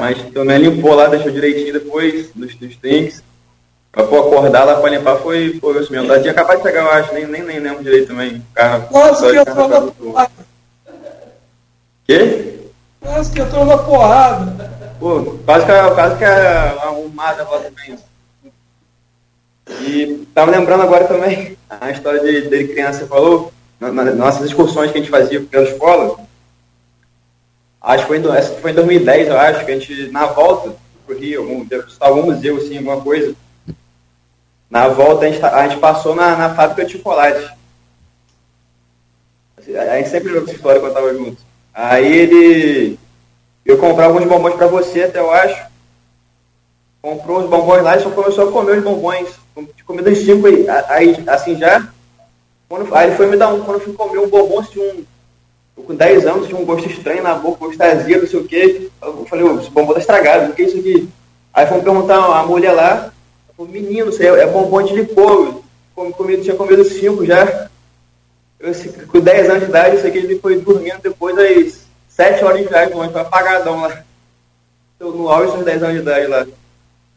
[0.00, 3.22] Mas também limpou lá, deixou direitinho depois dos, dos trinks.
[3.92, 6.06] Pra pô, acordar lá pra limpar foi, foi isso mesmo.
[6.20, 8.44] Tinha acabado de chegar, eu acho, nem, nem, nem lembro direito também.
[8.54, 10.30] Carro, Quase que porrada.
[12.04, 12.59] Quê?
[13.00, 14.70] Quase que entrou na porrada.
[14.98, 17.98] Pô, quase que, quase que arrumada lá também.
[19.82, 24.46] E tava lembrando agora também a história de, dele criança, você falou, nas na, nossas
[24.46, 26.18] excursões que a gente fazia pela escola.
[27.80, 30.76] Acho que foi em, essa foi em 2010, eu acho, que a gente, na volta
[31.06, 31.66] pro Rio, algum,
[31.98, 33.34] algum museu, assim, alguma coisa.
[34.68, 37.52] Na volta, a gente, a gente passou na, na fábrica de chocolate.
[39.56, 41.49] A gente sempre lembra essa história quando tava junto.
[41.74, 42.98] Aí ele.
[43.64, 45.70] Eu comprei alguns bombons para você, até eu acho.
[47.02, 49.28] Comprou os bombons lá e só começou a comer os bombons.
[49.86, 51.88] Comida de cinco aí, aí, assim já.
[52.68, 53.60] Quando, aí ele foi me dar um.
[53.60, 55.04] Quando eu fui comer um bombom, assim, um.
[55.76, 58.44] eu com 10 anos tinha um gosto estranho na boca, gosto azia, não sei o
[58.44, 58.90] quê.
[59.02, 61.08] Eu falei, esse bombom tá estragado, o que é isso aqui?
[61.52, 63.12] Aí fomos perguntar a mulher lá,
[63.58, 65.60] menino, isso aí é bombom de licor,
[66.16, 67.69] comido, tinha comido 5 já.
[68.60, 68.72] Eu,
[69.08, 72.68] com 10 anos de idade, isso aqui ele foi dormindo depois das 7 horas de
[72.68, 74.04] viagem, longe, foi apagadão lá.
[75.00, 76.46] Eu, no auge dos 10 anos de idade lá.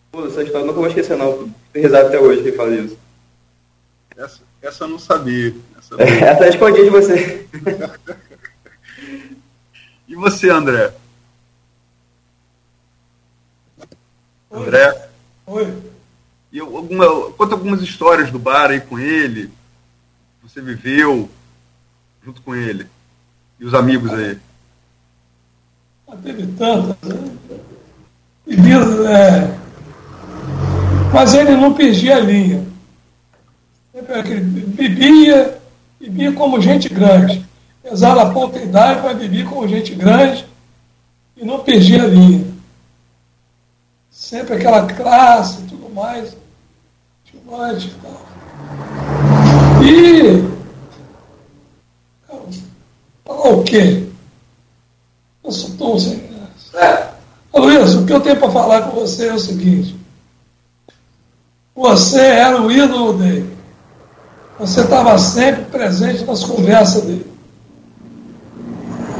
[0.09, 2.97] Pô, essa história nunca vou esquecer não, tem risado até hoje que fala isso.
[4.15, 5.53] Essa, essa eu não sabia.
[5.77, 6.05] Essa, não...
[6.05, 7.45] essa eu escondi de você.
[10.07, 10.93] e você, André?
[14.49, 14.61] Oi.
[14.61, 15.09] André?
[15.45, 15.73] Oi.
[16.53, 19.51] E alguma, conta algumas histórias do bar aí com ele.
[20.53, 21.27] Você viveu
[22.23, 22.85] junto com ele.
[23.59, 24.37] E os amigos aí.
[26.07, 27.09] Ah, teve tantas.
[27.09, 27.31] Né?
[29.09, 29.59] é...
[31.11, 32.63] Mas ele não perdia a linha.
[34.75, 35.59] Bebia,
[35.99, 37.43] bebia como gente grande.
[37.83, 40.45] Apesar da pouca idade, mas bebia como gente grande
[41.35, 42.45] e não perdia a linha.
[44.11, 46.37] Sempre aquela classe e tudo mais.
[47.25, 49.42] Timante e tal.
[49.83, 50.53] E.
[53.25, 54.03] Falar o quê?
[55.43, 57.09] Eu sou tão sem graça.
[57.53, 59.95] Luiz, o que eu tenho para falar com você é o seguinte.
[61.75, 63.51] Você era o ídolo dele.
[64.57, 67.25] Você estava sempre presente nas conversas dele.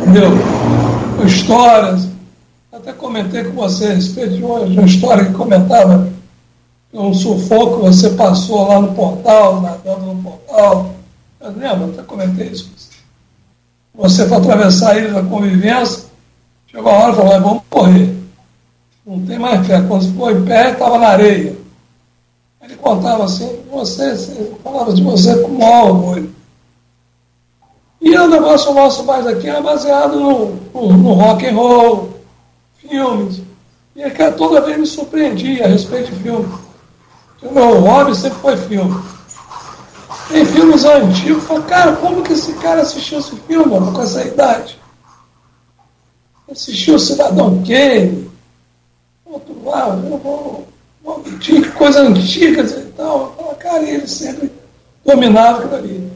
[0.02, 0.30] Entendeu?
[1.26, 2.08] Histórias.
[2.72, 6.13] Até comentei com você a respeito de uma, de uma história que comentava
[6.94, 10.94] um sufoco que você passou lá no portal, nadando no portal.
[11.42, 12.94] Eu lembro, até comentei isso você.
[13.96, 16.04] Você foi atravessar a ilha da convivência,
[16.68, 18.16] chegou a hora e falou, vamos morrer.
[19.06, 19.82] Não tem mais fé.
[19.82, 21.56] Quando você foi em pé, estava na areia.
[22.62, 24.16] Ele contava assim, você,
[24.64, 26.34] falava de você com maior orgulho.
[28.02, 32.10] E o negócio nosso mais aqui é baseado no, no, no rock and roll,
[32.78, 33.42] filmes.
[33.96, 36.63] E é que toda vez me surpreendia a respeito de filme.
[37.44, 39.04] O meu hobby sempre foi filme.
[40.30, 44.24] Tem filmes antigos, falo, cara, como que esse cara assistiu esse filme, mano, com essa
[44.24, 44.80] idade?
[46.50, 48.30] Assistiu Cidadão Kane,
[49.26, 50.68] outro lá, eu vou
[51.40, 53.36] tinha coisa antigas e tal.
[53.36, 54.52] Fala, cara, ele sempre
[55.06, 56.12] dominava aquilo ali.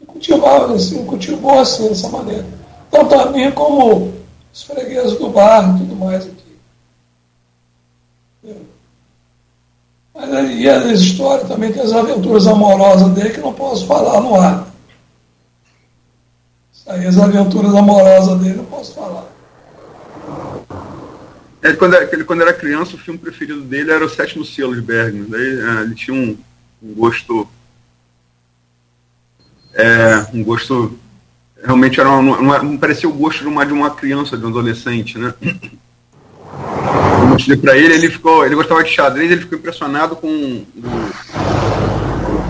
[0.00, 2.46] E cultivava assim, cultivou assim, dessa maneira.
[2.90, 4.12] Tanto a mim como
[4.52, 6.58] os fregueses do bar e tudo mais aqui.
[8.42, 8.56] Mas
[10.16, 14.72] e a história também tem as aventuras amorosas dele que não posso falar no ar.
[16.86, 19.24] Aí, as aventuras amorosas dele não posso falar.
[21.62, 24.82] É, quando, ele, quando era criança, o filme preferido dele era O Sétimo Selo de
[24.82, 25.24] Bergman.
[25.28, 26.36] Daí é, ele tinha um,
[26.82, 27.48] um gosto.
[29.72, 30.96] É, um gosto.
[31.62, 35.18] Realmente era uma, não, parecia o gosto de uma, de uma criança, de um adolescente,
[35.18, 35.32] né?
[37.20, 38.44] Eu mostrei para ele, ele ficou.
[38.44, 40.66] Ele gostava de xadrez, ele ficou impressionado com o,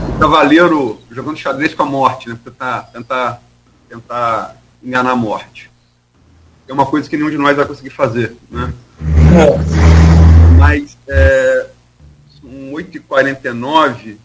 [0.09, 2.39] o cavaleiro jogando xadrez com a morte, né?
[2.43, 3.43] Tentar, tentar,
[3.89, 5.71] tentar enganar a morte.
[6.67, 8.73] É uma coisa que nenhum de nós vai conseguir fazer, né?
[10.59, 11.67] Mas é,
[12.41, 14.17] são 8h49,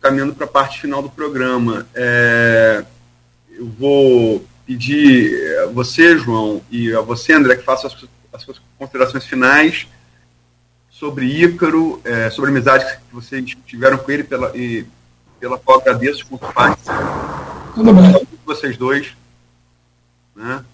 [0.00, 1.86] caminhando para a parte final do programa.
[1.94, 2.84] É,
[3.50, 7.96] eu vou pedir a você, João, e a você, André, que faça as,
[8.32, 9.86] as suas considerações finais
[10.90, 14.84] sobre Ícaro, é, sobre a amizade que vocês tiveram com ele, pela, e
[15.38, 16.82] pela qual agradeço parte.
[17.74, 18.26] Tudo bem.
[18.44, 19.14] Vocês dois.
[20.34, 20.64] Né?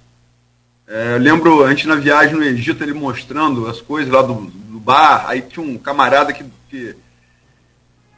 [0.87, 4.79] É, eu lembro, antes na viagem no Egito, ele mostrando as coisas lá do, do
[4.79, 6.97] bar, aí tinha um camarada que, que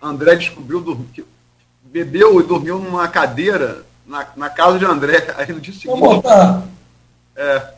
[0.00, 1.24] André descobriu, que
[1.84, 5.32] bebeu e dormiu numa cadeira na, na casa de André.
[5.36, 6.26] Aí no dia seguinte.
[7.34, 7.74] É,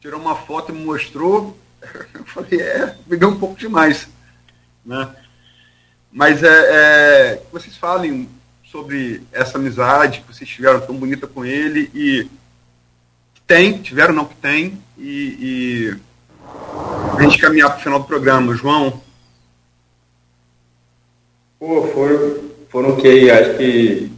[0.00, 1.56] tirou uma foto e me mostrou.
[2.14, 4.08] Eu falei, é, bebeu um pouco demais.
[4.84, 5.08] Né?
[6.10, 8.28] Mas é, é, vocês falem
[8.64, 12.28] sobre essa amizade que vocês tiveram tão bonita com ele e
[13.46, 15.96] tem, tiveram não que tem, e, e
[17.16, 18.54] a gente caminhar para o final do programa.
[18.54, 19.00] João?
[21.58, 23.30] Pô, foram, foram o quê?
[23.30, 24.12] Acho que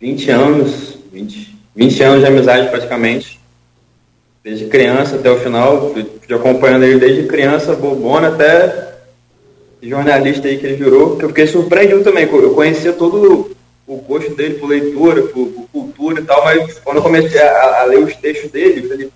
[0.00, 3.41] 20 anos, 20, 20 anos de amizade praticamente.
[4.44, 8.92] Desde criança até o final, fui acompanhando ele desde criança, bobona, até
[9.80, 12.28] jornalista aí que ele virou, que eu fiquei surpreendido também.
[12.30, 13.54] Eu conhecia todo
[13.86, 17.82] o gosto dele por leitura, por, por, cultura e tal, mas quando eu comecei a,
[17.82, 19.10] a ler os textos dele, eu, falei,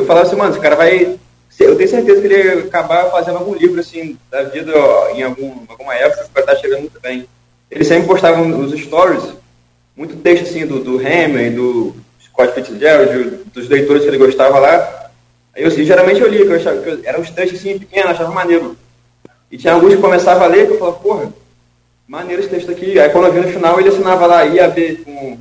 [0.00, 1.18] eu falava assim, mano, esse cara vai.
[1.60, 5.22] Eu tenho certeza que ele ia acabar fazendo algum livro assim da vida ó, em
[5.22, 7.26] algum, alguma época vai estar chegando muito bem.
[7.70, 9.22] Ele sempre postava nos stories
[9.96, 11.94] muito texto assim do, do do
[12.34, 15.10] Scott Fitzgerald, dos leitores que ele gostava lá.
[15.54, 18.10] Aí eu, geralmente eu lia, que eu achava que eu, eram uns textos assim pequenos,
[18.10, 18.76] achava maneiro.
[19.50, 21.32] E tinha alguns que começava a ler, que eu falava, porra,
[22.08, 22.98] maneiro esse texto aqui.
[22.98, 25.38] Aí quando eu vi no final, ele assinava lá IAB, com,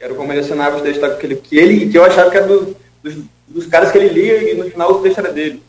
[0.00, 2.46] era como ele assinava os textos que ele, que, ele, que eu achava que era
[2.46, 5.62] do, dos, dos caras que ele lia e no final o texto era dele.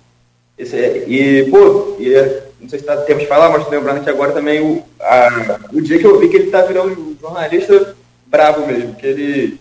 [0.58, 2.14] Esse, é, e, pô, e,
[2.62, 5.82] não sei se dá tempo de falar, mas lembrando que agora também o, a, o
[5.82, 7.96] dia que eu vi que ele tá virando um jornalista
[8.28, 9.60] bravo mesmo, que ele,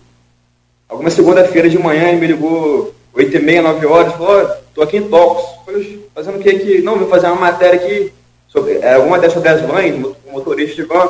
[0.90, 4.82] alguma segunda-feira de manhã, ele me ligou 8 e meia, 9 horas, falou, oh, tô
[4.82, 5.44] aqui em Tocos,
[6.14, 6.82] fazendo o que aqui?
[6.82, 8.12] Não, vou fazer uma matéria aqui
[8.48, 11.08] sobre, é, alguma dessas sobre as vans, motorista de van.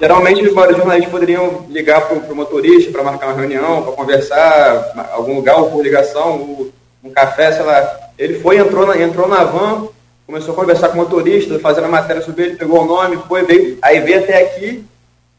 [0.00, 5.34] Geralmente os jornalistas poderiam ligar para o motorista para marcar uma reunião, para conversar, algum
[5.34, 6.70] lugar, ou por ligação, ou
[7.04, 8.00] um café, sei lá.
[8.18, 9.88] Ele foi, entrou na, entrou na van,
[10.26, 13.42] começou a conversar com o motorista, fazendo a matéria sobre ele, pegou o nome, foi,
[13.42, 14.84] veio, aí veio até aqui,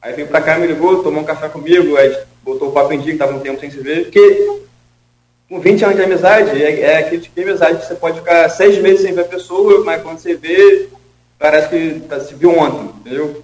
[0.02, 3.00] aí veio para cá, me ligou, tomou um café comigo, aí botou o papo em
[3.00, 4.62] dia, que estava um tempo sem se ver, porque
[5.48, 8.50] com 20 anos de amizade, é, é aquele tipo de amizade que você pode ficar
[8.50, 10.88] seis meses sem ver a pessoa, mas quando você vê,
[11.38, 13.44] parece que tá, se viu ontem, entendeu?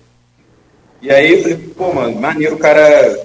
[1.02, 3.20] E aí eu falei, pô, mano, maneiro o cara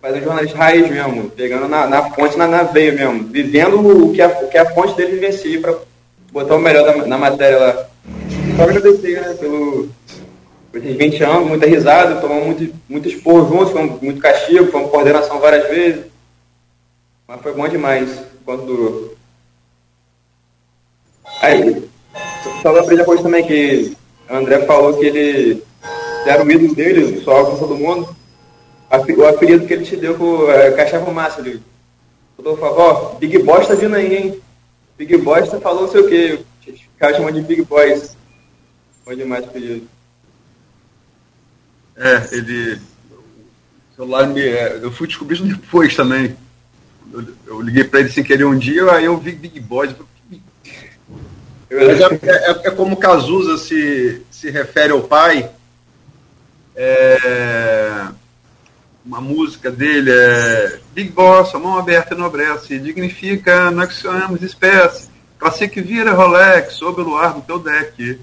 [0.00, 4.20] fazer jornalista raiz mesmo, pegando na, na fonte, na, na veia mesmo, vivendo o que
[4.20, 5.76] a, o que a fonte dele vivencia para
[6.32, 7.86] botar o melhor da, na matéria lá.
[8.56, 9.88] Só agradecer, né, pelo,
[10.78, 15.40] esses 20 anos, muita risada, tomamos muito, muito esporro juntos, foi muito castigo, uma coordenação
[15.40, 16.06] várias vezes.
[17.26, 19.14] Mas foi bom demais enquanto durou.
[21.40, 21.88] Aí,
[22.62, 23.96] só aprender coisa também que
[24.28, 25.62] o André falou que ele
[26.26, 28.14] era o ídolo dele, só com todo mundo.
[28.90, 31.60] O apelido que ele te deu com é, Caixa Fumaça, ele
[32.36, 34.40] por favor, Big Boss tá vindo aí, hein?
[34.98, 36.44] Big Boys tá falando não sei o que.
[36.70, 38.16] O cara chamando de Big Boys.
[39.04, 39.88] Foi demais o apelido.
[41.96, 42.80] É, ele.
[43.92, 44.40] O celular me.
[44.40, 46.36] É, eu fui descobrir isso depois também.
[47.12, 49.94] Eu, eu liguei para ele sem querer um dia, aí eu vi Big Boys.
[51.70, 51.84] É,
[52.30, 55.50] é, é, como Cazuza se, se refere ao pai.
[56.76, 58.08] É,
[59.04, 65.08] uma música dele é Big Boss, a mão aberta enobrece, dignifica, nós que sonhamos espécie,
[65.38, 68.18] classique vira Rolex, sob o luar do teu deck.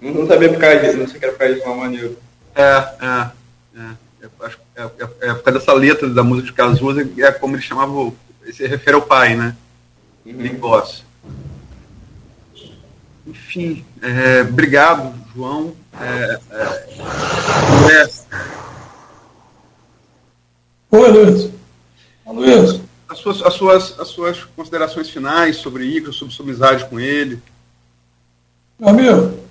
[0.00, 2.25] Não sabia por causa disso, não sei que era por causa disso, uma maneira.
[2.56, 3.30] É, é,
[3.76, 3.96] é,
[4.76, 8.10] é, é, é, por causa dessa letra da música de Cazuza, é como ele chamava,
[8.50, 9.54] se refere ao pai, né?
[10.24, 10.54] Uhum.
[10.58, 11.04] Boss.
[13.26, 15.76] Enfim, é, obrigado, João.
[16.00, 18.08] É, é,
[20.92, 21.50] Oi, Luiz.
[22.26, 22.80] Luiz.
[23.08, 27.40] As suas, as, suas, as suas considerações finais sobre Icaro, sobre sua amizade com ele.
[28.78, 29.45] Meu amigo,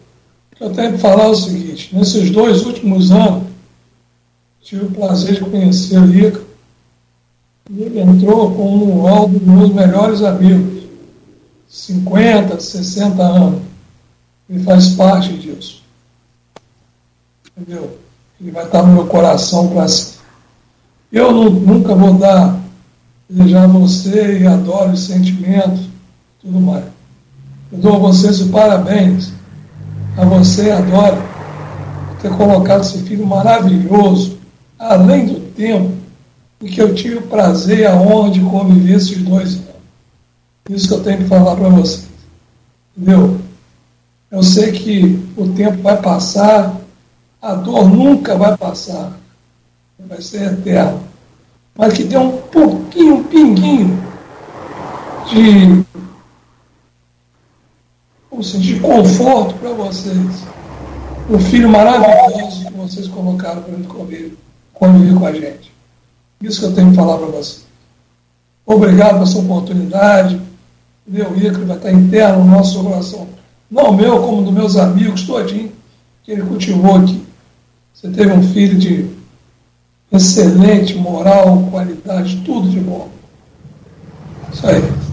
[0.60, 3.44] eu tenho para falar o seguinte: nesses dois últimos anos,
[4.62, 6.46] tive o prazer de conhecer o Icaro.
[7.70, 10.86] E ele entrou como um dos meus melhores amigos.
[11.68, 13.62] 50, 60 anos.
[14.50, 15.84] Ele faz parte disso.
[17.58, 17.98] Entendeu?
[18.40, 20.20] Ele vai estar no meu coração para sempre.
[21.12, 22.60] Eu não, nunca vou dar,
[23.30, 25.88] desejar você e adoro os sentimentos,
[26.42, 26.86] tudo mais.
[27.72, 29.32] Eu dou a vocês os parabéns,
[30.18, 31.18] a você, adoro,
[32.08, 34.38] por ter colocado esse filho maravilhoso,
[34.80, 35.94] além do tempo
[36.62, 39.66] em que eu tive o prazer e a honra de conviver esses dois anos.
[40.70, 42.08] Isso que eu tenho que falar para vocês.
[42.98, 43.40] Entendeu?
[44.32, 46.76] Eu sei que o tempo vai passar,
[47.42, 49.12] a dor nunca vai passar
[50.08, 51.02] vai ser eterno,
[51.76, 54.04] mas que dê um pouquinho, um pinguinho
[55.28, 55.95] de,
[58.42, 60.44] dizer, de conforto para vocês.
[61.30, 64.38] O filho maravilhoso que vocês colocaram para ele conviver,
[64.74, 65.72] conviver com a gente.
[66.42, 67.66] Isso que eu tenho que falar para vocês.
[68.66, 70.40] Obrigado pela sua oportunidade.
[71.08, 73.28] Meu ícone vai estar interno no nosso coração.
[73.70, 75.72] Não meu, como dos meus amigos, todinho,
[76.24, 77.26] que ele cultivou aqui.
[77.94, 79.10] Você teve um filho de
[80.12, 83.10] excelente, moral, qualidade, tudo de bom.
[84.52, 85.05] Isso aí.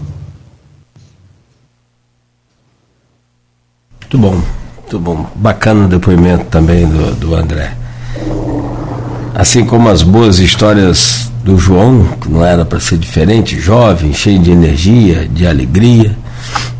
[4.13, 4.41] Muito bom,
[4.79, 5.25] muito bom.
[5.33, 7.73] Bacana o depoimento também do, do André.
[9.33, 14.37] Assim como as boas histórias do João, que não era para ser diferente, jovem, cheio
[14.37, 16.15] de energia, de alegria.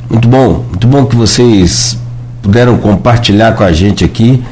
[0.08, 1.98] Muito bom, muito bom que vocês
[2.40, 4.44] puderam compartilhar com a gente aqui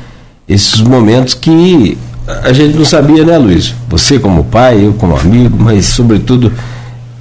[0.47, 1.95] esses momentos que
[2.43, 3.75] a gente não sabia, né, Luiz?
[3.89, 6.51] Você como pai, eu como amigo, mas sobretudo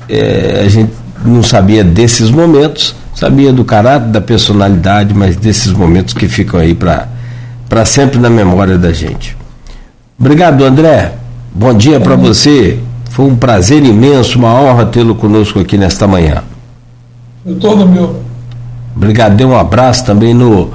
[0.08, 0.92] é, a gente
[1.22, 6.74] não sabia desses momentos, sabia do caráter, da personalidade, mas desses momentos que ficam aí
[6.74, 9.36] para sempre na memória da gente.
[10.18, 11.12] Obrigado, André.
[11.52, 12.78] Bom dia para você.
[13.10, 16.42] Foi um prazer imenso, uma honra tê-lo conosco aqui nesta manhã.
[17.44, 18.22] Eu todo meu.
[18.96, 19.36] Obrigado.
[19.36, 20.70] Dê um abraço também no,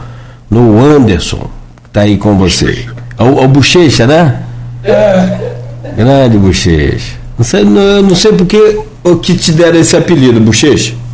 [0.48, 1.50] no Anderson,
[1.82, 2.86] que está aí com você.
[3.18, 4.44] O, o Bochecha, né?
[4.84, 5.56] É.
[5.98, 7.16] Grande Bochecha.
[7.40, 11.05] Não sei, não, não sei porque o que te deram esse apelido, Bochecha.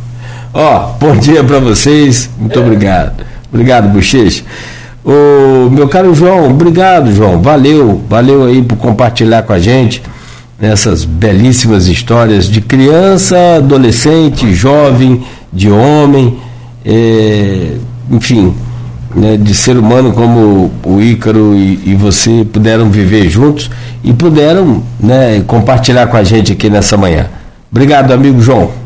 [0.54, 2.28] Ó, bom dia para vocês.
[2.38, 3.24] Muito obrigado.
[3.50, 4.44] Obrigado, Bochecha.
[5.04, 7.40] O meu caro João, obrigado, João.
[7.40, 10.02] Valeu, valeu aí por compartilhar com a gente
[10.60, 16.38] essas belíssimas histórias de criança, adolescente, jovem, de homem,
[16.84, 17.72] é,
[18.10, 18.54] enfim,
[19.14, 23.70] né, de ser humano como o Ícaro e, e, você puderam viver juntos
[24.04, 27.26] e puderam né, compartilhar com a gente aqui nessa manhã.
[27.70, 28.81] Obrigado, amigo João.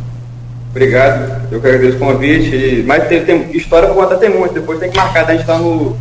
[0.76, 2.84] Obrigado, eu que agradeço o convite.
[2.86, 4.52] Mas tem, tem história para contar, tem muito.
[4.52, 5.96] Depois tem que marcar, a gente está no,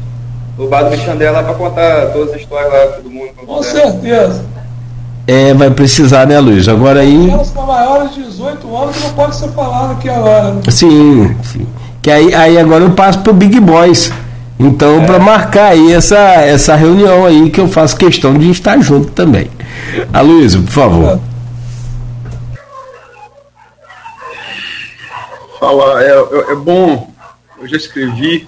[0.58, 3.30] no bar do Michandé lá para contar todas as histórias lá, todo mundo.
[3.46, 4.44] Com certeza.
[5.26, 6.68] É, vai precisar, né, Luiz?
[6.68, 7.34] Agora aí.
[7.54, 10.52] Para maiores de 18 anos não pode ser falado aqui agora.
[10.52, 10.62] Né?
[10.70, 11.66] Sim, sim.
[12.02, 14.12] Que aí, aí agora eu passo pro Big Boys.
[14.60, 15.06] Então, é.
[15.06, 19.50] para marcar aí essa, essa reunião aí, que eu faço questão de estar junto também.
[20.12, 21.06] A Luiz, por favor.
[21.06, 21.35] Fala,
[26.02, 27.14] é, é, é bom.
[27.58, 28.48] Eu já escrevi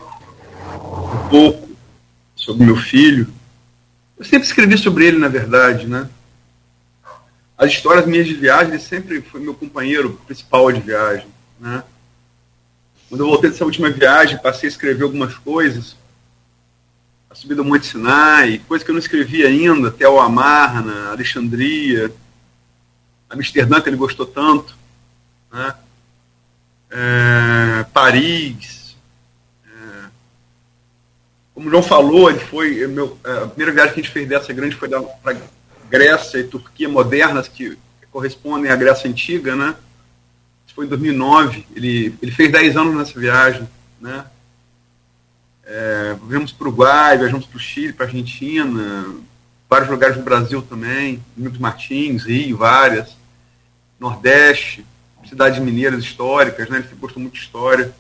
[0.73, 1.69] um pouco
[2.35, 3.27] sobre meu filho.
[4.18, 6.10] Eu sempre escrevi sobre ele, na verdade, né?
[7.57, 11.27] as histórias minhas de viagem, ele sempre foi meu companheiro principal de viagem.
[11.60, 11.84] Né?
[13.10, 15.95] Quando eu voltei dessa última viagem, passei a escrever algumas coisas.
[17.30, 22.14] A subida do Monte Sinai, coisa que eu não escrevi ainda, até o Amarna, Alexandria,
[23.27, 24.77] Amsterdã, que ele gostou tanto.
[25.52, 25.73] Né?
[26.89, 28.95] É, Paris.
[29.65, 30.09] É,
[31.53, 32.85] como o João falou, ele foi.
[32.88, 35.38] Meu, é, a primeira viagem que a gente fez dessa grande foi para
[35.89, 37.77] Grécia e Turquia modernas que
[38.11, 39.76] correspondem à Grécia Antiga, né?
[40.65, 41.65] Isso foi em 2009.
[41.76, 43.68] Ele, ele fez 10 anos nessa viagem,
[43.99, 44.26] né?
[45.65, 49.05] É, viemos para o Uruguai, viajamos para o Chile, para a Argentina,
[49.69, 53.18] vários lugares do Brasil também, Domingos Martins, Rio, várias,
[53.99, 54.85] Nordeste,
[55.28, 56.80] cidades mineiras históricas, né?
[56.80, 57.94] Ele gostou muito de história.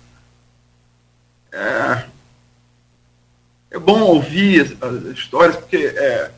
[1.51, 2.05] É,
[3.71, 6.31] é bom ouvir as, as histórias, porque é,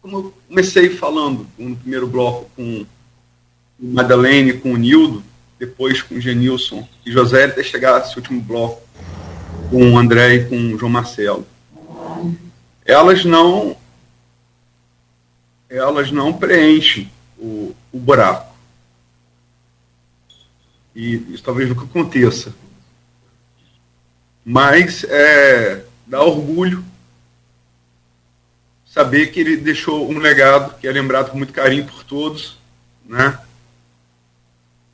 [0.00, 2.86] como eu comecei falando no primeiro bloco com
[3.78, 5.22] o Madeleine, com o Nildo,
[5.58, 8.82] depois com o Genilson e José, até chegar esse último bloco
[9.68, 11.46] com o André e com o João Marcelo.
[12.84, 13.76] Elas não
[15.68, 18.49] elas não preenchem o, o buraco.
[20.94, 22.54] E isso talvez nunca aconteça.
[24.44, 26.84] Mas é, dá orgulho
[28.84, 32.58] saber que ele deixou um legado que é lembrado com muito carinho por todos,
[33.04, 33.38] né?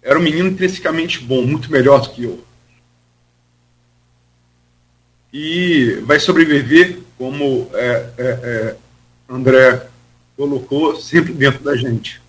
[0.03, 2.45] Era um menino intrinsecamente bom, muito melhor do que eu.
[5.33, 8.77] E vai sobreviver, como é, é, é,
[9.29, 9.89] André
[10.37, 12.21] colocou, sempre dentro da gente.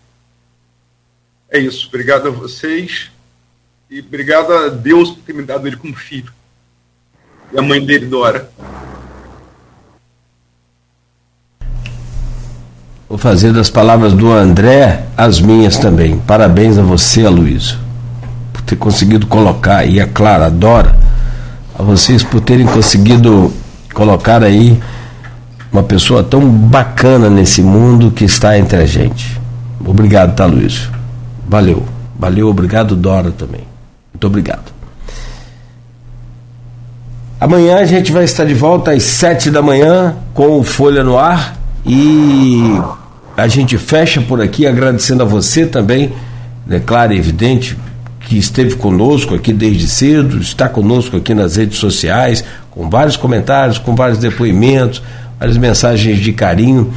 [1.49, 1.87] É isso.
[1.87, 3.11] Obrigado a vocês
[3.89, 6.31] e obrigado a Deus por ter me dado ele como filho.
[7.53, 8.49] E a mãe dele, Dora.
[13.07, 16.19] Vou fazer das palavras do André as minhas também.
[16.19, 17.79] Parabéns a você, Aloysio,
[18.51, 20.99] por ter conseguido colocar, e a Clara, adora,
[21.79, 23.53] a vocês por terem conseguido
[23.93, 24.77] colocar aí
[25.71, 29.39] uma pessoa tão bacana nesse mundo que está entre a gente.
[29.85, 30.89] Obrigado, tá, Luiz?
[31.47, 31.85] Valeu.
[32.19, 33.76] Valeu, obrigado, Dora também.
[34.17, 34.73] Muito obrigado.
[37.39, 41.19] Amanhã a gente vai estar de volta às sete da manhã com o Folha no
[41.19, 42.63] Ar e
[43.37, 46.11] a gente fecha por aqui agradecendo a você também,
[46.67, 47.77] é claro e evidente,
[48.21, 53.77] que esteve conosco aqui desde cedo, está conosco aqui nas redes sociais, com vários comentários,
[53.77, 55.03] com vários depoimentos,
[55.39, 56.91] várias mensagens de carinho.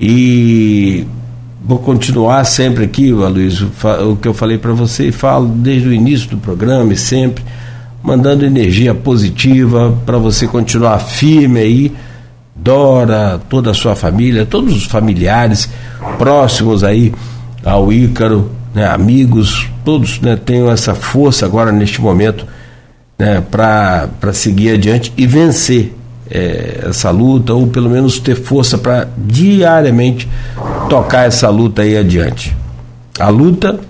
[0.00, 1.06] E
[1.64, 3.70] vou continuar sempre aqui, Aloysio,
[4.10, 7.42] o que eu falei para você e falo desde o início do programa e sempre,
[8.02, 11.92] mandando energia positiva para você continuar firme aí
[12.54, 15.68] Dora, toda a sua família, todos os familiares
[16.18, 17.12] próximos aí
[17.64, 22.46] ao Ícaro, né, amigos, todos né, tenham essa força agora neste momento
[23.18, 25.94] né, para seguir adiante e vencer
[26.30, 30.28] é, essa luta, ou pelo menos ter força para diariamente
[30.88, 32.56] tocar essa luta aí adiante.
[33.18, 33.80] A luta,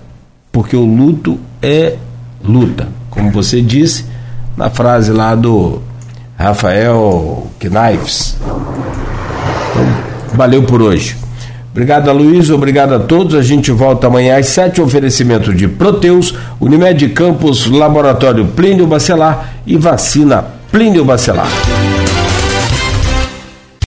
[0.51, 1.95] porque o luto é
[2.43, 4.05] luta, como você disse
[4.55, 5.81] na frase lá do
[6.37, 8.37] Rafael Knives.
[8.41, 9.87] Então,
[10.33, 11.17] valeu por hoje.
[11.71, 12.49] Obrigado, Luiz.
[12.49, 13.35] Obrigado a todos.
[13.35, 14.79] A gente volta amanhã às sete.
[14.79, 21.49] Oferecimento de Proteus, Unimed Campos, Laboratório Plínio Bacelar e Vacina Plínio Bacelar.